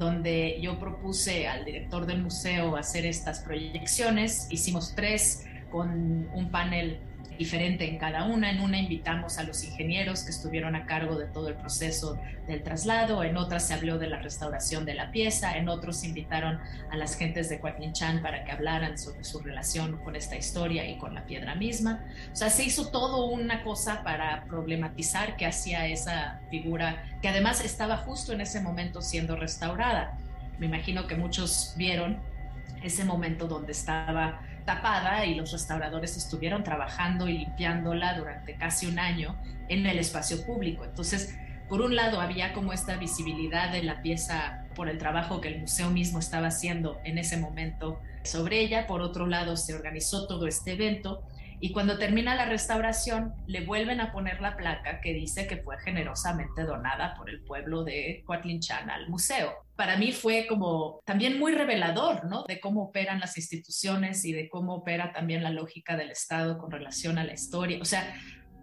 donde 0.00 0.58
yo 0.62 0.78
propuse 0.78 1.46
al 1.46 1.66
director 1.66 2.06
del 2.06 2.22
museo 2.22 2.74
hacer 2.76 3.04
estas 3.04 3.40
proyecciones. 3.40 4.46
Hicimos 4.50 4.94
tres 4.96 5.44
con 5.70 6.26
un 6.32 6.50
panel 6.50 6.98
diferente 7.40 7.88
en 7.88 7.96
cada 7.96 8.24
una. 8.24 8.50
En 8.50 8.60
una 8.60 8.78
invitamos 8.78 9.38
a 9.38 9.44
los 9.44 9.64
ingenieros 9.64 10.24
que 10.24 10.30
estuvieron 10.30 10.76
a 10.76 10.84
cargo 10.84 11.18
de 11.18 11.24
todo 11.24 11.48
el 11.48 11.54
proceso 11.54 12.18
del 12.46 12.62
traslado, 12.62 13.24
en 13.24 13.38
otra 13.38 13.60
se 13.60 13.72
habló 13.72 13.98
de 13.98 14.08
la 14.08 14.20
restauración 14.20 14.84
de 14.84 14.92
la 14.92 15.10
pieza, 15.10 15.56
en 15.56 15.70
otros 15.70 16.04
invitaron 16.04 16.60
a 16.90 16.96
las 16.98 17.16
gentes 17.16 17.48
de 17.48 17.58
Coatlinchan 17.58 18.20
para 18.20 18.44
que 18.44 18.52
hablaran 18.52 18.98
sobre 18.98 19.24
su 19.24 19.40
relación 19.40 19.96
con 20.04 20.16
esta 20.16 20.36
historia 20.36 20.86
y 20.86 20.98
con 20.98 21.14
la 21.14 21.24
piedra 21.24 21.54
misma. 21.54 22.04
O 22.30 22.36
sea, 22.36 22.50
se 22.50 22.62
hizo 22.62 22.90
todo 22.90 23.24
una 23.24 23.62
cosa 23.62 24.04
para 24.04 24.44
problematizar 24.44 25.36
qué 25.38 25.46
hacía 25.46 25.86
esa 25.86 26.42
figura 26.50 27.02
que 27.22 27.28
además 27.28 27.64
estaba 27.64 27.96
justo 27.96 28.34
en 28.34 28.42
ese 28.42 28.60
momento 28.60 29.00
siendo 29.00 29.34
restaurada. 29.34 30.18
Me 30.58 30.66
imagino 30.66 31.06
que 31.06 31.16
muchos 31.16 31.72
vieron 31.78 32.18
ese 32.82 33.04
momento 33.04 33.46
donde 33.46 33.72
estaba 33.72 34.42
tapada 34.70 35.26
y 35.26 35.34
los 35.34 35.50
restauradores 35.50 36.16
estuvieron 36.16 36.62
trabajando 36.62 37.28
y 37.28 37.38
limpiándola 37.38 38.16
durante 38.16 38.54
casi 38.54 38.86
un 38.86 39.00
año 39.00 39.36
en 39.68 39.84
el 39.84 39.98
espacio 39.98 40.44
público. 40.46 40.84
Entonces, 40.84 41.36
por 41.68 41.80
un 41.80 41.96
lado 41.96 42.20
había 42.20 42.52
como 42.52 42.72
esta 42.72 42.96
visibilidad 42.96 43.72
de 43.72 43.82
la 43.82 44.00
pieza 44.00 44.64
por 44.76 44.88
el 44.88 44.98
trabajo 44.98 45.40
que 45.40 45.48
el 45.48 45.60
museo 45.60 45.90
mismo 45.90 46.20
estaba 46.20 46.48
haciendo 46.48 47.00
en 47.04 47.18
ese 47.18 47.36
momento 47.36 48.00
sobre 48.22 48.60
ella, 48.60 48.86
por 48.86 49.00
otro 49.02 49.26
lado 49.26 49.56
se 49.56 49.74
organizó 49.74 50.28
todo 50.28 50.46
este 50.46 50.72
evento 50.72 51.22
y 51.60 51.72
cuando 51.72 51.98
termina 51.98 52.34
la 52.34 52.46
restauración 52.46 53.34
le 53.46 53.60
vuelven 53.60 54.00
a 54.00 54.12
poner 54.12 54.40
la 54.40 54.56
placa 54.56 55.00
que 55.02 55.12
dice 55.12 55.46
que 55.46 55.58
fue 55.58 55.78
generosamente 55.78 56.62
donada 56.62 57.14
por 57.16 57.28
el 57.28 57.42
pueblo 57.42 57.84
de 57.84 58.22
Coatlinchan 58.24 58.88
al 58.88 59.10
museo. 59.10 59.52
Para 59.76 59.98
mí 59.98 60.12
fue 60.12 60.46
como 60.48 61.00
también 61.04 61.38
muy 61.38 61.52
revelador, 61.52 62.24
¿no? 62.24 62.44
De 62.44 62.60
cómo 62.60 62.84
operan 62.84 63.20
las 63.20 63.36
instituciones 63.36 64.24
y 64.24 64.32
de 64.32 64.48
cómo 64.48 64.76
opera 64.76 65.12
también 65.12 65.42
la 65.42 65.50
lógica 65.50 65.96
del 65.96 66.10
Estado 66.10 66.56
con 66.56 66.70
relación 66.70 67.18
a 67.18 67.24
la 67.24 67.34
historia. 67.34 67.78
O 67.80 67.84
sea, 67.84 68.14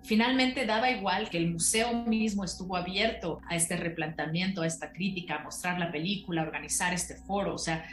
finalmente 0.03 0.65
daba 0.65 0.89
igual 0.89 1.29
que 1.29 1.37
el 1.37 1.51
museo 1.51 2.03
mismo 2.05 2.43
estuvo 2.43 2.75
abierto 2.75 3.41
a 3.47 3.55
este 3.55 3.77
replanteamiento, 3.77 4.63
a 4.63 4.67
esta 4.67 4.91
crítica, 4.91 5.35
a 5.35 5.43
mostrar 5.43 5.79
la 5.79 5.91
película, 5.91 6.41
a 6.41 6.45
organizar 6.45 6.93
este 6.93 7.15
foro. 7.15 7.53
O 7.53 7.59
sea, 7.59 7.85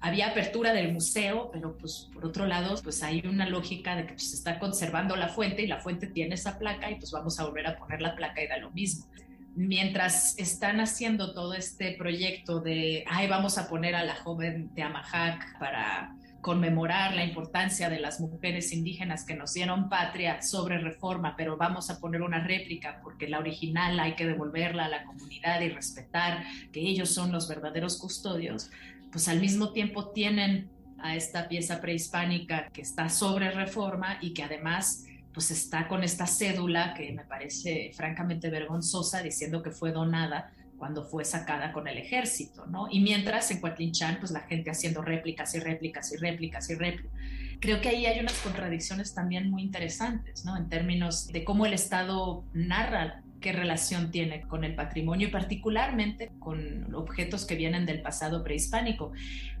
había 0.00 0.28
apertura 0.28 0.72
del 0.72 0.92
museo, 0.92 1.50
pero 1.52 1.76
pues 1.76 2.08
por 2.12 2.24
otro 2.24 2.46
lado, 2.46 2.80
pues 2.82 3.02
hay 3.02 3.22
una 3.26 3.48
lógica 3.48 3.96
de 3.96 4.06
que 4.06 4.14
pues, 4.14 4.30
se 4.30 4.36
está 4.36 4.58
conservando 4.58 5.16
la 5.16 5.28
fuente 5.28 5.62
y 5.62 5.66
la 5.66 5.78
fuente 5.78 6.06
tiene 6.06 6.34
esa 6.34 6.58
placa 6.58 6.90
y 6.90 6.96
pues 6.96 7.10
vamos 7.10 7.38
a 7.38 7.44
volver 7.44 7.66
a 7.66 7.76
poner 7.76 8.00
la 8.00 8.14
placa 8.14 8.42
y 8.42 8.48
da 8.48 8.58
lo 8.58 8.70
mismo. 8.70 9.06
Mientras 9.54 10.38
están 10.38 10.80
haciendo 10.80 11.34
todo 11.34 11.54
este 11.54 11.92
proyecto 11.98 12.60
de, 12.60 13.04
ay, 13.08 13.28
vamos 13.28 13.58
a 13.58 13.68
poner 13.68 13.94
a 13.94 14.04
la 14.04 14.14
joven 14.14 14.72
de 14.74 14.82
Amajac 14.82 15.58
para 15.58 16.14
conmemorar 16.40 17.14
la 17.14 17.24
importancia 17.24 17.90
de 17.90 18.00
las 18.00 18.20
mujeres 18.20 18.72
indígenas 18.72 19.24
que 19.24 19.34
nos 19.34 19.52
dieron 19.52 19.88
patria 19.88 20.40
sobre 20.40 20.78
reforma, 20.78 21.34
pero 21.36 21.56
vamos 21.56 21.90
a 21.90 22.00
poner 22.00 22.22
una 22.22 22.42
réplica 22.42 23.00
porque 23.02 23.28
la 23.28 23.38
original 23.38 24.00
hay 24.00 24.14
que 24.14 24.26
devolverla 24.26 24.86
a 24.86 24.88
la 24.88 25.04
comunidad 25.04 25.60
y 25.60 25.68
respetar 25.68 26.44
que 26.72 26.80
ellos 26.80 27.12
son 27.12 27.30
los 27.32 27.48
verdaderos 27.48 27.98
custodios 27.98 28.70
pues 29.10 29.28
al 29.28 29.40
mismo 29.40 29.72
tiempo 29.72 30.10
tienen 30.10 30.70
a 30.98 31.16
esta 31.16 31.48
pieza 31.48 31.80
prehispánica 31.80 32.68
que 32.72 32.82
está 32.82 33.08
sobre 33.08 33.50
reforma 33.50 34.18
y 34.20 34.34
que 34.34 34.42
además 34.42 35.04
pues 35.32 35.50
está 35.50 35.88
con 35.88 36.02
esta 36.02 36.26
cédula 36.26 36.94
que 36.94 37.12
me 37.12 37.24
parece 37.24 37.92
francamente 37.94 38.50
vergonzosa 38.50 39.22
diciendo 39.22 39.62
que 39.62 39.70
fue 39.70 39.92
donada 39.92 40.52
cuando 40.76 41.04
fue 41.04 41.24
sacada 41.24 41.72
con 41.72 41.86
el 41.88 41.98
ejército, 41.98 42.66
¿no? 42.66 42.88
Y 42.90 43.00
mientras 43.00 43.50
en 43.50 43.60
Coatlinchan, 43.60 44.18
pues 44.18 44.32
la 44.32 44.40
gente 44.40 44.70
haciendo 44.70 45.02
réplicas 45.02 45.54
y 45.54 45.60
réplicas 45.60 46.10
y 46.10 46.16
réplicas 46.16 46.70
y 46.70 46.74
réplicas. 46.74 47.12
Creo 47.60 47.82
que 47.82 47.90
ahí 47.90 48.06
hay 48.06 48.18
unas 48.18 48.38
contradicciones 48.38 49.12
también 49.12 49.50
muy 49.50 49.62
interesantes, 49.62 50.46
¿no? 50.46 50.56
En 50.56 50.70
términos 50.70 51.28
de 51.28 51.44
cómo 51.44 51.66
el 51.66 51.74
Estado 51.74 52.44
narra 52.54 53.22
qué 53.40 53.52
relación 53.52 54.10
tiene 54.10 54.42
con 54.42 54.64
el 54.64 54.74
patrimonio 54.74 55.28
y 55.28 55.30
particularmente 55.30 56.30
con 56.38 56.94
objetos 56.94 57.46
que 57.46 57.56
vienen 57.56 57.86
del 57.86 58.02
pasado 58.02 58.44
prehispánico. 58.44 59.12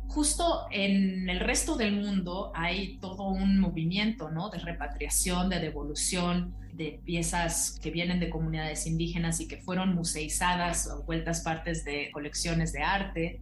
Justo 0.06 0.66
en 0.70 1.30
el 1.30 1.40
resto 1.40 1.76
del 1.76 1.92
mundo 1.92 2.52
hay 2.54 2.98
todo 2.98 3.28
un 3.28 3.60
movimiento 3.60 4.30
¿no? 4.30 4.50
de 4.50 4.58
repatriación, 4.58 5.48
de 5.48 5.60
devolución 5.60 6.54
de 6.72 7.00
piezas 7.04 7.78
que 7.82 7.90
vienen 7.90 8.20
de 8.20 8.30
comunidades 8.30 8.86
indígenas 8.86 9.40
y 9.40 9.46
que 9.46 9.58
fueron 9.58 9.94
museizadas 9.94 10.88
o 10.88 11.02
vueltas 11.04 11.42
partes 11.42 11.84
de 11.84 12.10
colecciones 12.10 12.72
de 12.72 12.82
arte. 12.82 13.40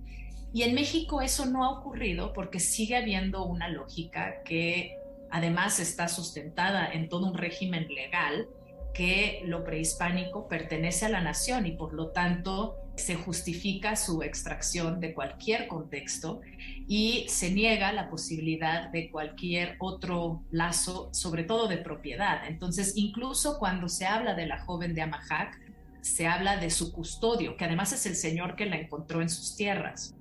Y 0.52 0.62
en 0.62 0.74
México 0.74 1.22
eso 1.22 1.46
no 1.46 1.64
ha 1.64 1.70
ocurrido 1.70 2.32
porque 2.32 2.58
sigue 2.58 2.96
habiendo 2.96 3.44
una 3.44 3.68
lógica 3.68 4.42
que 4.44 4.96
además 5.30 5.78
está 5.78 6.08
sustentada 6.08 6.90
en 6.92 7.08
todo 7.08 7.26
un 7.26 7.34
régimen 7.34 7.86
legal 7.88 8.48
que 8.94 9.42
lo 9.44 9.64
prehispánico 9.64 10.48
pertenece 10.48 11.06
a 11.06 11.08
la 11.08 11.20
nación 11.20 11.66
y 11.66 11.72
por 11.72 11.92
lo 11.92 12.08
tanto 12.08 12.76
se 12.96 13.14
justifica 13.14 13.96
su 13.96 14.22
extracción 14.22 15.00
de 15.00 15.14
cualquier 15.14 15.68
contexto 15.68 16.40
y 16.88 17.26
se 17.28 17.50
niega 17.50 17.92
la 17.92 18.10
posibilidad 18.10 18.88
de 18.90 19.10
cualquier 19.10 19.76
otro 19.78 20.42
lazo, 20.50 21.08
sobre 21.12 21.44
todo 21.44 21.68
de 21.68 21.78
propiedad. 21.78 22.46
Entonces, 22.48 22.94
incluso 22.96 23.58
cuando 23.58 23.88
se 23.88 24.06
habla 24.06 24.34
de 24.34 24.46
la 24.46 24.58
joven 24.64 24.94
de 24.94 25.02
Amajac, 25.02 25.60
se 26.00 26.26
habla 26.26 26.56
de 26.56 26.70
su 26.70 26.92
custodio, 26.92 27.56
que 27.56 27.64
además 27.64 27.92
es 27.92 28.06
el 28.06 28.16
señor 28.16 28.56
que 28.56 28.66
la 28.66 28.76
encontró 28.76 29.22
en 29.22 29.28
sus 29.28 29.56
tierras. 29.56 30.14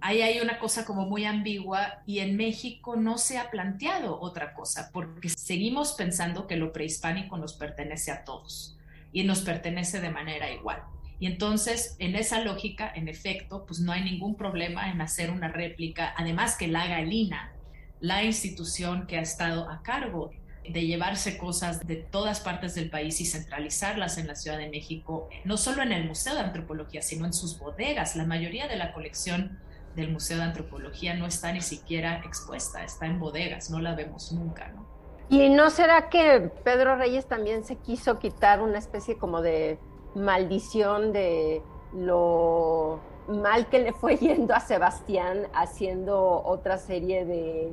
Ahí 0.00 0.22
hay 0.22 0.40
una 0.40 0.58
cosa 0.58 0.84
como 0.84 1.06
muy 1.06 1.24
ambigua 1.24 2.02
y 2.06 2.20
en 2.20 2.36
México 2.36 2.96
no 2.96 3.18
se 3.18 3.38
ha 3.38 3.50
planteado 3.50 4.20
otra 4.20 4.54
cosa, 4.54 4.90
porque 4.92 5.28
seguimos 5.28 5.92
pensando 5.92 6.46
que 6.46 6.56
lo 6.56 6.72
prehispánico 6.72 7.36
nos 7.36 7.54
pertenece 7.54 8.10
a 8.10 8.24
todos 8.24 8.76
y 9.12 9.24
nos 9.24 9.40
pertenece 9.40 10.00
de 10.00 10.10
manera 10.10 10.50
igual. 10.50 10.82
Y 11.20 11.26
entonces, 11.26 11.96
en 11.98 12.14
esa 12.14 12.40
lógica, 12.40 12.92
en 12.94 13.08
efecto, 13.08 13.66
pues 13.66 13.80
no 13.80 13.92
hay 13.92 14.04
ningún 14.04 14.36
problema 14.36 14.90
en 14.90 15.00
hacer 15.00 15.30
una 15.30 15.48
réplica, 15.48 16.14
además 16.16 16.56
que 16.56 16.68
la 16.68 16.82
haga 16.82 17.00
el 17.00 17.12
INA, 17.12 17.52
la 18.00 18.22
institución 18.22 19.06
que 19.06 19.18
ha 19.18 19.22
estado 19.22 19.68
a 19.68 19.82
cargo 19.82 20.30
de 20.68 20.86
llevarse 20.86 21.38
cosas 21.38 21.86
de 21.86 21.96
todas 21.96 22.40
partes 22.40 22.74
del 22.74 22.90
país 22.90 23.20
y 23.20 23.24
centralizarlas 23.24 24.18
en 24.18 24.26
la 24.26 24.36
Ciudad 24.36 24.58
de 24.58 24.68
México, 24.68 25.28
no 25.44 25.56
solo 25.56 25.82
en 25.82 25.92
el 25.92 26.06
Museo 26.06 26.34
de 26.34 26.40
Antropología, 26.40 27.02
sino 27.02 27.24
en 27.24 27.32
sus 27.32 27.58
bodegas. 27.58 28.14
La 28.16 28.24
mayoría 28.24 28.68
de 28.68 28.76
la 28.76 28.92
colección 28.92 29.58
del 29.98 30.12
Museo 30.12 30.38
de 30.38 30.44
Antropología 30.44 31.14
no 31.14 31.26
está 31.26 31.52
ni 31.52 31.60
siquiera 31.60 32.20
expuesta, 32.24 32.84
está 32.84 33.06
en 33.06 33.18
bodegas, 33.18 33.70
no 33.70 33.80
la 33.80 33.94
vemos 33.94 34.32
nunca, 34.32 34.68
¿no? 34.68 34.86
¿Y 35.28 35.50
no 35.50 35.68
será 35.68 36.08
que 36.08 36.50
Pedro 36.64 36.96
Reyes 36.96 37.26
también 37.26 37.64
se 37.64 37.76
quiso 37.76 38.18
quitar 38.18 38.62
una 38.62 38.78
especie 38.78 39.18
como 39.18 39.42
de 39.42 39.78
maldición 40.14 41.12
de 41.12 41.62
lo 41.92 43.00
mal 43.28 43.68
que 43.68 43.80
le 43.80 43.92
fue 43.92 44.16
yendo 44.18 44.54
a 44.54 44.60
Sebastián 44.60 45.48
haciendo 45.52 46.42
otra 46.44 46.78
serie 46.78 47.26
de 47.26 47.72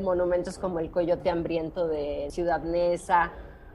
monumentos 0.00 0.58
como 0.58 0.78
el 0.78 0.90
Coyote 0.90 1.28
Hambriento 1.28 1.86
de 1.86 2.28
Ciudad 2.30 2.62
Neza 2.62 3.32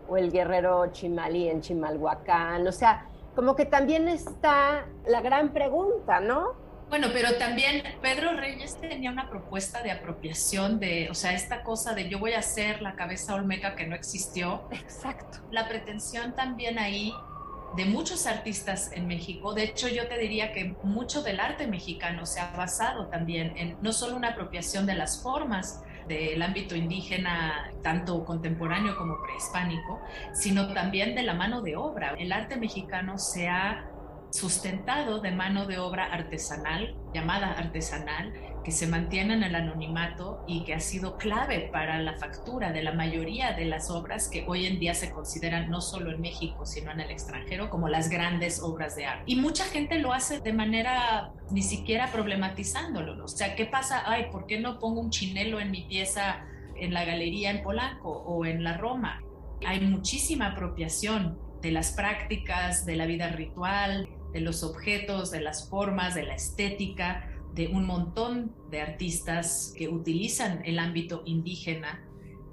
o 0.08 0.18
el 0.18 0.32
Guerrero 0.32 0.88
Chimali 0.88 1.50
en 1.50 1.62
Chimalhuacán? 1.62 2.66
O 2.66 2.72
sea, 2.72 3.06
como 3.36 3.56
que 3.56 3.66
también 3.66 4.08
está 4.08 4.86
la 5.06 5.22
gran 5.22 5.54
pregunta, 5.54 6.20
¿no? 6.20 6.69
Bueno, 6.90 7.10
pero 7.14 7.36
también 7.36 7.84
Pedro 8.02 8.34
Reyes 8.34 8.80
tenía 8.82 9.12
una 9.12 9.30
propuesta 9.30 9.84
de 9.84 9.92
apropiación 9.92 10.80
de, 10.80 11.08
o 11.12 11.14
sea, 11.14 11.34
esta 11.34 11.62
cosa 11.62 11.94
de 11.94 12.10
yo 12.10 12.18
voy 12.18 12.34
a 12.34 12.40
hacer 12.40 12.82
la 12.82 12.96
cabeza 12.96 13.36
olmeca 13.36 13.76
que 13.76 13.86
no 13.86 13.96
existió. 13.96 14.64
Exacto. 14.72 15.38
La 15.52 15.68
pretensión 15.68 16.34
también 16.34 16.80
ahí 16.80 17.14
de 17.76 17.86
muchos 17.86 18.26
artistas 18.26 18.92
en 18.94 19.08
México. 19.08 19.54
De 19.54 19.64
hecho, 19.66 19.88
yo 19.88 20.08
te 20.08 20.18
diría 20.18 20.52
que 20.52 20.76
mucho 20.82 21.22
del 21.22 21.40
arte 21.40 21.68
mexicano 21.68 22.26
se 22.26 22.40
ha 22.40 22.52
basado 22.52 23.08
también 23.08 23.54
en 23.56 23.78
no 23.82 23.94
solo 23.94 24.16
una 24.16 24.30
apropiación 24.30 24.88
de 24.88 24.96
las 24.96 25.22
formas 25.22 25.84
del 26.08 26.42
ámbito 26.42 26.76
indígena, 26.76 27.72
tanto 27.84 28.26
contemporáneo 28.26 28.98
como 28.98 29.22
prehispánico, 29.22 30.02
sino 30.34 30.74
también 30.74 31.14
de 31.14 31.22
la 31.22 31.36
mano 31.36 31.62
de 31.62 31.76
obra. 31.76 32.16
El 32.18 32.32
arte 32.32 32.58
mexicano 32.58 33.20
se 33.20 33.48
ha 33.48 33.89
sustentado 34.32 35.20
de 35.22 35.32
mano 35.32 35.66
de 35.66 35.80
obra 35.80 36.06
artesanal, 36.06 36.96
llamada 37.14 37.52
artesanal, 37.52 38.34
que 38.64 38.72
se 38.72 38.88
mantiene 38.88 39.34
en 39.34 39.44
el 39.44 39.56
anonimato 39.56 40.44
y 40.48 40.64
que 40.64 40.74
ha 40.74 40.80
sido 40.80 41.18
clave 41.18 41.70
para 41.72 42.00
la 42.00 42.14
factura 42.14 42.72
de 42.72 42.84
la 42.84 42.92
mayoría 42.92 43.54
de 43.54 43.66
las 43.66 43.90
obras 43.90 44.28
que 44.28 44.46
hoy 44.48 44.66
en 44.66 44.80
día 44.80 44.94
se 44.94 45.12
consideran 45.12 45.70
no 45.70 45.82
solo 45.82 46.12
en 46.12 46.22
México, 46.22 46.66
sino 46.66 46.92
en 46.92 47.00
el 47.00 47.10
extranjero 47.10 47.70
como 47.70 47.88
las 47.88 48.10
grandes 48.10 48.62
obras 48.62 48.96
de 48.96 49.06
arte. 49.06 49.24
Y 49.26 49.38
mucha 49.38 49.66
gente 49.66 50.00
lo 50.00 50.14
hace 50.14 50.40
de 50.40 50.54
manera 50.54 51.32
ni 51.52 51.64
siquiera 51.64 52.12
problematizándolo. 52.12 53.24
O 53.24 53.28
sea, 53.28 53.56
¿qué 53.56 53.66
pasa? 53.66 54.04
Ay, 54.06 54.28
¿por 54.32 54.46
qué 54.46 54.60
no 54.60 54.80
pongo 54.80 55.02
un 55.02 55.10
chinelo 55.10 55.60
en 55.60 55.72
mi 55.72 55.84
pieza 55.84 56.46
en 56.76 56.94
la 56.94 57.06
galería 57.06 57.52
en 57.52 57.64
Polanco 57.64 58.10
o 58.10 58.46
en 58.46 58.64
la 58.64 58.78
Roma? 58.78 59.22
Hay 59.66 59.82
muchísima 59.82 60.48
apropiación 60.48 61.40
de 61.62 61.72
las 61.72 61.92
prácticas, 61.92 62.86
de 62.86 62.96
la 62.96 63.06
vida 63.06 63.30
ritual, 63.30 64.08
de 64.32 64.42
los 64.42 64.64
objetos, 64.64 65.32
de 65.32 65.42
las 65.42 65.70
formas, 65.70 66.16
de 66.16 66.24
la 66.24 66.36
estética, 66.36 67.30
de 67.54 67.68
un 67.68 67.86
montón 67.86 68.56
de 68.70 68.82
artistas 68.82 69.74
que 69.76 69.88
utilizan 69.88 70.62
el 70.66 70.80
ámbito 70.80 71.24
indígena. 71.26 72.04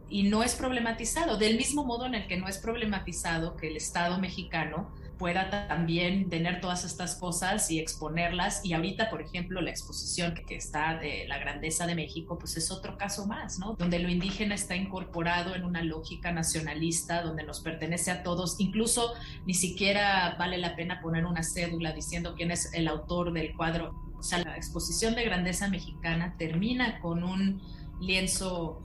Y 0.09 0.25
no 0.25 0.43
es 0.43 0.55
problematizado, 0.55 1.37
del 1.37 1.57
mismo 1.57 1.85
modo 1.85 2.07
en 2.07 2.15
el 2.15 2.27
que 2.27 2.37
no 2.37 2.49
es 2.49 2.59
problematizado 2.59 3.57
que 3.57 3.69
el 3.69 3.77
Estado 3.77 4.19
mexicano 4.19 4.95
pueda 5.19 5.69
también 5.69 6.29
tener 6.29 6.61
todas 6.61 6.85
estas 6.85 7.15
cosas 7.15 7.71
y 7.71 7.79
exponerlas. 7.79 8.65
Y 8.65 8.75
ahorita, 8.75 9.09
por 9.11 9.23
ejemplo, 9.23 9.61
la 9.61 9.71
exposición 9.71 10.35
que 10.47 10.57
está 10.57 10.99
de 10.99 11.27
la 11.27 11.39
grandeza 11.39 11.87
de 11.87 11.95
México, 11.95 12.39
pues 12.39 12.57
es 12.57 12.71
otro 12.71 12.99
caso 12.99 13.27
más, 13.27 13.59
¿no? 13.59 13.75
Donde 13.75 13.99
lo 13.99 14.09
indígena 14.09 14.55
está 14.55 14.77
incorporado 14.77 15.55
en 15.55 15.65
una 15.65 15.83
lógica 15.83 16.33
nacionalista, 16.33 17.23
donde 17.23 17.45
nos 17.45 17.61
pertenece 17.61 18.11
a 18.11 18.23
todos. 18.23 18.61
Incluso 18.61 19.15
ni 19.47 19.55
siquiera 19.55 20.37
vale 20.39 20.59
la 20.59 20.77
pena 20.77 21.01
poner 21.01 21.25
una 21.25 21.43
cédula 21.43 21.93
diciendo 21.93 22.35
quién 22.37 22.51
es 22.51 22.73
el 22.75 22.89
autor 22.89 23.33
del 23.33 23.55
cuadro. 23.57 23.95
O 24.19 24.23
sea, 24.23 24.39
la 24.39 24.57
exposición 24.57 25.15
de 25.15 25.25
grandeza 25.25 25.69
mexicana 25.69 26.35
termina 26.39 27.01
con 27.01 27.23
un 27.23 27.63
lienzo 28.01 28.81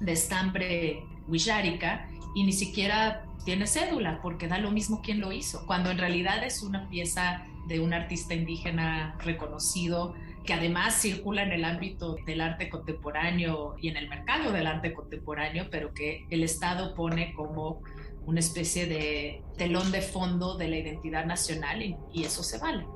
de 0.00 0.12
estambre 0.12 1.04
wixárika 1.26 2.08
y 2.34 2.44
ni 2.44 2.52
siquiera 2.52 3.24
tiene 3.44 3.66
cédula, 3.66 4.20
porque 4.22 4.48
da 4.48 4.58
lo 4.58 4.70
mismo 4.70 5.00
quién 5.02 5.20
lo 5.20 5.32
hizo, 5.32 5.66
cuando 5.66 5.90
en 5.90 5.98
realidad 5.98 6.44
es 6.44 6.62
una 6.62 6.88
pieza 6.88 7.44
de 7.66 7.80
un 7.80 7.92
artista 7.92 8.34
indígena 8.34 9.16
reconocido 9.24 10.14
que 10.44 10.54
además 10.54 10.94
circula 11.00 11.42
en 11.42 11.52
el 11.52 11.64
ámbito 11.64 12.16
del 12.24 12.40
arte 12.40 12.70
contemporáneo 12.70 13.76
y 13.80 13.88
en 13.88 13.96
el 13.98 14.08
mercado 14.08 14.50
del 14.50 14.66
arte 14.66 14.94
contemporáneo, 14.94 15.66
pero 15.70 15.92
que 15.92 16.26
el 16.30 16.42
Estado 16.42 16.94
pone 16.94 17.34
como 17.34 17.82
una 18.24 18.40
especie 18.40 18.86
de 18.86 19.42
telón 19.56 19.92
de 19.92 20.00
fondo 20.00 20.56
de 20.56 20.68
la 20.68 20.78
identidad 20.78 21.26
nacional 21.26 21.82
y, 21.82 21.96
y 22.12 22.24
eso 22.24 22.42
se 22.42 22.58
vale. 22.58 22.86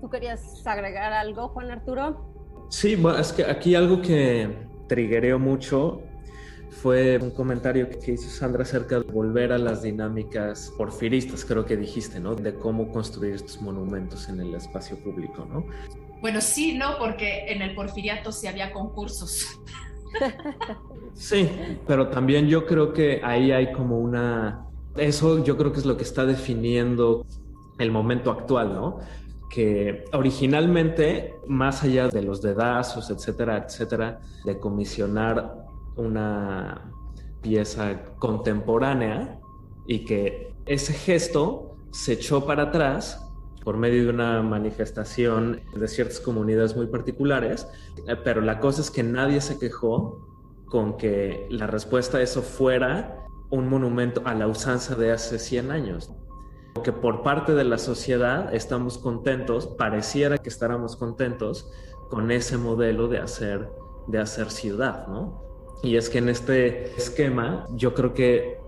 ¿Tú 0.00 0.08
querías 0.10 0.66
agregar 0.66 1.12
algo, 1.12 1.48
Juan 1.48 1.70
Arturo? 1.70 2.68
Sí, 2.70 2.98
es 3.18 3.32
que 3.32 3.44
aquí 3.44 3.74
algo 3.74 4.02
que 4.02 4.66
triggereó 4.86 5.38
mucho 5.38 6.02
fue 6.70 7.18
un 7.18 7.30
comentario 7.30 7.88
que 7.88 8.12
hizo 8.12 8.28
Sandra 8.28 8.62
acerca 8.62 9.00
de 9.00 9.10
volver 9.10 9.52
a 9.52 9.58
las 9.58 9.82
dinámicas 9.82 10.72
porfiristas, 10.76 11.44
creo 11.44 11.64
que 11.64 11.76
dijiste, 11.76 12.20
¿no? 12.20 12.34
De 12.34 12.54
cómo 12.54 12.90
construir 12.92 13.34
estos 13.34 13.60
monumentos 13.60 14.28
en 14.28 14.40
el 14.40 14.54
espacio 14.54 14.96
público, 14.98 15.46
¿no? 15.50 15.66
Bueno, 16.20 16.40
sí, 16.40 16.76
no, 16.76 16.98
porque 16.98 17.46
en 17.52 17.62
el 17.62 17.74
porfiriato 17.74 18.32
sí 18.32 18.46
había 18.46 18.72
concursos. 18.72 19.60
Sí, 21.14 21.48
pero 21.86 22.08
también 22.08 22.46
yo 22.46 22.64
creo 22.64 22.92
que 22.92 23.20
ahí 23.24 23.50
hay 23.50 23.72
como 23.72 23.98
una... 23.98 24.66
Eso 24.96 25.42
yo 25.42 25.56
creo 25.56 25.72
que 25.72 25.80
es 25.80 25.84
lo 25.84 25.96
que 25.96 26.04
está 26.04 26.24
definiendo 26.24 27.26
el 27.78 27.90
momento 27.90 28.30
actual, 28.30 28.72
¿no? 28.72 29.00
que 29.48 30.04
originalmente, 30.12 31.34
más 31.46 31.82
allá 31.82 32.08
de 32.08 32.22
los 32.22 32.42
dedazos, 32.42 33.10
etcétera, 33.10 33.64
etcétera, 33.66 34.20
de 34.44 34.58
comisionar 34.58 35.67
una 35.98 36.90
pieza 37.42 38.02
contemporánea 38.18 39.38
y 39.86 40.04
que 40.04 40.54
ese 40.66 40.92
gesto 40.92 41.76
se 41.90 42.14
echó 42.14 42.44
para 42.46 42.64
atrás 42.64 43.24
por 43.64 43.76
medio 43.76 44.04
de 44.04 44.10
una 44.10 44.42
manifestación 44.42 45.60
de 45.74 45.88
ciertas 45.88 46.20
comunidades 46.20 46.76
muy 46.76 46.86
particulares, 46.86 47.68
eh, 48.06 48.16
pero 48.16 48.40
la 48.40 48.60
cosa 48.60 48.80
es 48.80 48.90
que 48.90 49.02
nadie 49.02 49.40
se 49.40 49.58
quejó 49.58 50.26
con 50.66 50.96
que 50.96 51.46
la 51.50 51.66
respuesta 51.66 52.18
a 52.18 52.22
eso 52.22 52.42
fuera 52.42 53.26
un 53.50 53.68
monumento 53.68 54.22
a 54.24 54.34
la 54.34 54.46
usanza 54.46 54.94
de 54.94 55.12
hace 55.12 55.38
100 55.38 55.70
años. 55.70 56.12
Que 56.84 56.92
por 56.92 57.22
parte 57.22 57.54
de 57.54 57.64
la 57.64 57.78
sociedad 57.78 58.54
estamos 58.54 58.98
contentos, 58.98 59.66
pareciera 59.66 60.38
que 60.38 60.48
estáramos 60.48 60.96
contentos 60.96 61.70
con 62.10 62.30
ese 62.30 62.56
modelo 62.56 63.08
de 63.08 63.18
hacer, 63.18 63.68
de 64.06 64.18
hacer 64.18 64.50
ciudad, 64.50 65.08
¿no? 65.08 65.47
Y 65.82 65.96
es 65.96 66.08
que 66.08 66.18
en 66.18 66.28
este 66.28 66.94
esquema 66.96 67.66
yo 67.74 67.94
creo 67.94 68.14
que 68.14 68.58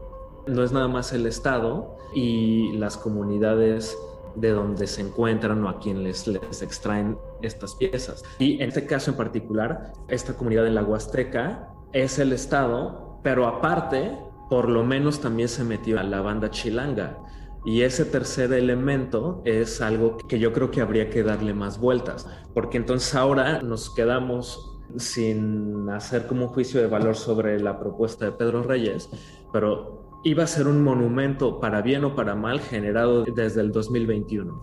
no 0.47 0.63
es 0.63 0.73
nada 0.73 0.89
más 0.89 1.13
el 1.13 1.27
Estado 1.27 1.97
y 2.15 2.73
las 2.73 2.97
comunidades 2.97 3.97
de 4.37 4.51
donde 4.51 4.87
se 4.87 5.03
encuentran 5.03 5.65
o 5.65 5.69
a 5.69 5.79
quien 5.79 6.05
les, 6.05 6.27
les 6.27 6.63
extraen 6.63 7.19
estas 7.43 7.75
piezas. 7.75 8.23
Y 8.39 8.63
en 8.63 8.69
este 8.69 8.87
caso 8.87 9.11
en 9.11 9.17
particular, 9.17 9.93
esta 10.09 10.35
comunidad 10.35 10.67
en 10.67 10.75
la 10.75 10.83
Huasteca 10.83 11.69
es 11.93 12.19
el 12.19 12.33
Estado, 12.33 13.19
pero 13.23 13.47
aparte, 13.47 14.17
por 14.49 14.69
lo 14.69 14.85
menos 14.85 15.21
también 15.21 15.49
se 15.49 15.65
metió 15.65 15.99
a 15.99 16.05
la 16.05 16.21
banda 16.21 16.51
chilanga. 16.51 17.19
Y 17.65 17.83
ese 17.83 18.07
tercer 18.07 18.53
elemento 18.53 19.43
es 19.45 19.83
algo 19.83 20.17
que 20.17 20.39
yo 20.39 20.53
creo 20.53 20.71
que 20.71 20.81
habría 20.81 21.11
que 21.11 21.23
darle 21.23 21.53
más 21.53 21.79
vueltas, 21.79 22.27
porque 22.55 22.79
entonces 22.79 23.15
ahora 23.15 23.61
nos 23.61 23.95
quedamos 23.95 24.70
sin 24.97 25.89
hacer 25.91 26.27
como 26.27 26.47
un 26.47 26.49
juicio 26.49 26.81
de 26.81 26.87
valor 26.87 27.17
sobre 27.17 27.59
la 27.61 27.79
propuesta 27.79 28.27
de 28.27 28.33
Pedro 28.33 28.63
Reyes, 28.63 29.09
pero 29.53 30.21
iba 30.23 30.45
a 30.45 30.47
ser 30.47 30.69
un 30.69 30.83
monumento 30.83 31.61
para 31.61 31.83
bien 31.83 32.05
o 32.05 32.15
para 32.15 32.35
mal 32.35 32.61
generado 32.61 33.25
desde 33.25 33.61
el 33.61 33.73
2021. 33.73 34.63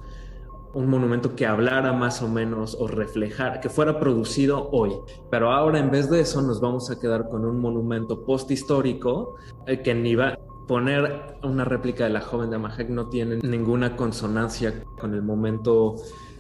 Un 0.74 0.90
monumento 0.90 1.36
que 1.36 1.48
hablara 1.48 1.94
más 1.94 2.22
o 2.22 2.28
menos 2.28 2.78
o 2.80 2.88
reflejara, 2.88 3.60
que 3.60 3.70
fuera 3.70 4.00
producido 4.00 4.70
hoy. 4.72 4.92
Pero 5.32 5.52
ahora 5.52 5.80
en 5.80 5.90
vez 5.90 6.10
de 6.10 6.20
eso 6.20 6.42
nos 6.42 6.62
vamos 6.62 6.92
a 6.92 7.00
quedar 7.00 7.30
con 7.30 7.46
un 7.46 7.60
monumento 7.60 8.24
posthistórico 8.24 9.38
eh, 9.66 9.82
que 9.82 9.96
ni 9.96 10.14
va 10.14 10.30
a 10.30 10.40
poner 10.68 11.38
una 11.44 11.64
réplica 11.64 12.04
de 12.04 12.12
la 12.12 12.22
joven 12.22 12.50
de 12.50 12.58
Amahek 12.58 12.90
no 12.90 13.08
tiene 13.08 13.38
ninguna 13.38 13.96
consonancia 13.96 14.84
con 15.00 15.14
el 15.14 15.24
momento 15.24 15.96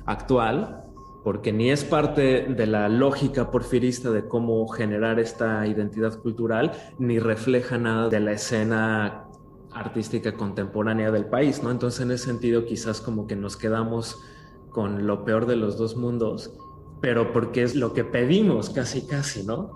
actual 0.05 0.86
porque 1.27 1.51
ni 1.51 1.71
es 1.71 1.83
parte 1.83 2.45
de 2.47 2.67
la 2.67 2.87
lógica 2.87 3.51
porfirista 3.51 4.11
de 4.11 4.29
cómo 4.29 4.65
generar 4.69 5.19
esta 5.19 5.67
identidad 5.67 6.17
cultural, 6.21 6.71
ni 6.99 7.19
refleja 7.19 7.77
nada 7.77 8.07
de 8.07 8.21
la 8.21 8.31
escena 8.31 9.25
artística 9.73 10.35
contemporánea 10.35 11.11
del 11.11 11.25
país, 11.25 11.61
¿no? 11.61 11.69
Entonces, 11.69 11.99
en 11.99 12.11
ese 12.11 12.27
sentido, 12.27 12.63
quizás 12.63 13.01
como 13.01 13.27
que 13.27 13.35
nos 13.35 13.57
quedamos 13.57 14.23
con 14.69 15.05
lo 15.05 15.25
peor 15.25 15.47
de 15.47 15.57
los 15.57 15.77
dos 15.77 15.97
mundos, 15.97 16.53
pero 17.01 17.33
porque 17.33 17.63
es 17.63 17.75
lo 17.75 17.93
que 17.93 18.05
pedimos 18.05 18.69
casi, 18.69 19.05
casi, 19.05 19.45
¿no? 19.45 19.73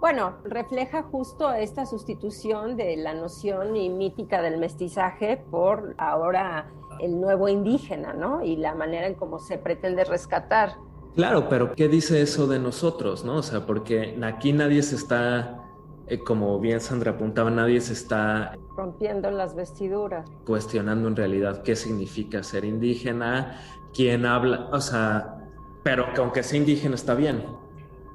Bueno, 0.00 0.36
refleja 0.44 1.02
justo 1.02 1.52
esta 1.52 1.84
sustitución 1.84 2.76
de 2.76 2.96
la 2.96 3.14
noción 3.14 3.74
y 3.74 3.88
mítica 3.90 4.40
del 4.42 4.58
mestizaje 4.58 5.42
por 5.50 5.96
ahora 5.98 6.70
el 7.00 7.20
nuevo 7.20 7.48
indígena, 7.48 8.12
¿no? 8.12 8.44
Y 8.44 8.56
la 8.56 8.74
manera 8.74 9.08
en 9.08 9.14
cómo 9.14 9.40
se 9.40 9.58
pretende 9.58 10.04
rescatar. 10.04 10.76
Claro, 11.16 11.48
pero 11.48 11.72
¿qué 11.74 11.88
dice 11.88 12.22
eso 12.22 12.46
de 12.46 12.60
nosotros, 12.60 13.24
no? 13.24 13.38
O 13.38 13.42
sea, 13.42 13.66
porque 13.66 14.16
aquí 14.22 14.52
nadie 14.52 14.84
se 14.84 14.94
está, 14.94 15.64
eh, 16.06 16.20
como 16.20 16.60
bien 16.60 16.80
Sandra 16.80 17.12
apuntaba, 17.12 17.50
nadie 17.50 17.80
se 17.80 17.94
está 17.94 18.56
rompiendo 18.76 19.32
las 19.32 19.56
vestiduras, 19.56 20.30
cuestionando 20.46 21.08
en 21.08 21.16
realidad 21.16 21.62
qué 21.62 21.74
significa 21.74 22.44
ser 22.44 22.64
indígena, 22.64 23.60
quién 23.92 24.26
habla, 24.26 24.68
o 24.70 24.80
sea, 24.80 25.38
pero 25.82 26.12
que 26.14 26.20
aunque 26.20 26.44
sea 26.44 26.58
indígena 26.58 26.94
está 26.94 27.16
bien. 27.16 27.42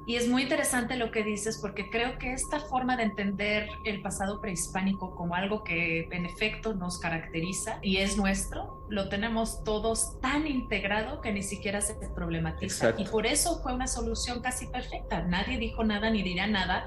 Y 0.06 0.16
es 0.16 0.28
muy 0.28 0.42
interesante 0.42 0.96
lo 0.96 1.10
que 1.10 1.22
dices 1.22 1.58
porque 1.60 1.88
creo 1.88 2.18
que 2.18 2.32
esta 2.32 2.60
forma 2.60 2.96
de 2.96 3.04
entender 3.04 3.68
el 3.84 4.02
pasado 4.02 4.40
prehispánico 4.40 5.14
como 5.14 5.34
algo 5.34 5.64
que 5.64 6.08
en 6.10 6.26
efecto 6.26 6.74
nos 6.74 6.98
caracteriza 6.98 7.78
y 7.80 7.98
es 7.98 8.16
nuestro, 8.18 8.84
lo 8.90 9.08
tenemos 9.08 9.64
todos 9.64 10.20
tan 10.20 10.46
integrado 10.46 11.20
que 11.20 11.32
ni 11.32 11.42
siquiera 11.42 11.80
se 11.80 11.94
problematiza. 12.14 12.94
Y 12.98 13.04
por 13.06 13.26
eso 13.26 13.60
fue 13.62 13.74
una 13.74 13.86
solución 13.86 14.40
casi 14.40 14.66
perfecta. 14.66 15.22
Nadie 15.22 15.58
dijo 15.58 15.84
nada 15.84 16.10
ni 16.10 16.22
dirá 16.22 16.46
nada. 16.46 16.86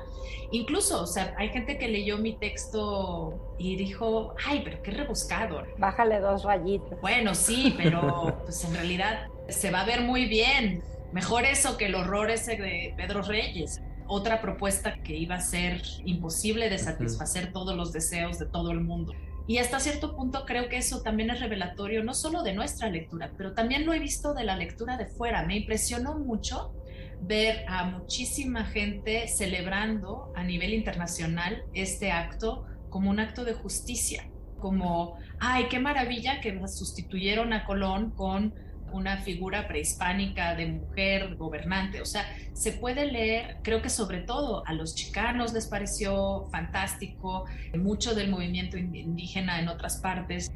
Incluso, 0.51 1.01
o 1.01 1.07
sea, 1.07 1.33
hay 1.37 1.49
gente 1.49 1.77
que 1.77 1.87
leyó 1.87 2.17
mi 2.17 2.37
texto 2.37 3.55
y 3.57 3.75
dijo, 3.75 4.35
ay, 4.45 4.61
pero 4.63 4.81
qué 4.81 4.91
rebuscado. 4.91 5.63
Bájale 5.77 6.19
dos 6.19 6.43
rayitas. 6.43 6.99
Bueno, 7.01 7.35
sí, 7.35 7.73
pero 7.77 8.41
pues 8.43 8.63
en 8.63 8.73
realidad 8.73 9.27
se 9.49 9.71
va 9.71 9.81
a 9.81 9.85
ver 9.85 10.01
muy 10.01 10.27
bien 10.27 10.83
Mejor 11.17 11.45
eso 11.45 11.77
que 11.77 11.87
el 11.87 11.95
horror 11.95 12.29
ese 12.29 12.57
de 12.57 12.93
Pedro 12.95 13.23
Reyes. 13.23 13.81
Otra 14.05 14.39
propuesta 14.39 15.01
que 15.01 15.17
iba 15.17 15.33
a 15.33 15.41
ser 15.41 15.81
imposible 16.05 16.69
de 16.69 16.77
satisfacer 16.77 17.51
todos 17.51 17.75
los 17.75 17.91
deseos 17.91 18.37
de 18.37 18.45
todo 18.45 18.69
el 18.69 18.81
mundo. 18.81 19.13
Y 19.47 19.57
hasta 19.57 19.79
cierto 19.79 20.15
punto 20.15 20.45
creo 20.45 20.69
que 20.69 20.77
eso 20.77 21.01
también 21.01 21.31
es 21.31 21.39
revelatorio 21.39 22.03
no 22.03 22.13
solo 22.13 22.43
de 22.43 22.53
nuestra 22.53 22.91
lectura, 22.91 23.31
pero 23.35 23.55
también 23.55 23.83
lo 23.87 23.93
he 23.93 23.99
visto 23.99 24.35
de 24.35 24.43
la 24.43 24.55
lectura 24.55 24.95
de 24.95 25.07
fuera. 25.07 25.43
Me 25.43 25.57
impresionó 25.57 26.19
mucho 26.19 26.75
ver 27.19 27.65
a 27.67 27.85
muchísima 27.85 28.65
gente 28.65 29.27
celebrando 29.27 30.31
a 30.35 30.43
nivel 30.43 30.71
internacional 30.71 31.63
este 31.73 32.11
acto 32.11 32.67
como 32.91 33.09
un 33.09 33.19
acto 33.19 33.43
de 33.43 33.53
justicia, 33.53 34.29
como, 34.59 35.17
ay, 35.39 35.65
qué 35.67 35.79
maravilla 35.79 36.41
que 36.41 36.61
sustituyeron 36.67 37.53
a 37.53 37.65
Colón 37.65 38.11
con 38.11 38.53
una 38.91 39.17
figura 39.17 39.67
prehispánica 39.67 40.55
de 40.55 40.67
mujer 40.67 41.35
gobernante. 41.35 42.01
O 42.01 42.05
sea, 42.05 42.25
se 42.53 42.73
puede 42.73 43.11
leer, 43.11 43.57
creo 43.63 43.81
que 43.81 43.89
sobre 43.89 44.19
todo 44.19 44.65
a 44.65 44.73
los 44.73 44.95
chicanos 44.95 45.53
les 45.53 45.67
pareció 45.67 46.47
fantástico, 46.51 47.45
mucho 47.77 48.15
del 48.15 48.29
movimiento 48.29 48.77
indígena 48.77 49.59
en 49.59 49.67
otras 49.67 49.97
partes. 49.97 50.51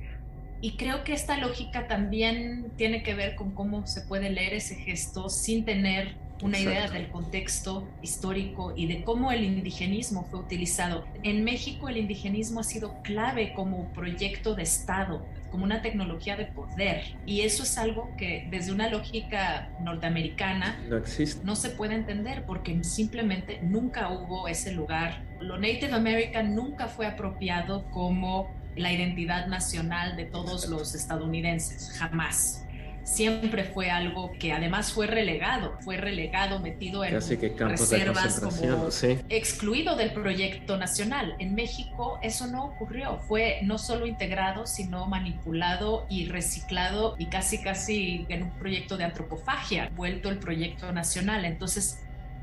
Y 0.61 0.77
creo 0.77 1.03
que 1.03 1.13
esta 1.13 1.37
lógica 1.37 1.87
también 1.87 2.71
tiene 2.77 3.01
que 3.01 3.15
ver 3.15 3.35
con 3.35 3.51
cómo 3.51 3.87
se 3.87 4.01
puede 4.01 4.29
leer 4.29 4.53
ese 4.53 4.75
gesto 4.75 5.29
sin 5.29 5.65
tener 5.65 6.15
una 6.43 6.59
idea 6.59 6.89
del 6.89 7.09
contexto 7.09 7.87
histórico 8.01 8.73
y 8.75 8.87
de 8.87 9.03
cómo 9.03 9.31
el 9.31 9.43
indigenismo 9.43 10.25
fue 10.29 10.39
utilizado. 10.39 11.05
En 11.23 11.43
México 11.43 11.89
el 11.89 11.97
indigenismo 11.97 12.59
ha 12.59 12.63
sido 12.63 13.01
clave 13.03 13.53
como 13.53 13.91
proyecto 13.93 14.55
de 14.55 14.63
Estado, 14.63 15.25
como 15.51 15.65
una 15.65 15.81
tecnología 15.81 16.35
de 16.37 16.45
poder. 16.45 17.03
Y 17.25 17.41
eso 17.41 17.63
es 17.63 17.77
algo 17.77 18.09
que 18.17 18.47
desde 18.49 18.71
una 18.71 18.89
lógica 18.89 19.69
norteamericana 19.81 20.79
no 20.89 20.97
existe. 20.97 21.45
No 21.45 21.55
se 21.55 21.69
puede 21.69 21.95
entender 21.95 22.45
porque 22.45 22.83
simplemente 22.83 23.59
nunca 23.61 24.09
hubo 24.09 24.47
ese 24.47 24.71
lugar. 24.71 25.23
Lo 25.39 25.57
Native 25.57 25.93
American 25.93 26.55
nunca 26.55 26.87
fue 26.87 27.05
apropiado 27.05 27.83
como 27.91 28.49
la 28.75 28.91
identidad 28.91 29.47
nacional 29.47 30.15
de 30.15 30.25
todos 30.25 30.67
los 30.67 30.95
estadounidenses, 30.95 31.91
jamás 31.97 32.65
siempre 33.03 33.63
fue 33.63 33.89
algo 33.89 34.31
que 34.39 34.53
además 34.53 34.91
fue 34.91 35.07
relegado, 35.07 35.77
fue 35.81 35.97
relegado, 35.97 36.59
metido 36.59 37.03
en 37.03 37.13
reservas 37.13 38.39
como 38.39 38.89
excluido 39.29 39.95
del 39.95 40.13
proyecto 40.13 40.77
nacional. 40.77 41.35
En 41.39 41.55
México 41.55 42.19
eso 42.21 42.47
no 42.47 42.65
ocurrió, 42.65 43.19
fue 43.27 43.59
no 43.63 43.77
solo 43.77 44.05
integrado, 44.05 44.67
sino 44.67 45.07
manipulado 45.07 46.05
y 46.09 46.27
reciclado 46.27 47.15
y 47.17 47.25
casi 47.27 47.59
casi 47.59 48.25
en 48.29 48.43
un 48.43 48.51
proyecto 48.51 48.97
de 48.97 49.05
antropofagia, 49.05 49.89
vuelto 49.95 50.29
el 50.29 50.37
proyecto 50.37 50.91
nacional. 50.91 51.45
Entonces, 51.45 51.99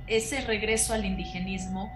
ese 0.06 0.40
regreso 0.40 0.94
al 0.94 1.04
indigenismo, 1.04 1.92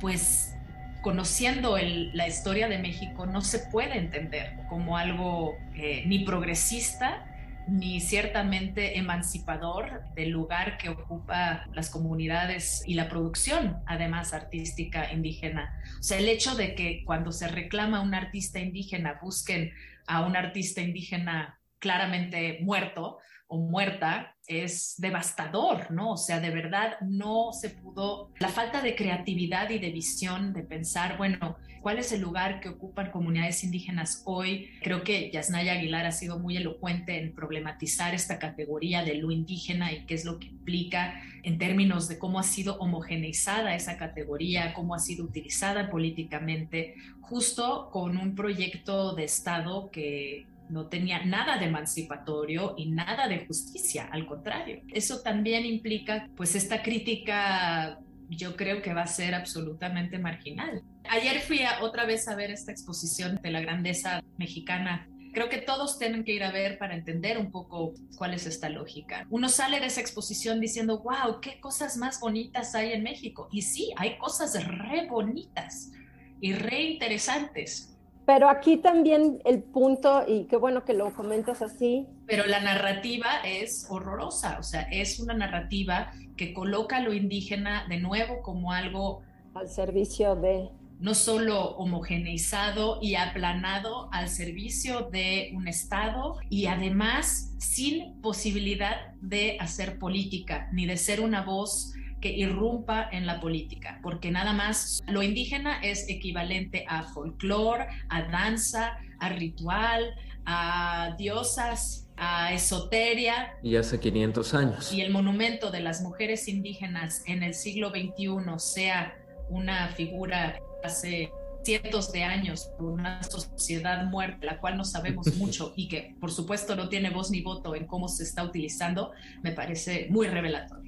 pues 0.00 0.54
conociendo 1.00 1.76
la 1.78 2.28
historia 2.28 2.68
de 2.68 2.78
México, 2.78 3.26
no 3.26 3.40
se 3.40 3.60
puede 3.60 3.96
entender 3.98 4.54
como 4.68 4.96
algo 4.96 5.56
eh, 5.74 6.02
ni 6.06 6.20
progresista 6.20 7.24
ni 7.68 8.00
ciertamente 8.00 8.98
emancipador 8.98 10.02
del 10.14 10.30
lugar 10.30 10.78
que 10.78 10.88
ocupa 10.88 11.66
las 11.74 11.90
comunidades 11.90 12.82
y 12.86 12.94
la 12.94 13.08
producción, 13.08 13.78
además 13.86 14.32
artística 14.32 15.12
indígena. 15.12 15.80
O 16.00 16.02
sea, 16.02 16.18
el 16.18 16.28
hecho 16.28 16.54
de 16.54 16.74
que 16.74 17.04
cuando 17.04 17.30
se 17.30 17.48
reclama 17.48 18.00
un 18.00 18.14
artista 18.14 18.58
indígena 18.58 19.18
busquen 19.20 19.72
a 20.06 20.24
un 20.24 20.36
artista 20.36 20.80
indígena 20.80 21.60
claramente 21.78 22.58
muerto 22.62 23.18
o 23.46 23.58
muerta 23.58 24.34
es 24.46 24.94
devastador, 24.98 25.90
¿no? 25.90 26.12
O 26.12 26.16
sea, 26.16 26.40
de 26.40 26.50
verdad 26.50 26.96
no 27.00 27.52
se 27.52 27.70
pudo, 27.70 28.32
la 28.38 28.48
falta 28.48 28.80
de 28.80 28.94
creatividad 28.94 29.70
y 29.70 29.78
de 29.78 29.90
visión 29.90 30.52
de 30.52 30.62
pensar, 30.62 31.16
bueno, 31.16 31.56
¿cuál 31.80 31.98
es 31.98 32.12
el 32.12 32.20
lugar 32.20 32.60
que 32.60 32.68
ocupan 32.68 33.10
comunidades 33.10 33.64
indígenas 33.64 34.22
hoy? 34.24 34.70
Creo 34.82 35.02
que 35.02 35.30
Yasnaya 35.30 35.72
Aguilar 35.72 36.06
ha 36.06 36.12
sido 36.12 36.38
muy 36.38 36.56
elocuente 36.56 37.18
en 37.18 37.32
problematizar 37.32 38.14
esta 38.14 38.38
categoría 38.38 39.04
de 39.04 39.14
lo 39.14 39.30
indígena 39.30 39.92
y 39.92 40.04
qué 40.06 40.14
es 40.14 40.24
lo 40.24 40.38
que 40.38 40.48
implica 40.48 41.22
en 41.42 41.58
términos 41.58 42.08
de 42.08 42.18
cómo 42.18 42.38
ha 42.38 42.42
sido 42.42 42.76
homogeneizada 42.78 43.74
esa 43.74 43.96
categoría, 43.96 44.74
cómo 44.74 44.94
ha 44.94 44.98
sido 44.98 45.24
utilizada 45.24 45.90
políticamente, 45.90 46.94
justo 47.20 47.90
con 47.90 48.16
un 48.16 48.34
proyecto 48.34 49.14
de 49.14 49.24
Estado 49.24 49.90
que 49.90 50.46
no 50.68 50.86
tenía 50.86 51.24
nada 51.24 51.58
de 51.58 51.66
emancipatorio 51.66 52.74
y 52.76 52.90
nada 52.90 53.28
de 53.28 53.46
justicia, 53.46 54.08
al 54.10 54.26
contrario. 54.26 54.82
Eso 54.92 55.20
también 55.20 55.64
implica 55.64 56.28
pues 56.36 56.54
esta 56.54 56.82
crítica 56.82 57.98
yo 58.28 58.56
creo 58.56 58.82
que 58.82 58.94
va 58.94 59.02
a 59.02 59.06
ser 59.06 59.34
absolutamente 59.34 60.18
marginal. 60.18 60.82
Ayer 61.08 61.40
fui 61.40 61.60
otra 61.80 62.04
vez 62.04 62.28
a 62.28 62.34
ver 62.34 62.50
esta 62.50 62.72
exposición 62.72 63.38
de 63.42 63.50
la 63.50 63.60
grandeza 63.60 64.22
mexicana. 64.36 65.08
Creo 65.32 65.48
que 65.48 65.58
todos 65.58 65.98
tienen 65.98 66.24
que 66.24 66.32
ir 66.32 66.42
a 66.42 66.50
ver 66.50 66.78
para 66.78 66.94
entender 66.94 67.38
un 67.38 67.50
poco 67.50 67.94
cuál 68.16 68.34
es 68.34 68.46
esta 68.46 68.68
lógica. 68.68 69.26
Uno 69.30 69.48
sale 69.48 69.80
de 69.80 69.86
esa 69.86 70.00
exposición 70.00 70.60
diciendo, 70.60 71.00
wow, 71.00 71.40
qué 71.40 71.60
cosas 71.60 71.96
más 71.96 72.20
bonitas 72.20 72.74
hay 72.74 72.92
en 72.92 73.02
México. 73.02 73.48
Y 73.52 73.62
sí, 73.62 73.92
hay 73.96 74.18
cosas 74.18 74.64
re 74.66 75.06
bonitas 75.06 75.92
y 76.40 76.52
re 76.52 76.82
interesantes 76.82 77.97
pero 78.28 78.50
aquí 78.50 78.76
también 78.76 79.40
el 79.46 79.62
punto, 79.62 80.22
y 80.28 80.44
qué 80.44 80.56
bueno 80.56 80.84
que 80.84 80.92
lo 80.92 81.14
comentas 81.14 81.62
así. 81.62 82.06
Pero 82.26 82.44
la 82.44 82.60
narrativa 82.60 83.40
es 83.42 83.86
horrorosa, 83.88 84.58
o 84.58 84.62
sea, 84.62 84.82
es 84.82 85.18
una 85.18 85.32
narrativa 85.32 86.12
que 86.36 86.52
coloca 86.52 87.00
lo 87.00 87.14
indígena 87.14 87.86
de 87.88 87.96
nuevo 87.96 88.42
como 88.42 88.72
algo... 88.72 89.22
Al 89.54 89.70
servicio 89.70 90.36
de... 90.36 90.68
No 91.00 91.14
solo 91.14 91.70
homogeneizado 91.76 92.98
y 93.00 93.14
aplanado 93.14 94.10
al 94.12 94.28
servicio 94.28 95.08
de 95.10 95.50
un 95.54 95.66
Estado 95.66 96.36
y 96.50 96.66
además 96.66 97.54
sin 97.56 98.20
posibilidad 98.20 99.14
de 99.22 99.56
hacer 99.58 99.98
política 99.98 100.68
ni 100.70 100.84
de 100.84 100.98
ser 100.98 101.22
una 101.22 101.40
voz 101.40 101.94
que 102.20 102.30
irrumpa 102.30 103.08
en 103.10 103.26
la 103.26 103.40
política, 103.40 104.00
porque 104.02 104.30
nada 104.30 104.52
más 104.52 105.02
lo 105.06 105.22
indígena 105.22 105.80
es 105.80 106.08
equivalente 106.08 106.84
a 106.88 107.04
folclore, 107.04 107.86
a 108.08 108.22
danza, 108.22 108.98
a 109.20 109.28
ritual, 109.30 110.14
a 110.44 111.14
diosas, 111.18 112.08
a 112.16 112.52
esoteria. 112.52 113.54
Y 113.62 113.76
hace 113.76 114.00
500 114.00 114.54
años. 114.54 114.92
Y 114.92 115.00
el 115.00 115.10
monumento 115.10 115.70
de 115.70 115.80
las 115.80 116.00
mujeres 116.02 116.48
indígenas 116.48 117.22
en 117.26 117.42
el 117.42 117.54
siglo 117.54 117.90
XXI 117.90 118.58
sea 118.58 119.14
una 119.48 119.88
figura 119.88 120.58
hace 120.82 121.30
cientos 121.62 122.12
de 122.12 122.24
años 122.24 122.70
por 122.78 122.90
una 122.92 123.22
sociedad 123.22 124.04
muerta, 124.06 124.46
la 124.46 124.58
cual 124.58 124.76
no 124.76 124.84
sabemos 124.84 125.26
mucho 125.36 125.72
y 125.76 125.88
que 125.88 126.14
por 126.20 126.30
supuesto 126.30 126.76
no 126.76 126.88
tiene 126.88 127.10
voz 127.10 127.30
ni 127.30 127.42
voto 127.42 127.74
en 127.74 127.86
cómo 127.86 128.08
se 128.08 128.22
está 128.22 128.42
utilizando, 128.42 129.12
me 129.42 129.52
parece 129.52 130.06
muy 130.10 130.28
revelador. 130.28 130.87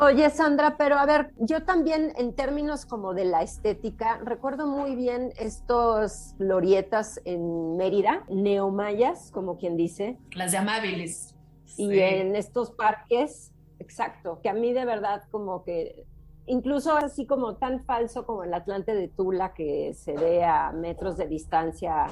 Oye, 0.00 0.30
Sandra, 0.30 0.76
pero 0.76 0.96
a 0.96 1.04
ver, 1.06 1.32
yo 1.38 1.64
también 1.64 2.12
en 2.16 2.32
términos 2.32 2.86
como 2.86 3.14
de 3.14 3.24
la 3.24 3.42
estética, 3.42 4.20
recuerdo 4.22 4.68
muy 4.68 4.94
bien 4.94 5.32
estos 5.40 6.36
glorietas 6.38 7.20
en 7.24 7.76
Mérida, 7.76 8.24
neomayas, 8.28 9.32
como 9.32 9.58
quien 9.58 9.76
dice. 9.76 10.16
Las 10.36 10.52
llamables. 10.52 11.34
Y 11.76 11.98
en 11.98 12.36
estos 12.36 12.70
parques, 12.70 13.52
exacto, 13.80 14.38
que 14.40 14.48
a 14.48 14.54
mí 14.54 14.72
de 14.72 14.84
verdad 14.84 15.24
como 15.32 15.64
que, 15.64 16.06
incluso 16.46 16.96
así 16.96 17.26
como 17.26 17.56
tan 17.56 17.84
falso 17.84 18.24
como 18.24 18.44
el 18.44 18.54
Atlante 18.54 18.94
de 18.94 19.08
Tula, 19.08 19.52
que 19.52 19.94
se 19.94 20.12
ve 20.12 20.44
a 20.44 20.70
metros 20.70 21.16
de 21.16 21.26
distancia, 21.26 22.06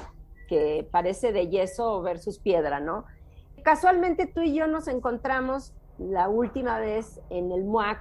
que 0.49 0.85
parece 0.91 1.31
de 1.31 1.47
yeso 1.47 2.01
versus 2.01 2.37
piedra, 2.37 2.81
¿no? 2.81 3.05
Casualmente 3.63 4.27
tú 4.27 4.41
y 4.41 4.53
yo 4.53 4.67
nos 4.67 4.89
encontramos 4.89 5.73
la 5.99 6.29
última 6.29 6.79
vez 6.79 7.19
en 7.29 7.51
el 7.51 7.63
MUAC, 7.63 7.99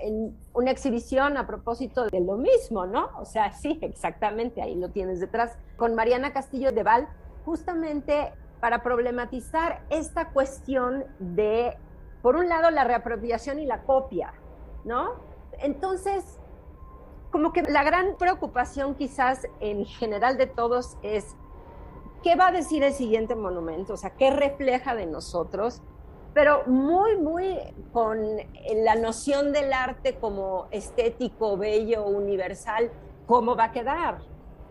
en 0.00 0.36
una 0.54 0.70
exhibición 0.70 1.36
a 1.36 1.46
propósito 1.46 2.06
de 2.06 2.20
lo 2.20 2.36
mismo, 2.36 2.86
¿no? 2.86 3.10
O 3.18 3.24
sea, 3.24 3.52
sí, 3.60 3.78
exactamente, 3.82 4.62
ahí 4.62 4.74
lo 4.74 4.90
tienes 4.90 5.20
detrás, 5.20 5.56
con 5.76 5.94
Mariana 5.94 6.32
Castillo 6.32 6.72
de 6.72 6.82
Val, 6.82 7.08
justamente 7.44 8.32
para 8.60 8.82
problematizar 8.82 9.82
esta 9.88 10.30
cuestión 10.30 11.04
de, 11.18 11.76
por 12.22 12.36
un 12.36 12.48
lado, 12.48 12.70
la 12.70 12.84
reapropiación 12.84 13.58
y 13.58 13.66
la 13.66 13.82
copia, 13.82 14.34
¿no? 14.84 15.14
Entonces, 15.60 16.38
como 17.30 17.52
que 17.52 17.62
la 17.62 17.84
gran 17.84 18.16
preocupación 18.16 18.94
quizás 18.94 19.46
en 19.60 19.84
general 19.84 20.36
de 20.38 20.46
todos 20.46 20.96
es, 21.02 21.36
¿qué 22.22 22.36
va 22.36 22.48
a 22.48 22.52
decir 22.52 22.82
el 22.82 22.92
siguiente 22.92 23.34
monumento? 23.34 23.94
O 23.94 23.96
sea, 23.96 24.10
¿qué 24.10 24.30
refleja 24.30 24.94
de 24.94 25.06
nosotros? 25.06 25.82
Pero 26.34 26.62
muy, 26.66 27.16
muy 27.16 27.58
con 27.92 28.18
la 28.74 28.94
noción 28.94 29.52
del 29.52 29.72
arte 29.72 30.14
como 30.14 30.66
estético, 30.70 31.56
bello, 31.56 32.06
universal, 32.06 32.90
¿cómo 33.26 33.56
va 33.56 33.64
a 33.64 33.72
quedar? 33.72 34.18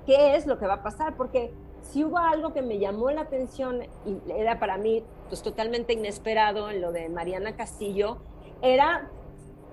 ¿Qué 0.05 0.35
es 0.35 0.45
lo 0.45 0.57
que 0.57 0.67
va 0.67 0.75
a 0.75 0.83
pasar? 0.83 1.15
Porque 1.17 1.51
si 1.81 2.03
hubo 2.03 2.17
algo 2.17 2.53
que 2.53 2.61
me 2.61 2.79
llamó 2.79 3.11
la 3.11 3.21
atención 3.21 3.81
y 4.05 4.31
era 4.31 4.59
para 4.59 4.77
mí 4.77 5.03
pues 5.27 5.41
totalmente 5.41 5.93
inesperado 5.93 6.69
en 6.69 6.81
lo 6.81 6.91
de 6.91 7.09
Mariana 7.09 7.55
Castillo, 7.55 8.17
era 8.61 9.09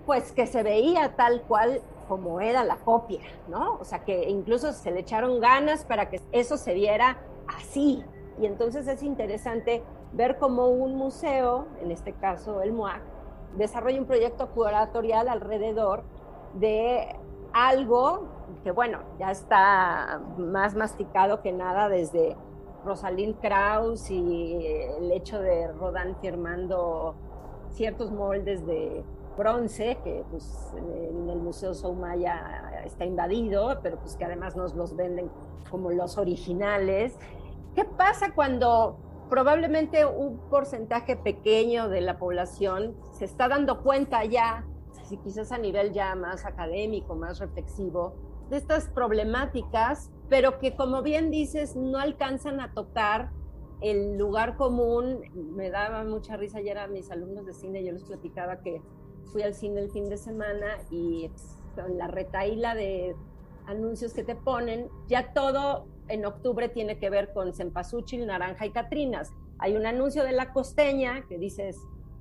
pues 0.06 0.32
que 0.32 0.46
se 0.46 0.62
veía 0.62 1.14
tal 1.16 1.42
cual 1.42 1.80
como 2.08 2.40
era 2.40 2.64
la 2.64 2.76
copia, 2.76 3.20
¿no? 3.48 3.78
O 3.80 3.84
sea, 3.84 4.04
que 4.04 4.28
incluso 4.28 4.72
se 4.72 4.90
le 4.90 5.00
echaron 5.00 5.40
ganas 5.40 5.84
para 5.84 6.10
que 6.10 6.20
eso 6.32 6.56
se 6.56 6.74
viera 6.74 7.18
así. 7.46 8.04
Y 8.40 8.46
entonces 8.46 8.86
es 8.88 9.02
interesante 9.02 9.82
ver 10.14 10.38
cómo 10.38 10.68
un 10.68 10.96
museo, 10.96 11.66
en 11.80 11.90
este 11.90 12.12
caso 12.12 12.62
el 12.62 12.72
MUAC, 12.72 13.02
desarrolla 13.56 14.00
un 14.00 14.06
proyecto 14.06 14.48
curatorial 14.50 15.28
alrededor 15.28 16.02
de 16.54 17.16
algo 17.52 18.24
que, 18.62 18.70
bueno, 18.70 18.98
ya 19.18 19.30
está 19.30 20.20
más 20.36 20.74
masticado 20.74 21.40
que 21.42 21.52
nada 21.52 21.88
desde 21.88 22.36
Rosalind 22.84 23.40
Krauss 23.40 24.10
y 24.10 24.66
el 24.98 25.10
hecho 25.12 25.40
de 25.40 25.68
Rodin 25.72 26.16
firmando 26.20 27.14
ciertos 27.70 28.10
moldes 28.10 28.66
de 28.66 29.04
bronce, 29.36 29.98
que 30.04 30.24
pues, 30.30 30.72
en 30.76 31.28
el 31.28 31.38
Museo 31.38 31.74
Soumaya 31.74 32.82
está 32.84 33.04
invadido, 33.04 33.78
pero 33.82 33.98
pues 33.98 34.16
que 34.16 34.24
además 34.24 34.54
nos 34.54 34.74
los 34.74 34.94
venden 34.94 35.30
como 35.70 35.90
los 35.90 36.18
originales. 36.18 37.18
¿Qué 37.74 37.84
pasa 37.84 38.32
cuando 38.34 38.96
probablemente 39.34 40.06
un 40.06 40.38
porcentaje 40.48 41.16
pequeño 41.16 41.88
de 41.88 42.00
la 42.00 42.20
población 42.20 42.94
se 43.10 43.24
está 43.24 43.48
dando 43.48 43.82
cuenta 43.82 44.24
ya, 44.24 44.64
si 45.08 45.16
quizás 45.16 45.50
a 45.50 45.58
nivel 45.58 45.92
ya 45.92 46.14
más 46.14 46.44
académico, 46.44 47.16
más 47.16 47.40
reflexivo, 47.40 48.14
de 48.48 48.58
estas 48.58 48.88
problemáticas, 48.90 50.12
pero 50.28 50.60
que 50.60 50.76
como 50.76 51.02
bien 51.02 51.32
dices, 51.32 51.74
no 51.74 51.98
alcanzan 51.98 52.60
a 52.60 52.74
tocar 52.74 53.32
el 53.80 54.16
lugar 54.16 54.56
común. 54.56 55.22
Me 55.34 55.68
daba 55.68 56.04
mucha 56.04 56.36
risa 56.36 56.58
ayer 56.58 56.78
a 56.78 56.86
mis 56.86 57.10
alumnos 57.10 57.44
de 57.44 57.54
cine, 57.54 57.84
yo 57.84 57.90
les 57.90 58.04
platicaba 58.04 58.60
que 58.60 58.82
fui 59.32 59.42
al 59.42 59.54
cine 59.54 59.80
el 59.80 59.90
fin 59.90 60.08
de 60.08 60.16
semana 60.16 60.78
y 60.92 61.28
con 61.74 61.98
la 61.98 62.06
retaíla 62.06 62.76
de 62.76 63.16
anuncios 63.66 64.14
que 64.14 64.22
te 64.22 64.36
ponen, 64.36 64.88
ya 65.08 65.32
todo 65.32 65.88
en 66.08 66.26
octubre 66.26 66.68
tiene 66.68 66.98
que 66.98 67.10
ver 67.10 67.32
con 67.32 67.52
cempasúchil, 67.54 68.26
naranja 68.26 68.66
y 68.66 68.70
catrinas. 68.70 69.32
Hay 69.58 69.76
un 69.76 69.86
anuncio 69.86 70.24
de 70.24 70.32
la 70.32 70.52
costeña 70.52 71.24
que 71.28 71.38
dices, 71.38 71.78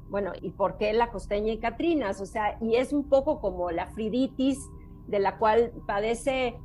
bueno, 0.10 0.32
¿y 0.42 0.52
por 0.52 0.78
qué 0.78 0.94
la 0.94 1.12
costeña 1.12 1.54
y 1.54 1.58
catrinas? 1.58 2.22
O 2.22 2.26
sea, 2.26 2.58
y 2.62 2.76
es 2.76 2.94
un 2.94 3.10
poco 3.10 3.40
como 3.40 3.72
la 3.72 3.88
friditis 3.88 4.60
de 5.08 5.20
la 5.20 5.38
cual 5.38 5.72
padece 5.88 6.56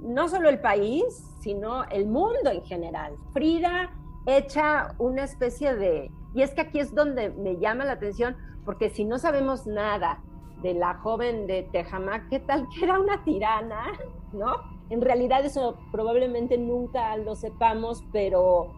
no 0.00 0.28
solo 0.28 0.48
el 0.48 0.60
país, 0.60 1.04
sino 1.40 1.84
el 1.84 2.06
mundo 2.06 2.50
en 2.50 2.62
general. 2.64 3.14
Frida 3.32 3.90
echa 4.26 4.94
una 4.98 5.24
especie 5.24 5.74
de... 5.74 6.10
Y 6.34 6.42
es 6.42 6.52
que 6.52 6.62
aquí 6.62 6.80
es 6.80 6.94
donde 6.94 7.30
me 7.30 7.56
llama 7.56 7.84
la 7.84 7.92
atención, 7.92 8.36
porque 8.64 8.90
si 8.90 9.04
no 9.04 9.18
sabemos 9.18 9.66
nada 9.66 10.22
de 10.62 10.74
la 10.74 10.94
joven 10.94 11.46
de 11.46 11.62
Tejamac, 11.72 12.28
¿qué 12.28 12.40
tal 12.40 12.66
que 12.68 12.84
era 12.84 12.98
una 12.98 13.22
tirana? 13.24 13.84
¿No? 14.32 14.75
En 14.90 15.00
realidad 15.00 15.44
eso 15.44 15.76
probablemente 15.90 16.58
nunca 16.58 17.16
lo 17.16 17.34
sepamos, 17.34 18.04
pero 18.12 18.72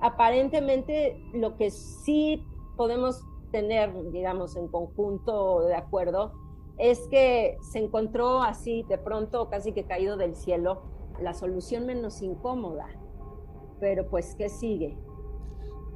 aparentemente 0.00 1.20
lo 1.32 1.56
que 1.56 1.70
sí 1.70 2.44
podemos 2.76 3.24
tener, 3.50 3.92
digamos, 4.12 4.56
en 4.56 4.68
conjunto 4.68 5.62
de 5.62 5.74
acuerdo, 5.74 6.32
es 6.78 7.08
que 7.10 7.56
se 7.60 7.80
encontró 7.80 8.42
así 8.42 8.84
de 8.88 8.98
pronto, 8.98 9.48
casi 9.48 9.72
que 9.72 9.84
caído 9.84 10.16
del 10.16 10.36
cielo, 10.36 10.82
la 11.20 11.34
solución 11.34 11.86
menos 11.86 12.22
incómoda. 12.22 12.86
Pero 13.80 14.08
pues, 14.08 14.34
¿qué 14.36 14.48
sigue? 14.48 14.96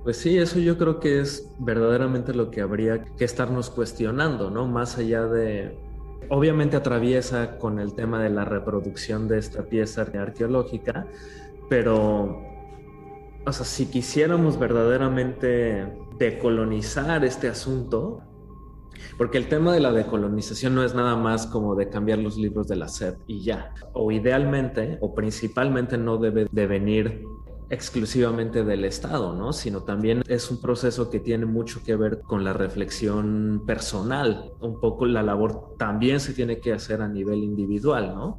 Pues 0.02 0.16
sí, 0.16 0.36
eso 0.38 0.58
yo 0.58 0.76
creo 0.78 0.98
que 0.98 1.20
es 1.20 1.54
verdaderamente 1.60 2.34
lo 2.34 2.50
que 2.50 2.60
habría 2.60 3.04
que 3.04 3.24
estarnos 3.24 3.70
cuestionando, 3.70 4.50
¿no? 4.50 4.66
Más 4.66 4.98
allá 4.98 5.26
de 5.26 5.78
obviamente 6.32 6.78
atraviesa 6.78 7.58
con 7.58 7.78
el 7.78 7.92
tema 7.92 8.22
de 8.22 8.30
la 8.30 8.46
reproducción 8.46 9.28
de 9.28 9.38
esta 9.38 9.64
pieza 9.64 10.00
arqueológica, 10.00 11.06
pero, 11.68 12.40
o 13.44 13.52
sea, 13.52 13.66
si 13.66 13.84
quisiéramos 13.84 14.58
verdaderamente 14.58 15.92
decolonizar 16.18 17.22
este 17.26 17.48
asunto, 17.48 18.22
porque 19.18 19.36
el 19.36 19.48
tema 19.48 19.74
de 19.74 19.80
la 19.80 19.92
decolonización 19.92 20.74
no 20.74 20.82
es 20.82 20.94
nada 20.94 21.16
más 21.16 21.46
como 21.46 21.74
de 21.74 21.90
cambiar 21.90 22.18
los 22.18 22.38
libros 22.38 22.66
de 22.66 22.76
la 22.76 22.88
SEP 22.88 23.18
y 23.26 23.42
ya. 23.42 23.74
O 23.92 24.10
idealmente 24.10 24.96
o 25.02 25.14
principalmente 25.14 25.98
no 25.98 26.16
debe 26.16 26.46
de 26.50 26.66
venir 26.66 27.26
exclusivamente 27.72 28.64
del 28.64 28.84
Estado, 28.84 29.32
¿no? 29.32 29.54
Sino 29.54 29.82
también 29.82 30.22
es 30.28 30.50
un 30.50 30.60
proceso 30.60 31.08
que 31.08 31.20
tiene 31.20 31.46
mucho 31.46 31.82
que 31.82 31.96
ver 31.96 32.20
con 32.20 32.44
la 32.44 32.52
reflexión 32.52 33.62
personal. 33.66 34.52
Un 34.60 34.78
poco 34.78 35.06
la 35.06 35.22
labor 35.22 35.74
también 35.78 36.20
se 36.20 36.34
tiene 36.34 36.60
que 36.60 36.74
hacer 36.74 37.00
a 37.00 37.08
nivel 37.08 37.42
individual, 37.42 38.14
¿no? 38.14 38.38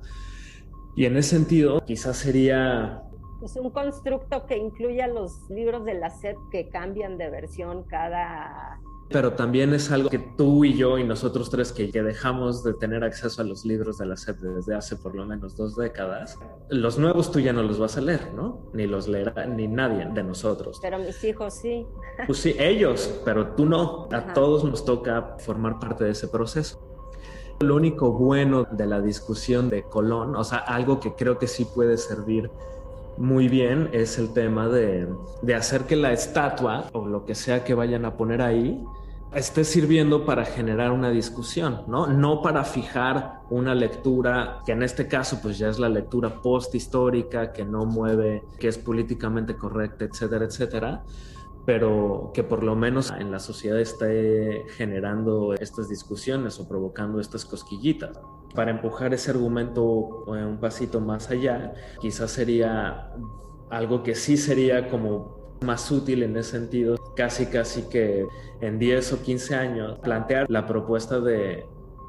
Y 0.95 1.05
en 1.05 1.17
ese 1.17 1.31
sentido, 1.31 1.83
quizás 1.83 2.17
sería... 2.17 3.01
Es 3.43 3.55
un 3.55 3.71
constructo 3.71 4.45
que 4.45 4.55
incluya 4.55 5.07
los 5.07 5.49
libros 5.49 5.83
de 5.83 5.95
la 5.95 6.11
SED 6.11 6.35
que 6.51 6.69
cambian 6.69 7.17
de 7.17 7.31
versión 7.31 7.83
cada 7.85 8.79
pero 9.09 9.33
también 9.33 9.73
es 9.73 9.91
algo 9.91 10.09
que 10.09 10.19
tú 10.19 10.65
y 10.65 10.73
yo 10.75 10.97
y 10.97 11.03
nosotros 11.03 11.49
tres 11.49 11.71
que, 11.71 11.91
ya 11.91 12.03
dejamos 12.03 12.63
de 12.63 12.73
tener 12.73 13.03
acceso 13.03 13.41
a 13.41 13.45
los 13.45 13.65
libros 13.65 13.97
de 13.97 14.05
la 14.05 14.17
SEP 14.17 14.39
desde 14.39 14.75
hace 14.75 14.95
por 14.95 15.15
lo 15.15 15.25
menos 15.25 15.55
dos 15.55 15.75
décadas, 15.75 16.39
los 16.69 16.97
nuevos 16.97 17.31
tú 17.31 17.39
ya 17.39 17.53
no 17.53 17.63
los 17.63 17.79
vas 17.79 17.97
a 17.97 18.01
leer, 18.01 18.33
¿no? 18.33 18.69
Ni 18.73 18.87
los 18.87 19.07
leerá 19.07 19.45
ni 19.45 19.67
nadie 19.67 20.07
de 20.13 20.23
nosotros. 20.23 20.79
Pero 20.81 20.99
mis 20.99 21.23
hijos 21.23 21.53
sí. 21.53 21.85
Pues 22.25 22.39
sí, 22.39 22.55
ellos, 22.57 23.21
pero 23.23 23.47
tú 23.55 23.65
no. 23.65 24.07
A 24.11 24.33
todos 24.33 24.63
nos 24.63 24.85
toca 24.85 25.35
formar 25.39 25.79
parte 25.79 26.03
de 26.05 26.11
ese 26.11 26.27
proceso. 26.27 26.79
Lo 27.59 27.75
único 27.75 28.11
bueno 28.11 28.65
de 28.71 28.87
la 28.87 28.99
discusión 28.99 29.69
de 29.69 29.83
Colón, 29.83 30.35
o 30.35 30.43
sea, 30.43 30.59
algo 30.59 30.99
que 30.99 31.13
creo 31.13 31.37
que 31.37 31.47
sí 31.47 31.65
puede 31.65 31.97
servir 31.97 32.49
muy 33.17 33.47
bien 33.47 33.89
es 33.93 34.17
el 34.17 34.33
tema 34.33 34.67
de, 34.67 35.07
de, 35.41 35.55
hacer 35.55 35.83
que 35.83 35.95
la 35.95 36.11
estatua 36.11 36.89
o 36.93 37.07
lo 37.07 37.25
que 37.25 37.35
sea 37.35 37.63
que 37.63 37.73
vayan 37.73 38.05
a 38.05 38.15
poner 38.17 38.41
ahí 38.41 38.83
esté 39.35 39.63
sirviendo 39.63 40.25
para 40.25 40.45
generar 40.45 40.91
una 40.91 41.09
discusión, 41.09 41.81
¿no? 41.87 42.07
No 42.07 42.41
para 42.41 42.63
fijar 42.63 43.41
una 43.49 43.73
lectura 43.73 44.61
que 44.65 44.73
en 44.73 44.83
este 44.83 45.07
caso 45.07 45.39
pues 45.41 45.57
ya 45.57 45.69
es 45.69 45.79
la 45.79 45.89
lectura 45.89 46.41
post 46.41 46.75
histórica 46.75 47.51
que 47.51 47.65
no 47.65 47.85
mueve, 47.85 48.43
que 48.59 48.67
es 48.67 48.77
políticamente 48.77 49.55
correcta, 49.55 50.05
etcétera, 50.05 50.45
etcétera, 50.45 51.03
pero 51.65 52.31
que 52.33 52.43
por 52.43 52.63
lo 52.63 52.75
menos 52.75 53.11
en 53.17 53.31
la 53.31 53.39
sociedad 53.39 53.79
esté 53.79 54.65
generando 54.75 55.53
estas 55.53 55.89
discusiones 55.89 56.59
o 56.59 56.67
provocando 56.67 57.19
estas 57.19 57.45
cosquillitas. 57.45 58.19
Para 58.53 58.71
empujar 58.71 59.13
ese 59.13 59.31
argumento 59.31 60.25
eh, 60.27 60.45
un 60.45 60.59
pasito 60.59 60.99
más 60.99 61.29
allá, 61.29 61.73
quizás 61.99 62.31
sería 62.31 63.11
algo 63.69 64.03
que 64.03 64.13
sí 64.13 64.37
sería 64.37 64.89
como 64.89 65.43
más 65.61 65.89
útil 65.89 66.23
en 66.23 66.35
ese 66.37 66.51
sentido, 66.51 66.97
casi 67.15 67.45
casi 67.45 67.83
que 67.83 68.27
en 68.61 68.77
10 68.77 69.13
o 69.13 69.21
15 69.21 69.55
años 69.55 69.99
plantear 69.99 70.45
la 70.49 70.67
propuesta 70.67 71.19
de 71.19 71.65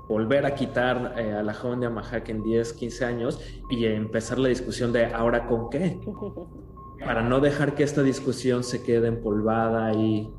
volver 0.09 0.45
a 0.45 0.55
quitar 0.55 1.15
eh, 1.17 1.33
a 1.33 1.43
la 1.43 1.55
joven 1.55 1.81
de 1.81 1.87
Amahac 1.87 2.29
en 2.29 2.43
10, 2.43 2.73
15 2.75 3.05
años 3.05 3.41
y 3.71 3.87
empezar 3.87 4.39
la 4.39 4.49
discusión 4.49 4.93
de 4.93 5.07
ahora 5.07 5.47
con 5.47 5.71
qué. 5.71 6.01
Para 7.05 7.23
no 7.23 7.41
dejar 7.41 7.75
que 7.75 7.83
esta 7.83 8.03
discusión 8.03 8.65
se 8.65 8.83
quede 8.83 9.09
empolvada 9.09 9.87
ahí 9.87 10.33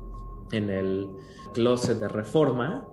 en 0.50 0.70
el 0.70 1.10
closet 1.54 1.98
de 1.98 2.08
reforma 2.08 2.88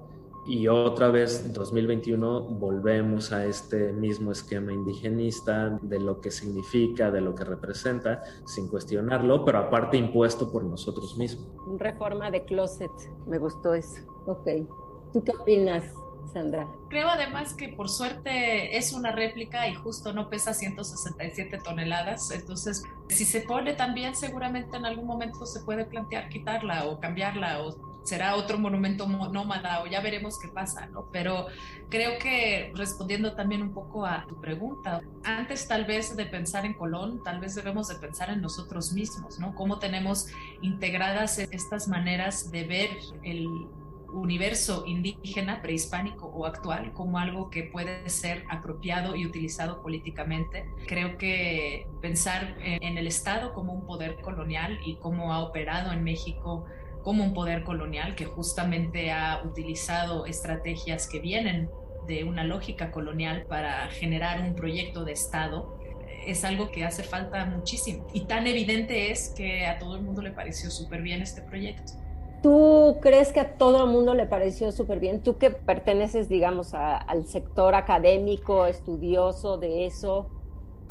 y 0.45 0.67
otra 0.67 1.09
vez 1.09 1.43
en 1.45 1.53
2021 1.53 2.41
volvemos 2.41 3.31
a 3.31 3.45
este 3.45 3.93
mismo 3.93 4.31
esquema 4.31 4.73
indigenista 4.73 5.79
de 5.81 5.99
lo 5.99 6.21
que 6.21 6.31
significa, 6.31 7.09
de 7.09 7.21
lo 7.21 7.33
que 7.33 7.45
representa, 7.45 8.21
sin 8.45 8.67
cuestionarlo, 8.67 9.43
pero 9.45 9.59
aparte 9.59 9.97
impuesto 9.97 10.51
por 10.51 10.63
nosotros 10.63 11.17
mismos. 11.17 11.47
Reforma 11.77 12.29
de 12.29 12.43
closet, 12.45 12.91
me 13.25 13.37
gustó 13.39 13.73
eso. 13.73 14.01
Ok. 14.27 14.47
¿Tú 15.13 15.23
qué 15.23 15.31
opinas? 15.31 15.83
Sandra. 16.31 16.67
Creo 16.89 17.09
además 17.09 17.53
que 17.53 17.69
por 17.69 17.89
suerte 17.89 18.77
es 18.77 18.93
una 18.93 19.11
réplica 19.11 19.67
y 19.67 19.75
justo 19.75 20.13
no 20.13 20.29
pesa 20.29 20.53
167 20.53 21.59
toneladas, 21.63 22.31
entonces 22.31 22.83
si 23.09 23.25
se 23.25 23.41
pone 23.41 23.73
también 23.73 24.15
seguramente 24.15 24.77
en 24.77 24.85
algún 24.85 25.05
momento 25.05 25.45
se 25.45 25.61
puede 25.61 25.85
plantear 25.85 26.29
quitarla 26.29 26.85
o 26.85 26.99
cambiarla 26.99 27.61
o 27.61 27.93
será 28.03 28.35
otro 28.35 28.59
monumento 28.59 29.07
nómada 29.07 29.81
o 29.81 29.87
ya 29.87 30.01
veremos 30.01 30.37
qué 30.37 30.49
pasa, 30.49 30.87
¿no? 30.87 31.07
Pero 31.11 31.47
creo 31.89 32.19
que 32.19 32.71
respondiendo 32.75 33.33
también 33.33 33.61
un 33.61 33.73
poco 33.73 34.05
a 34.05 34.25
tu 34.27 34.39
pregunta, 34.39 35.01
antes 35.23 35.67
tal 35.67 35.85
vez 35.85 36.15
de 36.15 36.25
pensar 36.25 36.65
en 36.65 36.73
Colón, 36.73 37.23
tal 37.23 37.39
vez 37.39 37.55
debemos 37.55 37.87
de 37.87 37.95
pensar 37.95 38.29
en 38.29 38.41
nosotros 38.41 38.91
mismos, 38.91 39.39
¿no? 39.39 39.55
Cómo 39.55 39.79
tenemos 39.79 40.27
integradas 40.61 41.39
estas 41.39 41.87
maneras 41.87 42.51
de 42.51 42.63
ver 42.65 42.89
el 43.23 43.47
universo 44.13 44.83
indígena, 44.85 45.61
prehispánico 45.61 46.27
o 46.27 46.45
actual 46.45 46.93
como 46.93 47.17
algo 47.17 47.49
que 47.49 47.63
puede 47.63 48.09
ser 48.09 48.45
apropiado 48.49 49.15
y 49.15 49.25
utilizado 49.25 49.81
políticamente. 49.81 50.65
Creo 50.87 51.17
que 51.17 51.87
pensar 52.01 52.55
en 52.61 52.97
el 52.97 53.07
Estado 53.07 53.53
como 53.53 53.73
un 53.73 53.85
poder 53.85 54.21
colonial 54.21 54.79
y 54.85 54.95
cómo 54.95 55.33
ha 55.33 55.41
operado 55.41 55.91
en 55.91 56.03
México 56.03 56.65
como 57.03 57.23
un 57.23 57.33
poder 57.33 57.63
colonial 57.63 58.15
que 58.15 58.25
justamente 58.25 59.11
ha 59.11 59.41
utilizado 59.43 60.25
estrategias 60.25 61.07
que 61.07 61.19
vienen 61.19 61.69
de 62.07 62.23
una 62.23 62.43
lógica 62.43 62.91
colonial 62.91 63.45
para 63.47 63.89
generar 63.89 64.41
un 64.41 64.55
proyecto 64.55 65.03
de 65.03 65.13
Estado 65.13 65.77
es 66.25 66.43
algo 66.45 66.71
que 66.71 66.85
hace 66.85 67.03
falta 67.03 67.45
muchísimo. 67.45 68.07
Y 68.13 68.21
tan 68.21 68.47
evidente 68.47 69.11
es 69.11 69.33
que 69.35 69.65
a 69.65 69.77
todo 69.77 69.95
el 69.95 70.01
mundo 70.03 70.21
le 70.21 70.31
pareció 70.31 70.69
súper 70.69 71.01
bien 71.01 71.21
este 71.21 71.41
proyecto. 71.41 71.93
¿Tú 72.43 72.97
crees 73.01 73.31
que 73.31 73.39
a 73.39 73.57
todo 73.57 73.85
el 73.85 73.89
mundo 73.89 74.13
le 74.13 74.25
pareció 74.25 74.73
súper 74.73 74.99
bien? 74.99 75.23
Tú 75.23 75.37
que 75.37 75.49
perteneces, 75.49 76.27
digamos, 76.27 76.73
al 76.73 77.25
sector 77.25 77.73
académico, 77.73 78.65
estudioso 78.65 79.57
de 79.57 79.85
eso. 79.85 80.29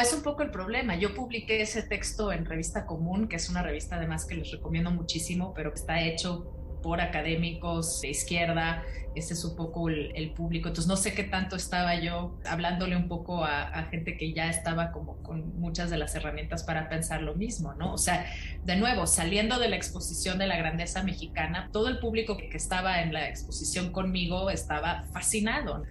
Es 0.00 0.14
un 0.14 0.22
poco 0.22 0.42
el 0.42 0.50
problema. 0.50 0.96
Yo 0.96 1.14
publiqué 1.14 1.60
ese 1.60 1.82
texto 1.82 2.32
en 2.32 2.46
Revista 2.46 2.86
Común, 2.86 3.28
que 3.28 3.36
es 3.36 3.50
una 3.50 3.62
revista 3.62 3.96
además 3.96 4.24
que 4.24 4.34
les 4.34 4.50
recomiendo 4.50 4.90
muchísimo, 4.90 5.52
pero 5.54 5.72
que 5.72 5.78
está 5.78 6.00
hecho 6.00 6.46
por 6.82 7.00
académicos 7.00 8.00
de 8.00 8.10
izquierda, 8.10 8.82
ese 9.14 9.34
es 9.34 9.44
un 9.44 9.56
poco 9.56 9.88
el, 9.88 10.32
público. 10.32 10.68
Entonces 10.68 10.88
no 10.88 10.96
sé 10.96 11.14
qué 11.14 11.24
tanto 11.24 11.56
estaba 11.56 11.94
yo 12.00 12.38
hablándole 12.44 12.96
un 12.96 13.08
poco 13.08 13.44
a, 13.44 13.86
gente 13.90 14.16
que 14.16 14.32
ya 14.32 14.48
estaba 14.48 14.90
como 14.90 15.22
con 15.22 15.58
muchas 15.60 15.90
de 15.90 15.98
las 15.98 16.14
herramientas 16.14 16.64
para 16.64 16.88
pensar 16.88 17.22
lo 17.22 17.34
mismo, 17.34 17.74
¿no? 17.74 17.92
O 17.92 17.98
sea, 17.98 18.26
de 18.64 18.76
nuevo, 18.76 19.06
saliendo 19.06 19.58
de 19.58 19.68
la 19.68 19.76
exposición 19.76 20.38
de 20.38 20.46
la 20.46 20.56
grandeza 20.56 21.02
mexicana, 21.02 21.68
todo 21.72 21.88
el 21.88 21.98
público 21.98 22.36
que 22.36 22.56
estaba 22.56 23.02
en 23.02 23.12
la 23.12 23.28
exposición 23.28 23.92
conmigo 23.92 24.50
estaba 24.50 25.04
fascinado. 25.12 25.84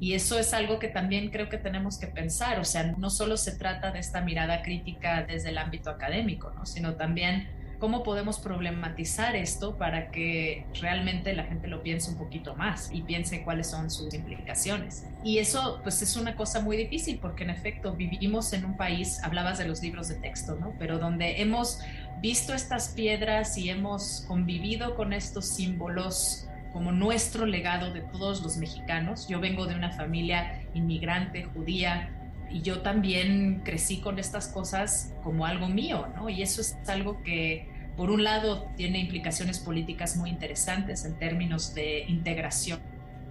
Y 0.00 0.14
eso 0.14 0.38
es 0.38 0.52
algo 0.52 0.78
que 0.78 0.88
también 0.88 1.30
creo 1.30 1.48
que 1.48 1.58
tenemos 1.58 1.98
que 1.98 2.06
pensar, 2.06 2.58
o 2.58 2.64
sea, 2.64 2.94
no 2.98 3.10
solo 3.10 3.36
se 3.36 3.56
trata 3.56 3.92
de 3.92 4.00
esta 4.00 4.20
mirada 4.22 4.62
crítica 4.62 5.22
desde 5.22 5.50
el 5.50 5.58
ámbito 5.58 5.90
académico, 5.90 6.50
¿no? 6.50 6.66
sino 6.66 6.94
también 6.94 7.48
cómo 7.84 8.02
podemos 8.02 8.38
problematizar 8.38 9.36
esto 9.36 9.76
para 9.76 10.10
que 10.10 10.64
realmente 10.80 11.34
la 11.34 11.44
gente 11.44 11.68
lo 11.68 11.82
piense 11.82 12.10
un 12.10 12.16
poquito 12.16 12.54
más 12.54 12.88
y 12.90 13.02
piense 13.02 13.42
cuáles 13.44 13.68
son 13.68 13.90
sus 13.90 14.14
implicaciones. 14.14 15.04
Y 15.22 15.36
eso 15.36 15.80
pues 15.82 16.00
es 16.00 16.16
una 16.16 16.34
cosa 16.34 16.62
muy 16.62 16.78
difícil 16.78 17.18
porque 17.20 17.44
en 17.44 17.50
efecto 17.50 17.92
vivimos 17.92 18.54
en 18.54 18.64
un 18.64 18.78
país, 18.78 19.22
hablabas 19.22 19.58
de 19.58 19.68
los 19.68 19.82
libros 19.82 20.08
de 20.08 20.14
texto, 20.14 20.56
¿no? 20.58 20.72
Pero 20.78 20.98
donde 20.98 21.42
hemos 21.42 21.78
visto 22.22 22.54
estas 22.54 22.88
piedras 22.88 23.58
y 23.58 23.68
hemos 23.68 24.24
convivido 24.28 24.94
con 24.94 25.12
estos 25.12 25.46
símbolos 25.46 26.48
como 26.72 26.90
nuestro 26.90 27.44
legado 27.44 27.92
de 27.92 28.00
todos 28.00 28.42
los 28.42 28.56
mexicanos. 28.56 29.28
Yo 29.28 29.40
vengo 29.40 29.66
de 29.66 29.74
una 29.74 29.90
familia 29.90 30.62
inmigrante 30.72 31.44
judía 31.44 32.08
y 32.50 32.62
yo 32.62 32.80
también 32.80 33.60
crecí 33.62 34.00
con 34.00 34.18
estas 34.18 34.48
cosas 34.48 35.12
como 35.22 35.44
algo 35.44 35.68
mío, 35.68 36.06
¿no? 36.16 36.30
Y 36.30 36.40
eso 36.40 36.62
es 36.62 36.78
algo 36.88 37.22
que 37.22 37.73
por 37.96 38.10
un 38.10 38.24
lado, 38.24 38.68
tiene 38.76 38.98
implicaciones 38.98 39.58
políticas 39.58 40.16
muy 40.16 40.30
interesantes 40.30 41.04
en 41.04 41.18
términos 41.18 41.74
de 41.74 42.04
integración. 42.08 42.80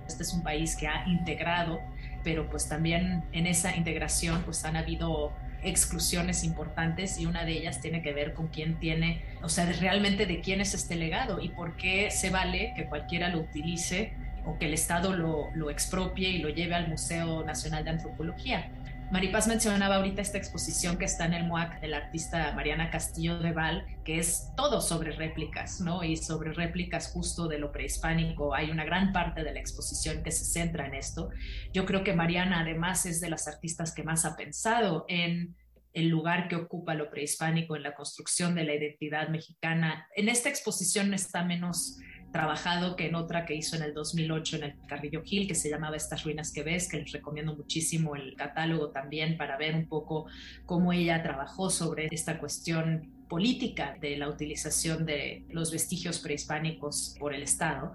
Este 0.08 0.24
es 0.24 0.34
un 0.34 0.44
país 0.44 0.76
que 0.76 0.88
ha 0.88 1.08
integrado, 1.08 1.80
pero 2.24 2.50
pues 2.50 2.70
también 2.70 3.24
en 3.32 3.48
esa 3.48 3.76
integración 3.76 4.42
pues 4.44 4.64
han 4.64 4.78
habido 4.78 5.34
exclusiones 5.64 6.44
importantes 6.44 7.20
y 7.20 7.26
una 7.26 7.46
de 7.46 7.54
ellas 7.54 7.82
tiene 7.82 8.02
que 8.02 8.14
ver 8.14 8.34
con 8.34 8.48
quién 8.48 8.80
tiene, 8.80 9.24
o 9.42 9.50
sea, 9.50 9.66
realmente 9.66 10.26
de 10.26 10.42
quién 10.42 10.62
es 10.62 10.74
este 10.74 10.96
legado 10.96 11.42
y 11.42 11.50
por 11.50 11.78
qué 11.78 12.12
se 12.12 12.30
vale 12.30 12.74
que 12.76 12.86
cualquiera 12.86 13.30
lo 13.30 13.40
utilice 13.40 14.14
o 14.46 14.58
que 14.58 14.66
el 14.66 14.74
Estado 14.74 15.16
lo, 15.16 15.50
lo 15.54 15.70
expropie 15.70 16.30
y 16.30 16.40
lo 16.40 16.50
lleve 16.50 16.76
al 16.76 16.90
Museo 16.90 17.44
Nacional 17.46 17.86
de 17.86 17.92
Antropología. 17.92 18.70
Maripaz 19.14 19.48
mencionaba 19.48 19.98
ahorita 19.98 20.24
esta 20.24 20.40
exposición 20.40 20.98
que 20.98 21.06
está 21.06 21.28
en 21.28 21.36
el 21.36 21.46
MOAC 21.46 21.80
del 21.82 21.94
artista 21.94 22.52
Mariana 22.56 22.90
Castillo 22.90 23.38
de 23.38 23.52
Val, 23.52 23.86
que 24.04 24.18
es 24.18 24.50
todo 24.58 24.82
sobre 24.82 25.12
réplicas, 25.12 25.82
¿no? 25.82 26.04
Y 26.04 26.18
sobre 26.18 26.52
réplicas 26.52 27.12
justo 27.12 27.48
de 27.48 27.60
lo 27.60 27.72
prehispánico. 27.72 28.56
Hay 28.56 28.72
una 28.72 28.86
gran 28.86 29.14
parte 29.14 29.44
de 29.44 29.54
la 29.54 29.60
exposición 29.60 30.24
que 30.24 30.32
se 30.32 30.46
centra 30.46 30.88
en 30.88 30.96
esto. 30.96 31.30
Yo 31.72 31.86
creo 31.86 32.04
que 32.04 32.14
Mariana 32.14 32.62
además 32.62 33.06
es 33.06 33.22
de 33.22 33.30
las 33.30 33.48
artistas 33.48 33.94
que 33.94 34.02
más 34.02 34.26
ha 34.26 34.36
pensado 34.36 35.06
en 35.08 35.56
el 35.94 36.08
lugar 36.08 36.48
que 36.48 36.56
ocupa 36.56 36.96
lo 36.96 37.12
prehispánico 37.12 37.76
en 37.76 37.84
la 37.84 37.94
construcción 37.94 38.56
de 38.56 38.64
la 38.64 38.74
identidad 38.74 39.30
mexicana. 39.30 40.08
En 40.16 40.28
esta 40.28 40.50
exposición 40.50 41.14
está 41.14 41.44
menos 41.44 42.00
trabajado 42.34 42.96
que 42.96 43.08
en 43.08 43.16
otra 43.16 43.46
que 43.46 43.54
hizo 43.54 43.76
en 43.76 43.84
el 43.84 43.94
2008 43.94 44.58
en 44.58 44.64
el 44.64 44.74
Carrillo 44.88 45.22
Gil, 45.24 45.48
que 45.48 45.54
se 45.54 45.70
llamaba 45.70 45.96
Estas 45.96 46.24
ruinas 46.24 46.52
que 46.52 46.64
ves, 46.64 46.90
que 46.90 46.98
les 46.98 47.12
recomiendo 47.12 47.56
muchísimo 47.56 48.16
el 48.16 48.36
catálogo 48.36 48.90
también 48.90 49.38
para 49.38 49.56
ver 49.56 49.76
un 49.76 49.86
poco 49.86 50.26
cómo 50.66 50.92
ella 50.92 51.22
trabajó 51.22 51.70
sobre 51.70 52.10
esta 52.12 52.40
cuestión 52.40 53.12
política 53.30 53.96
de 54.02 54.18
la 54.18 54.30
utilización 54.30 55.06
de 55.06 55.46
los 55.50 55.72
vestigios 55.72 56.20
prehispánicos 56.20 57.16
por 57.20 57.36
el 57.36 57.44
Estado. 57.44 57.94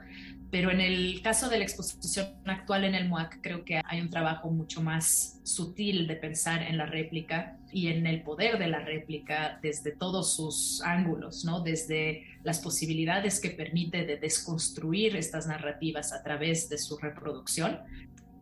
Pero 0.51 0.70
en 0.70 0.80
el 0.80 1.20
caso 1.22 1.51
de 1.51 1.59
la 1.59 1.64
exposición 1.64 2.28
actual 2.46 2.84
en 2.84 2.94
el 2.94 3.09
MOAC, 3.09 3.40
creo 3.42 3.64
que 3.66 3.82
hay 3.84 4.01
un 4.01 4.09
trabajo 4.09 4.51
mucho 4.51 4.80
más 4.80 5.40
sutil 5.44 6.07
de 6.07 6.16
pensar 6.16 6.62
en 6.62 6.78
la 6.78 6.86
réplica 6.86 7.59
y 7.70 7.88
en 7.88 8.07
el 8.07 8.22
poder 8.22 8.59
de 8.59 8.68
la 8.68 8.80
réplica 8.80 9.59
desde 9.62 9.92
todos 9.92 10.34
sus 10.36 10.80
ángulos, 10.82 11.44
¿no? 11.44 11.61
Desde 11.61 12.24
las 12.44 12.61
posibilidades 12.61 13.40
que 13.40 13.51
permite 13.51 14.07
de 14.07 14.16
desconstruir 14.16 15.16
estas 15.16 15.46
narrativas 15.46 16.14
a 16.14 16.22
través 16.22 16.70
de 16.70 16.78
su 16.78 16.96
reproducción, 16.96 17.80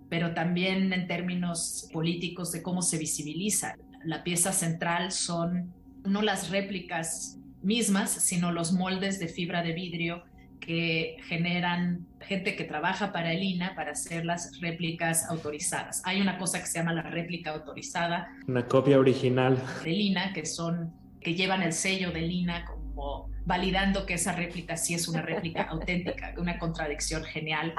pero 0.08 0.32
también 0.32 0.92
en 0.92 1.08
términos 1.08 1.88
políticos 1.92 2.52
de 2.52 2.62
cómo 2.62 2.82
se 2.82 2.98
visibiliza. 2.98 3.74
La 4.04 4.22
pieza 4.22 4.52
central 4.52 5.10
son 5.10 5.74
no 6.04 6.22
las 6.22 6.50
réplicas 6.50 7.40
mismas, 7.62 8.12
sino 8.12 8.52
los 8.52 8.72
moldes 8.72 9.18
de 9.18 9.26
fibra 9.26 9.64
de 9.64 9.72
vidrio 9.72 10.22
que 10.66 11.16
generan 11.28 12.06
gente 12.20 12.56
que 12.56 12.64
trabaja 12.64 13.12
para 13.12 13.32
el 13.32 13.42
INA 13.42 13.74
para 13.76 13.92
hacer 13.92 14.24
las 14.24 14.60
réplicas 14.60 15.30
autorizadas. 15.30 16.02
Hay 16.04 16.20
una 16.20 16.38
cosa 16.38 16.58
que 16.58 16.66
se 16.66 16.78
llama 16.78 16.92
la 16.92 17.02
réplica 17.02 17.50
autorizada. 17.52 18.28
Una 18.48 18.66
copia 18.66 18.98
original. 18.98 19.62
Del 19.84 20.00
INA, 20.00 20.32
que 20.32 20.44
son, 20.44 20.92
que 21.20 21.34
llevan 21.34 21.62
el 21.62 21.72
sello 21.72 22.10
del 22.10 22.30
INA 22.32 22.64
como 22.64 23.30
validando 23.44 24.06
que 24.06 24.14
esa 24.14 24.32
réplica 24.32 24.76
sí 24.76 24.94
es 24.94 25.06
una 25.06 25.22
réplica 25.22 25.62
auténtica, 25.70 26.34
una 26.36 26.58
contradicción 26.58 27.22
genial. 27.22 27.72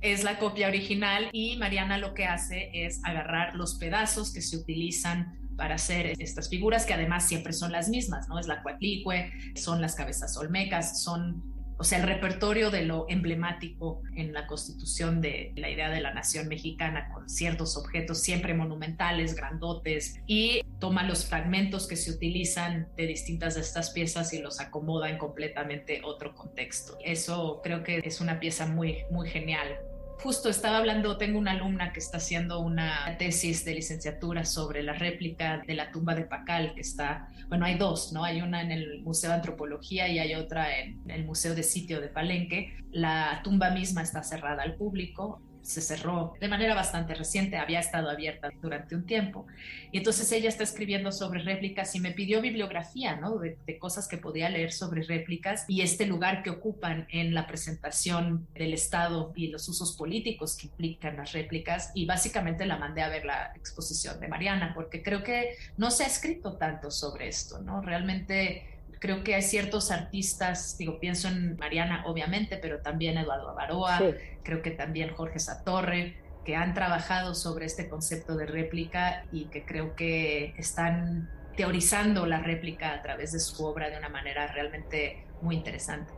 Es 0.00 0.24
la 0.24 0.38
copia 0.38 0.68
original 0.68 1.28
y 1.32 1.58
Mariana 1.58 1.98
lo 1.98 2.14
que 2.14 2.24
hace 2.24 2.70
es 2.72 3.04
agarrar 3.04 3.54
los 3.54 3.74
pedazos 3.74 4.32
que 4.32 4.40
se 4.40 4.56
utilizan 4.56 5.36
para 5.58 5.74
hacer 5.74 6.14
estas 6.18 6.48
figuras 6.48 6.86
que 6.86 6.94
además 6.94 7.26
siempre 7.26 7.52
son 7.52 7.72
las 7.72 7.88
mismas, 7.88 8.28
¿no? 8.28 8.38
Es 8.38 8.46
la 8.46 8.62
cuatlicue, 8.62 9.32
son 9.56 9.82
las 9.82 9.96
cabezas 9.96 10.36
olmecas, 10.36 11.02
son 11.02 11.57
o 11.78 11.84
sea, 11.84 11.98
el 11.98 12.06
repertorio 12.06 12.70
de 12.70 12.84
lo 12.84 13.06
emblemático 13.08 14.02
en 14.16 14.32
la 14.32 14.46
constitución 14.46 15.20
de 15.20 15.52
la 15.56 15.70
idea 15.70 15.88
de 15.90 16.00
la 16.00 16.12
nación 16.12 16.48
mexicana 16.48 17.08
con 17.12 17.28
ciertos 17.28 17.76
objetos 17.76 18.20
siempre 18.20 18.52
monumentales, 18.52 19.34
grandotes, 19.34 20.20
y 20.26 20.62
toma 20.80 21.04
los 21.04 21.26
fragmentos 21.26 21.86
que 21.86 21.96
se 21.96 22.10
utilizan 22.10 22.88
de 22.96 23.06
distintas 23.06 23.54
de 23.54 23.60
estas 23.60 23.90
piezas 23.90 24.32
y 24.32 24.40
los 24.40 24.60
acomoda 24.60 25.08
en 25.08 25.18
completamente 25.18 26.02
otro 26.04 26.34
contexto. 26.34 26.98
Eso 27.04 27.60
creo 27.62 27.84
que 27.84 28.00
es 28.04 28.20
una 28.20 28.40
pieza 28.40 28.66
muy, 28.66 29.04
muy 29.10 29.28
genial 29.28 29.78
Justo 30.20 30.48
estaba 30.48 30.78
hablando, 30.78 31.16
tengo 31.16 31.38
una 31.38 31.52
alumna 31.52 31.92
que 31.92 32.00
está 32.00 32.16
haciendo 32.16 32.58
una 32.58 33.16
tesis 33.18 33.64
de 33.64 33.74
licenciatura 33.74 34.44
sobre 34.44 34.82
la 34.82 34.92
réplica 34.92 35.62
de 35.64 35.74
la 35.74 35.92
tumba 35.92 36.16
de 36.16 36.24
Pacal, 36.24 36.74
que 36.74 36.80
está, 36.80 37.28
bueno, 37.48 37.64
hay 37.64 37.78
dos, 37.78 38.12
¿no? 38.12 38.24
Hay 38.24 38.42
una 38.42 38.60
en 38.60 38.72
el 38.72 39.00
Museo 39.02 39.30
de 39.30 39.36
Antropología 39.36 40.08
y 40.08 40.18
hay 40.18 40.34
otra 40.34 40.76
en 40.76 41.08
el 41.08 41.24
Museo 41.24 41.54
de 41.54 41.62
Sitio 41.62 42.00
de 42.00 42.08
Palenque. 42.08 42.74
La 42.90 43.42
tumba 43.44 43.70
misma 43.70 44.02
está 44.02 44.24
cerrada 44.24 44.64
al 44.64 44.74
público, 44.74 45.40
se 45.62 45.80
cerró 45.80 46.34
de 46.40 46.48
manera 46.48 46.74
bastante 46.74 47.14
reciente, 47.14 47.56
había 47.56 47.80
estado 47.80 48.10
abierta 48.10 48.50
durante 48.60 48.94
un 48.94 49.04
tiempo. 49.04 49.46
Y 49.92 49.98
entonces 49.98 50.30
ella 50.32 50.48
está 50.48 50.64
escribiendo 50.64 51.12
sobre 51.12 51.42
réplicas 51.42 51.94
y 51.94 52.00
me 52.00 52.12
pidió 52.12 52.40
bibliografía, 52.40 53.16
¿no? 53.16 53.38
De, 53.38 53.56
cosas 53.78 54.08
que 54.08 54.18
podía 54.18 54.48
leer 54.48 54.72
sobre 54.72 55.02
réplicas 55.02 55.64
y 55.68 55.82
este 55.82 56.06
lugar 56.06 56.42
que 56.42 56.50
ocupan 56.50 57.06
en 57.10 57.32
la 57.32 57.46
presentación 57.46 58.48
del 58.54 58.74
Estado 58.74 59.32
y 59.36 59.48
los 59.48 59.68
usos 59.68 59.96
políticos 59.96 60.56
que 60.56 60.66
implican 60.66 61.16
las 61.16 61.32
réplicas. 61.32 61.92
Y 61.94 62.06
básicamente 62.06 62.66
la 62.66 62.76
mandé 62.76 63.02
a 63.02 63.08
ver 63.08 63.24
la 63.24 63.52
exposición 63.54 64.18
de 64.20 64.28
Mariana, 64.28 64.72
porque 64.74 65.02
creo 65.02 65.22
que 65.22 65.54
no 65.76 65.90
se 65.90 66.04
ha 66.04 66.06
escrito 66.06 66.56
tanto 66.56 66.90
sobre 66.90 67.28
esto, 67.28 67.60
¿no? 67.60 67.80
Realmente 67.80 68.77
creo 68.98 69.24
que 69.24 69.34
hay 69.34 69.42
ciertos 69.42 69.90
artistas, 69.90 70.76
digo, 70.78 70.98
pienso 70.98 71.28
en 71.28 71.56
Mariana 71.56 72.04
obviamente, 72.06 72.56
pero 72.56 72.80
también 72.80 73.18
Eduardo 73.18 73.50
Avaroa, 73.50 74.00
creo 74.42 74.62
que 74.62 74.70
también 74.70 75.14
Jorge 75.14 75.38
Satorre, 75.38 76.16
que 76.44 76.56
han 76.56 76.74
trabajado 76.74 77.34
sobre 77.34 77.66
este 77.66 77.88
concepto 77.88 78.36
de 78.36 78.46
réplica 78.46 79.24
y 79.32 79.46
que 79.46 79.64
creo 79.64 79.94
que 79.94 80.54
están 80.56 81.30
teorizando 81.56 82.24
la 82.24 82.40
réplica 82.40 82.94
a 82.94 83.02
través 83.02 83.32
de 83.32 83.40
su 83.40 83.64
obra 83.64 83.90
de 83.90 83.98
una 83.98 84.08
manera 84.08 84.46
realmente 84.46 85.26
muy 85.42 85.56
interesante. 85.56 86.12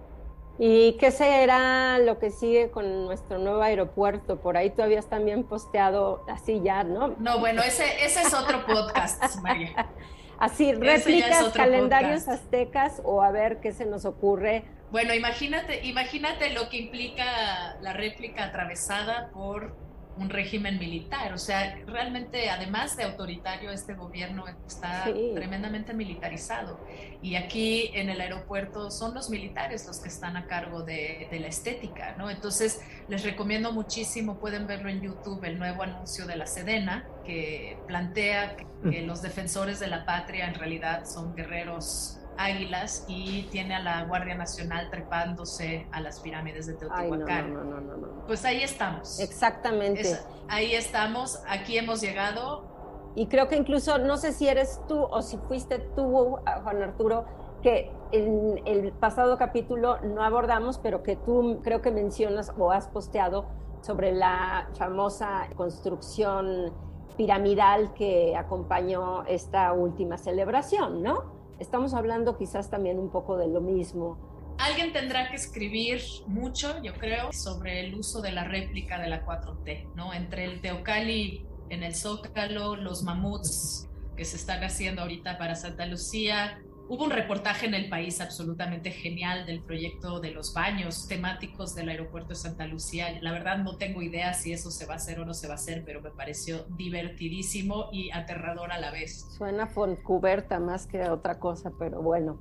¿Y 0.58 0.98
qué 0.98 1.10
será 1.10 1.98
lo 1.98 2.18
que 2.18 2.30
sigue 2.30 2.70
con 2.70 3.06
nuestro 3.06 3.38
nuevo 3.38 3.62
aeropuerto? 3.62 4.40
Por 4.40 4.58
ahí 4.58 4.68
tú 4.68 4.82
habías 4.82 5.08
también 5.08 5.44
posteado 5.44 6.22
así 6.28 6.60
ya, 6.62 6.84
¿no? 6.84 7.16
No, 7.18 7.38
bueno, 7.38 7.62
ese, 7.62 8.04
ese 8.04 8.20
es 8.20 8.34
otro 8.34 8.66
podcast, 8.66 9.36
María. 9.40 9.88
Así, 10.40 10.72
réplicas, 10.72 11.52
calendarios 11.52 12.26
aztecas 12.26 13.02
o 13.04 13.22
a 13.22 13.30
ver 13.30 13.60
qué 13.60 13.72
se 13.72 13.84
nos 13.84 14.06
ocurre. 14.06 14.64
Bueno, 14.90 15.14
imagínate, 15.14 15.86
imagínate 15.86 16.50
lo 16.54 16.70
que 16.70 16.78
implica 16.78 17.76
la 17.82 17.92
réplica 17.92 18.44
atravesada 18.44 19.30
por 19.32 19.76
un 20.16 20.28
régimen 20.28 20.78
militar. 20.78 21.32
O 21.32 21.38
sea, 21.38 21.78
realmente, 21.86 22.50
además 22.50 22.96
de 22.96 23.04
autoritario, 23.04 23.70
este 23.70 23.94
gobierno 23.94 24.44
está 24.66 25.04
tremendamente 25.34 25.94
militarizado. 25.94 26.78
Y 27.22 27.36
aquí 27.36 27.90
en 27.94 28.08
el 28.08 28.20
aeropuerto 28.20 28.90
son 28.90 29.14
los 29.14 29.30
militares 29.30 29.86
los 29.86 30.00
que 30.00 30.08
están 30.08 30.36
a 30.36 30.46
cargo 30.46 30.82
de, 30.82 31.28
la 31.30 31.46
estética, 31.46 32.14
¿no? 32.18 32.28
Entonces, 32.28 32.80
les 33.08 33.24
recomiendo 33.24 33.72
muchísimo, 33.72 34.38
pueden 34.38 34.66
verlo 34.66 34.88
en 34.88 35.00
YouTube, 35.00 35.42
el 35.44 35.58
nuevo 35.58 35.82
anuncio 35.82 36.26
de 36.26 36.36
la 36.36 36.46
Sedena, 36.46 37.06
que 37.24 37.78
plantea 37.86 38.56
que 38.56 39.02
los 39.02 39.22
defensores 39.22 39.80
de 39.80 39.86
la 39.86 40.04
patria 40.04 40.46
en 40.46 40.54
realidad 40.54 41.06
son 41.06 41.34
guerreros 41.34 42.19
águilas 42.40 43.04
y 43.08 43.42
tiene 43.50 43.74
a 43.74 43.80
la 43.80 44.04
Guardia 44.04 44.34
Nacional 44.34 44.90
trepándose 44.90 45.86
a 45.92 46.00
las 46.00 46.20
pirámides 46.20 46.66
de 46.66 46.74
Teotihuacán. 46.74 47.52
no, 47.54 47.64
no, 47.64 47.80
no, 47.80 48.26
pues 48.26 48.44
ahí 48.44 48.62
estamos. 48.62 49.20
Exactamente. 49.20 50.18
ahí 50.48 50.74
estamos, 50.74 51.40
aquí 51.48 51.76
hemos 51.76 52.00
llegado. 52.00 52.68
Y 53.14 53.26
creo 53.26 53.48
que 53.48 53.56
incluso, 53.56 53.98
no 53.98 54.16
sé 54.16 54.32
si 54.32 54.48
eres 54.48 54.80
tú 54.88 55.02
o 55.02 55.20
si 55.20 55.36
fuiste 55.36 55.78
tú, 55.78 56.38
Juan 56.62 56.82
Arturo, 56.82 57.24
que 57.62 57.92
en 58.12 58.60
el 58.66 58.92
pasado 58.92 59.36
capítulo 59.36 59.98
no 60.00 60.22
abordamos, 60.22 60.78
pero 60.78 61.02
que 61.02 61.16
tú 61.16 61.60
creo 61.62 61.82
que 61.82 61.90
mencionas 61.90 62.52
o 62.56 62.70
has 62.70 62.88
posteado 62.88 63.46
sobre 63.82 64.12
la 64.12 64.68
famosa 64.78 65.48
construcción 65.56 66.72
piramidal 67.16 67.92
que 67.94 68.36
acompañó 68.36 69.24
esta 69.24 69.72
última 69.72 70.16
celebración, 70.16 71.02
¿no? 71.02 71.39
Estamos 71.60 71.94
hablando 71.94 72.36
quizás 72.36 72.70
también 72.70 72.98
un 72.98 73.10
poco 73.10 73.36
de 73.36 73.46
lo 73.46 73.60
mismo. 73.60 74.18
Alguien 74.58 74.92
tendrá 74.92 75.30
que 75.30 75.36
escribir 75.36 76.02
mucho, 76.26 76.82
yo 76.82 76.92
creo, 76.94 77.32
sobre 77.32 77.80
el 77.80 77.94
uso 77.94 78.20
de 78.20 78.32
la 78.32 78.44
réplica 78.44 78.98
de 78.98 79.08
la 79.08 79.24
4T, 79.24 79.94
¿no? 79.94 80.12
Entre 80.12 80.44
el 80.44 80.60
Teocali 80.60 81.46
en 81.70 81.82
el 81.82 81.94
Zócalo, 81.94 82.76
los 82.76 83.02
mamuts 83.02 83.88
que 84.16 84.24
se 84.24 84.36
están 84.36 84.62
haciendo 84.64 85.02
ahorita 85.02 85.38
para 85.38 85.54
Santa 85.54 85.86
Lucía, 85.86 86.60
Hubo 86.90 87.04
un 87.04 87.10
reportaje 87.10 87.66
en 87.66 87.74
el 87.74 87.88
país 87.88 88.20
absolutamente 88.20 88.90
genial 88.90 89.46
del 89.46 89.62
proyecto 89.62 90.18
de 90.18 90.32
los 90.32 90.52
baños 90.52 91.06
temáticos 91.06 91.76
del 91.76 91.88
aeropuerto 91.88 92.30
de 92.30 92.34
Santa 92.34 92.66
Lucía. 92.66 93.16
La 93.20 93.30
verdad 93.30 93.58
no 93.58 93.76
tengo 93.76 94.02
idea 94.02 94.34
si 94.34 94.52
eso 94.52 94.72
se 94.72 94.86
va 94.86 94.94
a 94.94 94.96
hacer 94.96 95.20
o 95.20 95.24
no 95.24 95.32
se 95.32 95.46
va 95.46 95.52
a 95.52 95.54
hacer, 95.54 95.84
pero 95.86 96.00
me 96.00 96.10
pareció 96.10 96.64
divertidísimo 96.76 97.90
y 97.92 98.10
aterrador 98.10 98.72
a 98.72 98.80
la 98.80 98.90
vez. 98.90 99.24
Suena 99.38 99.68
Fontcuberta 99.68 100.58
más 100.58 100.88
que 100.88 101.08
otra 101.08 101.38
cosa, 101.38 101.70
pero 101.78 102.02
bueno. 102.02 102.40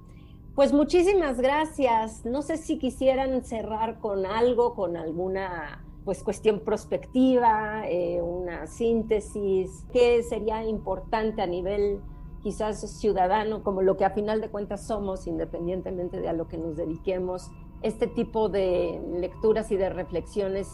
Pues 0.56 0.74
muchísimas 0.74 1.40
gracias. 1.40 2.26
No 2.26 2.42
sé 2.42 2.58
si 2.58 2.80
quisieran 2.80 3.44
cerrar 3.46 4.00
con 4.00 4.26
algo, 4.26 4.74
con 4.74 4.98
alguna 4.98 5.86
pues 6.06 6.24
cuestión 6.24 6.62
prospectiva, 6.62 7.88
eh, 7.88 8.20
una 8.20 8.66
síntesis, 8.66 9.86
qué 9.94 10.24
sería 10.24 10.64
importante 10.64 11.44
a 11.44 11.46
nivel 11.46 12.02
quizás 12.42 12.80
ciudadano, 13.00 13.64
como 13.64 13.82
lo 13.82 13.98
que 13.98 14.06
a 14.06 14.12
final 14.12 14.42
de 14.42 14.50
cuentas 14.50 14.86
somos, 14.86 15.28
independientemente 15.28 16.20
de 16.20 16.30
a 16.30 16.34
lo 16.34 16.48
que 16.48 16.58
nos 16.58 16.76
dediquemos. 16.76 17.52
Este 17.82 18.08
tipo 18.08 18.50
de 18.50 19.02
lecturas 19.14 19.72
y 19.72 19.78
de 19.78 19.90
reflexiones 19.90 20.70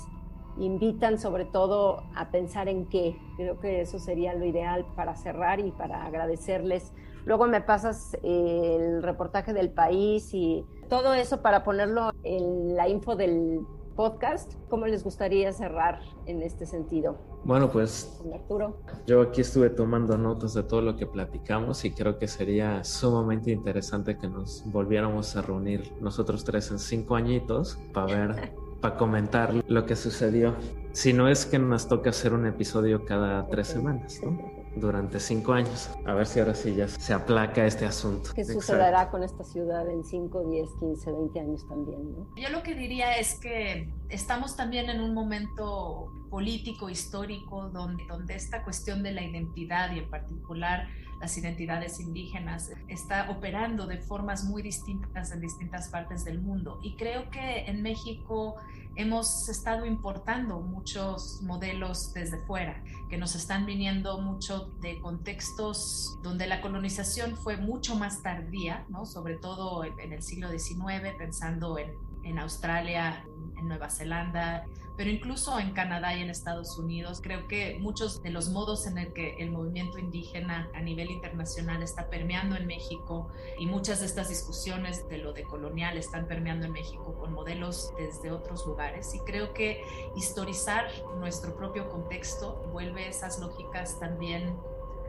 invitan 0.58 1.20
sobre 1.20 1.46
todo 1.46 2.04
a 2.16 2.30
pensar 2.32 2.70
en 2.70 2.86
qué. 2.86 3.18
Creo 3.36 3.60
que 3.60 3.82
eso 3.82 4.00
sería 4.00 4.34
lo 4.34 4.46
ideal 4.46 4.86
para 4.96 5.16
cerrar 5.16 5.60
y 5.60 5.72
para 5.72 6.06
agradecerles. 6.06 6.94
Luego 7.26 7.48
me 7.48 7.62
pasas 7.62 8.16
el 8.24 9.02
reportaje 9.02 9.54
del 9.54 9.72
país 9.72 10.34
y 10.34 10.66
todo 10.90 11.14
eso 11.14 11.42
para 11.42 11.64
ponerlo 11.64 12.12
en 12.24 12.76
la 12.76 12.88
info 12.88 13.16
del 13.16 13.62
podcast. 13.96 14.54
¿Cómo 14.70 14.88
les 14.88 15.04
gustaría 15.04 15.52
cerrar 15.54 16.02
en 16.26 16.42
este 16.42 16.66
sentido? 16.66 17.18
Bueno, 17.44 17.72
pues 17.72 18.20
Arturo. 18.34 18.78
yo 19.06 19.22
aquí 19.22 19.42
estuve 19.42 19.70
tomando 19.70 20.18
notas 20.18 20.54
de 20.54 20.64
todo 20.64 20.82
lo 20.82 20.98
que 20.98 21.06
platicamos 21.06 21.86
y 21.86 21.92
creo 21.92 22.18
que 22.18 22.28
sería 22.28 22.84
sumamente 22.84 23.52
interesante 23.52 24.18
que 24.18 24.28
nos 24.28 24.64
volviéramos 24.66 25.36
a 25.36 25.42
reunir 25.42 25.94
nosotros 26.02 26.44
tres 26.44 26.72
en 26.72 26.80
cinco 26.80 27.16
añitos 27.16 27.78
para 27.94 28.06
ver, 28.06 28.54
para 28.82 28.98
comentar 28.98 29.54
lo 29.68 29.86
que 29.86 29.96
sucedió. 29.96 30.56
Si 30.92 31.14
no 31.14 31.28
es 31.28 31.46
que 31.46 31.60
nos 31.60 31.88
toca 31.88 32.10
hacer 32.10 32.34
un 32.34 32.46
episodio 32.46 33.06
cada 33.06 33.48
tres 33.48 33.68
semanas, 33.68 34.20
¿no? 34.24 34.55
Durante 34.76 35.20
cinco 35.20 35.54
años. 35.54 35.90
A 36.06 36.14
ver 36.14 36.28
si 36.28 36.40
ahora 36.40 36.54
sí 36.54 36.76
ya 36.76 36.88
se 36.88 37.14
aplaca 37.14 37.66
este 37.66 37.86
asunto. 37.86 38.32
¿Qué 38.36 38.46
sucederá 38.46 39.10
con 39.10 39.24
esta 39.24 39.44
ciudad 39.44 39.90
en 39.90 40.04
5, 40.04 40.50
10, 40.50 40.70
15, 40.80 41.12
20 41.12 41.40
años 41.40 41.68
también? 41.68 42.12
¿no? 42.14 42.28
Yo 42.36 42.50
lo 42.50 42.64
que 42.64 42.76
diría 42.76 43.18
es 43.18 43.40
que 43.40 43.90
estamos 44.10 44.56
también 44.56 44.90
en 44.90 45.02
un 45.02 45.14
momento 45.14 46.12
político, 46.30 46.90
histórico, 46.90 47.70
donde, 47.70 48.06
donde 48.08 48.36
esta 48.36 48.64
cuestión 48.64 49.04
de 49.04 49.12
la 49.12 49.24
identidad 49.24 49.94
y 49.94 50.00
en 50.00 50.10
particular 50.10 50.88
las 51.26 51.40
identidades 51.40 52.00
indígenas 52.00 52.72
está 52.88 53.32
operando 53.32 53.88
de 53.88 53.98
formas 53.98 54.44
muy 54.44 54.62
distintas 54.62 55.32
en 55.32 55.42
distintas 55.42 55.90
partes 55.90 56.24
del 56.24 56.40
mundo. 56.40 56.80
Y 56.84 56.96
creo 56.98 57.32
que 57.32 57.66
en 57.66 57.82
México 57.82 58.58
hemos 58.96 59.50
estado 59.50 59.88
importando 59.88 60.60
muchos 60.60 61.42
modelos 61.42 62.14
desde 62.14 62.38
fuera, 62.46 62.84
que 63.10 63.18
nos 63.18 63.34
están 63.34 63.66
viniendo 63.66 64.22
mucho 64.22 64.68
de 64.82 65.00
contextos 65.00 66.20
donde 66.22 66.46
la 66.46 66.62
colonización 66.62 67.36
fue 67.36 67.58
mucho 67.58 67.96
más 67.96 68.22
tardía, 68.22 68.86
¿no? 68.90 69.08
sobre 69.08 69.36
todo 69.36 69.84
en, 69.84 70.14
el 70.14 70.22
siglo 70.22 70.52
XIX, 70.52 71.16
pensando 71.18 71.80
en, 71.80 71.92
en 72.24 72.38
Australia, 72.38 73.26
en 73.58 73.68
Nueva 73.68 73.90
Zelanda, 73.90 74.64
pero 74.98 75.10
incluso 75.10 75.60
en 75.60 75.72
Canadá 75.72 76.16
y 76.16 76.22
en 76.22 76.30
Estados 76.30 76.78
Unidos. 76.78 77.20
Creo 77.22 77.48
que 77.48 77.78
muchos 77.80 78.22
de 78.24 78.30
los 78.30 78.50
modos 78.50 78.88
en 78.88 78.98
el 78.98 79.14
que 79.14 79.36
el 79.40 79.52
movimiento 79.52 79.98
indígena 79.98 80.70
a 80.74 80.82
nivel 80.82 81.12
internacional 81.12 81.84
está 81.84 82.10
permeando 82.10 82.56
en 82.56 82.66
México 82.68 83.30
y 83.60 83.66
muchas 83.66 84.00
de 84.00 84.06
estas 84.06 84.30
discusiones 84.30 85.08
de 85.10 85.18
lo 85.18 85.34
decolonial 85.34 85.98
están 85.98 86.28
permeando 86.28 86.66
en 86.66 86.72
México 86.72 87.16
con 87.20 87.34
modelos 87.34 87.92
desde 87.98 88.32
otros 88.32 88.66
lugares. 88.66 89.14
Y 89.14 89.20
creo 89.20 89.54
que 89.54 89.82
historizar 90.16 90.86
nuestro 91.20 91.56
propio 91.56 91.90
contexto 91.90 92.70
vuelve 92.72 93.08
esas 93.08 93.40
lógicas 93.40 94.00
también 94.00 94.56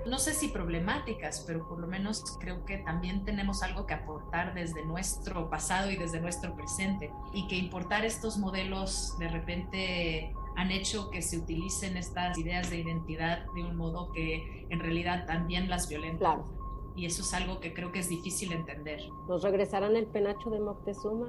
no 0.06 0.18
sé 0.18 0.32
si 0.32 0.48
problemáticas, 0.48 1.44
pero 1.46 1.66
por 1.68 1.78
lo 1.78 1.86
menos 1.86 2.22
creo 2.40 2.64
que 2.64 2.78
también 2.78 3.24
tenemos 3.24 3.62
algo 3.62 3.86
que 3.86 3.94
aportar 3.94 4.54
desde 4.54 4.84
nuestro 4.84 5.50
pasado 5.50 5.90
y 5.90 5.96
desde 5.96 6.20
nuestro 6.20 6.54
presente 6.54 7.12
y 7.32 7.46
que 7.48 7.56
importar 7.56 8.04
estos 8.04 8.38
modelos 8.38 9.16
de 9.18 9.28
repente 9.28 10.34
han 10.56 10.70
hecho 10.70 11.10
que 11.10 11.22
se 11.22 11.38
utilicen 11.38 11.96
estas 11.96 12.38
ideas 12.38 12.70
de 12.70 12.78
identidad 12.78 13.44
de 13.54 13.64
un 13.64 13.76
modo 13.76 14.10
que 14.12 14.66
en 14.70 14.80
realidad 14.80 15.26
también 15.26 15.68
las 15.68 15.88
violenta. 15.88 16.18
Claro. 16.18 16.44
Y 16.96 17.04
eso 17.04 17.22
es 17.22 17.34
algo 17.34 17.60
que 17.60 17.74
creo 17.74 17.92
que 17.92 17.98
es 17.98 18.08
difícil 18.08 18.52
entender. 18.52 19.00
¿Nos 19.28 19.42
regresarán 19.42 19.96
el 19.96 20.06
penacho 20.06 20.48
de 20.48 20.60
Moctezuma? 20.60 21.28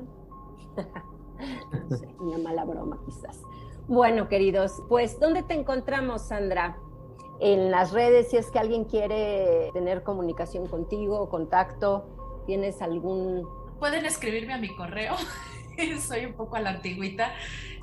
una 2.19 2.37
mala 2.37 2.63
broma 2.63 2.99
quizás. 3.05 3.41
Bueno, 3.87 4.27
queridos, 4.29 4.81
pues 4.87 5.19
¿dónde 5.19 5.43
te 5.43 5.53
encontramos, 5.53 6.27
Sandra? 6.27 6.77
En 7.39 7.69
las 7.69 7.91
redes, 7.91 8.29
si 8.29 8.37
es 8.37 8.49
que 8.49 8.57
alguien 8.59 8.85
quiere 8.85 9.71
tener 9.73 10.03
comunicación 10.03 10.67
contigo, 10.67 11.27
contacto, 11.29 12.07
¿tienes 12.45 12.81
algún... 12.81 13.45
Pueden 13.79 14.05
escribirme 14.05 14.53
a 14.53 14.57
mi 14.57 14.73
correo, 14.75 15.15
soy 15.99 16.25
un 16.25 16.33
poco 16.33 16.55
a 16.55 16.61
la 16.61 16.71
antigüita. 16.71 17.33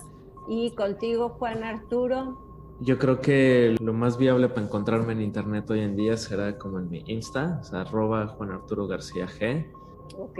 Y 0.48 0.74
contigo, 0.74 1.28
Juan 1.28 1.62
Arturo. 1.62 2.49
Yo 2.82 2.98
creo 2.98 3.20
que 3.20 3.76
lo 3.78 3.92
más 3.92 4.16
viable 4.16 4.48
para 4.48 4.62
encontrarme 4.62 5.12
en 5.12 5.20
internet 5.20 5.70
hoy 5.70 5.80
en 5.80 5.96
día 5.96 6.16
será 6.16 6.56
como 6.56 6.78
en 6.78 6.88
mi 6.88 7.02
Insta, 7.06 7.58
o 7.60 7.64
sea, 7.64 7.82
arroba 7.82 8.26
Juan 8.28 8.52
Arturo 8.52 8.86
García 8.86 9.26
G. 9.26 9.70
Ok, 10.18 10.38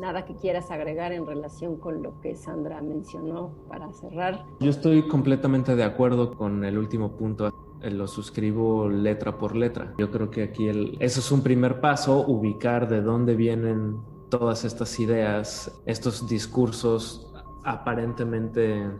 nada 0.00 0.24
que 0.24 0.34
quieras 0.36 0.70
agregar 0.70 1.12
en 1.12 1.26
relación 1.26 1.76
con 1.76 2.02
lo 2.02 2.18
que 2.22 2.34
Sandra 2.34 2.80
mencionó 2.80 3.50
para 3.68 3.92
cerrar. 3.92 4.46
Yo 4.58 4.70
estoy 4.70 5.06
completamente 5.06 5.76
de 5.76 5.84
acuerdo 5.84 6.34
con 6.34 6.64
el 6.64 6.78
último 6.78 7.12
punto. 7.12 7.52
Eh, 7.82 7.90
lo 7.90 8.06
suscribo 8.06 8.88
letra 8.88 9.36
por 9.36 9.54
letra. 9.54 9.92
Yo 9.98 10.10
creo 10.10 10.30
que 10.30 10.44
aquí 10.44 10.68
el, 10.68 10.96
eso 10.98 11.20
es 11.20 11.30
un 11.30 11.42
primer 11.42 11.80
paso, 11.82 12.24
ubicar 12.26 12.88
de 12.88 13.02
dónde 13.02 13.36
vienen 13.36 13.98
todas 14.30 14.64
estas 14.64 14.98
ideas, 14.98 15.78
estos 15.84 16.26
discursos 16.26 17.30
aparentemente 17.64 18.90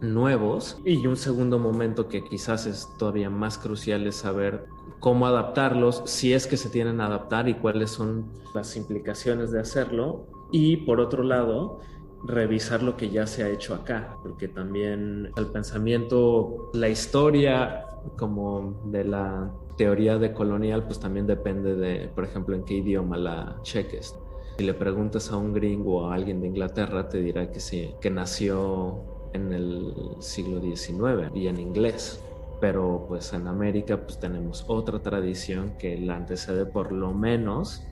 nuevos. 0.00 0.80
Y 0.84 1.06
un 1.06 1.16
segundo 1.16 1.58
momento 1.58 2.08
que 2.08 2.24
quizás 2.24 2.66
es 2.66 2.88
todavía 2.98 3.30
más 3.30 3.58
crucial 3.58 4.06
es 4.06 4.16
saber 4.16 4.66
cómo 5.00 5.26
adaptarlos, 5.26 6.02
si 6.06 6.32
es 6.32 6.46
que 6.46 6.56
se 6.56 6.70
tienen 6.70 7.00
a 7.00 7.06
adaptar 7.06 7.48
y 7.48 7.54
cuáles 7.54 7.90
son 7.90 8.30
las 8.54 8.76
implicaciones 8.76 9.50
de 9.50 9.60
hacerlo. 9.60 10.26
Y 10.50 10.78
por 10.78 11.00
otro 11.00 11.22
lado, 11.22 11.80
revisar 12.24 12.82
lo 12.82 12.96
que 12.96 13.10
ya 13.10 13.26
se 13.26 13.42
ha 13.42 13.50
hecho 13.50 13.74
acá, 13.74 14.16
porque 14.22 14.48
también 14.48 15.30
el 15.36 15.46
pensamiento, 15.46 16.70
la 16.72 16.88
historia 16.88 17.86
como 18.16 18.80
de 18.86 19.04
la 19.04 19.52
teoría 19.76 20.18
de 20.18 20.32
colonial, 20.32 20.84
pues 20.84 21.00
también 21.00 21.26
depende 21.26 21.74
de, 21.74 22.08
por 22.08 22.24
ejemplo, 22.24 22.54
en 22.54 22.64
qué 22.64 22.74
idioma 22.74 23.16
la 23.16 23.58
cheques. 23.62 24.18
Si 24.56 24.64
le 24.64 24.74
preguntas 24.74 25.32
a 25.32 25.36
un 25.36 25.52
gringo 25.52 26.02
o 26.02 26.06
a 26.10 26.14
alguien 26.14 26.40
de 26.40 26.46
Inglaterra, 26.46 27.08
te 27.08 27.20
dirá 27.20 27.50
que 27.50 27.60
sí, 27.60 27.94
que 28.00 28.10
nació 28.10 29.13
en 29.34 29.52
el 29.52 29.94
siglo 30.20 30.60
XIX 30.60 31.30
y 31.34 31.48
en 31.48 31.60
inglés 31.60 32.20
pero 32.60 33.04
pues 33.08 33.34
en 33.34 33.46
América 33.46 34.00
pues 34.00 34.18
tenemos 34.18 34.64
otra 34.68 35.00
tradición 35.00 35.74
que 35.78 35.98
la 35.98 36.16
antecede 36.16 36.64
por 36.64 36.92
lo 36.92 37.12
menos 37.12 37.82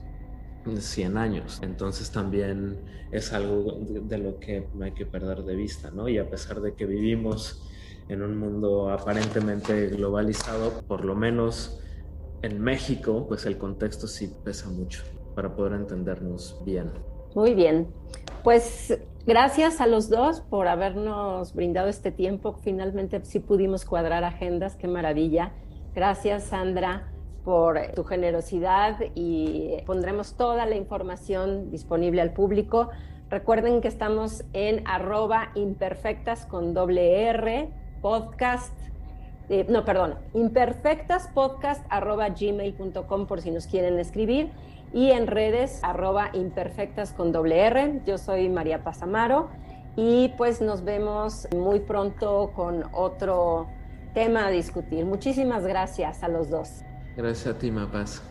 100 0.65 1.17
años. 1.17 1.59
Entonces 1.61 2.11
también 2.11 2.79
es 3.11 3.33
algo 3.33 3.77
de 3.79 4.17
lo 4.17 4.39
que 4.39 4.67
no 4.73 4.85
hay 4.85 4.93
que 4.93 5.05
perder 5.05 5.43
de 5.43 5.55
vista, 5.55 5.91
¿no? 5.91 6.07
Y 6.07 6.17
a 6.17 6.29
pesar 6.29 6.61
de 6.61 6.73
que 6.73 6.85
vivimos 6.85 7.69
en 8.09 8.21
un 8.21 8.37
mundo 8.37 8.89
aparentemente 8.89 9.87
globalizado, 9.89 10.81
por 10.87 11.05
lo 11.05 11.15
menos 11.15 11.79
en 12.41 12.59
México, 12.61 13.25
pues 13.27 13.45
el 13.45 13.57
contexto 13.57 14.07
sí 14.07 14.33
pesa 14.43 14.69
mucho 14.69 15.03
para 15.35 15.55
poder 15.55 15.73
entendernos 15.73 16.61
bien. 16.65 16.91
Muy 17.35 17.53
bien. 17.53 17.87
Pues 18.43 18.97
Gracias 19.25 19.79
a 19.79 19.87
los 19.87 20.09
dos 20.09 20.41
por 20.41 20.67
habernos 20.67 21.53
brindado 21.53 21.87
este 21.87 22.11
tiempo. 22.11 22.57
Finalmente 22.61 23.23
sí 23.23 23.39
pudimos 23.39 23.85
cuadrar 23.85 24.25
agendas, 24.25 24.75
qué 24.75 24.89
maravilla. 24.89 25.53
Gracias, 25.95 26.43
Sandra, 26.43 27.09
por 27.45 27.79
tu 27.95 28.03
generosidad 28.03 28.97
y 29.15 29.77
pondremos 29.85 30.35
toda 30.35 30.65
la 30.65 30.75
información 30.75 31.71
disponible 31.71 32.21
al 32.21 32.33
público. 32.33 32.89
Recuerden 33.29 33.79
que 33.79 33.87
estamos 33.87 34.43
en 34.51 34.85
arroba 34.85 35.51
imperfectas 35.55 36.45
con 36.45 36.73
doble 36.73 37.23
R, 37.29 37.69
podcast, 38.01 38.77
eh, 39.47 39.65
no, 39.69 39.85
perdón, 39.85 40.15
imperfectaspodcast 40.33 41.85
arroba 41.89 42.27
gmail.com 42.27 43.25
por 43.25 43.39
si 43.39 43.51
nos 43.51 43.67
quieren 43.67 43.97
escribir 43.99 44.51
y 44.93 45.11
en 45.11 45.27
redes 45.27 45.79
arroba 45.83 46.29
imperfectas 46.33 47.11
con 47.13 47.31
doble 47.31 47.59
R. 47.59 48.01
Yo 48.05 48.17
soy 48.17 48.47
María 48.49 48.83
Pazamaro 48.83 49.49
y 49.95 50.29
pues 50.37 50.61
nos 50.61 50.83
vemos 50.83 51.47
muy 51.55 51.79
pronto 51.79 52.51
con 52.55 52.85
otro 52.93 53.67
tema 54.13 54.47
a 54.47 54.49
discutir. 54.49 55.05
Muchísimas 55.05 55.65
gracias 55.65 56.23
a 56.23 56.27
los 56.27 56.49
dos. 56.49 56.83
Gracias 57.17 57.55
a 57.55 57.57
ti, 57.57 57.71
Mapaz. 57.71 58.21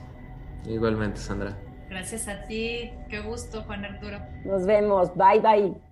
Igualmente, 0.67 1.19
Sandra. 1.19 1.57
Gracias 1.89 2.29
a 2.29 2.43
ti. 2.45 2.93
Qué 3.09 3.21
gusto, 3.21 3.63
Juan 3.63 3.85
Arturo. 3.85 4.19
Nos 4.45 4.65
vemos. 4.65 5.11
Bye, 5.15 5.41
bye. 5.41 5.92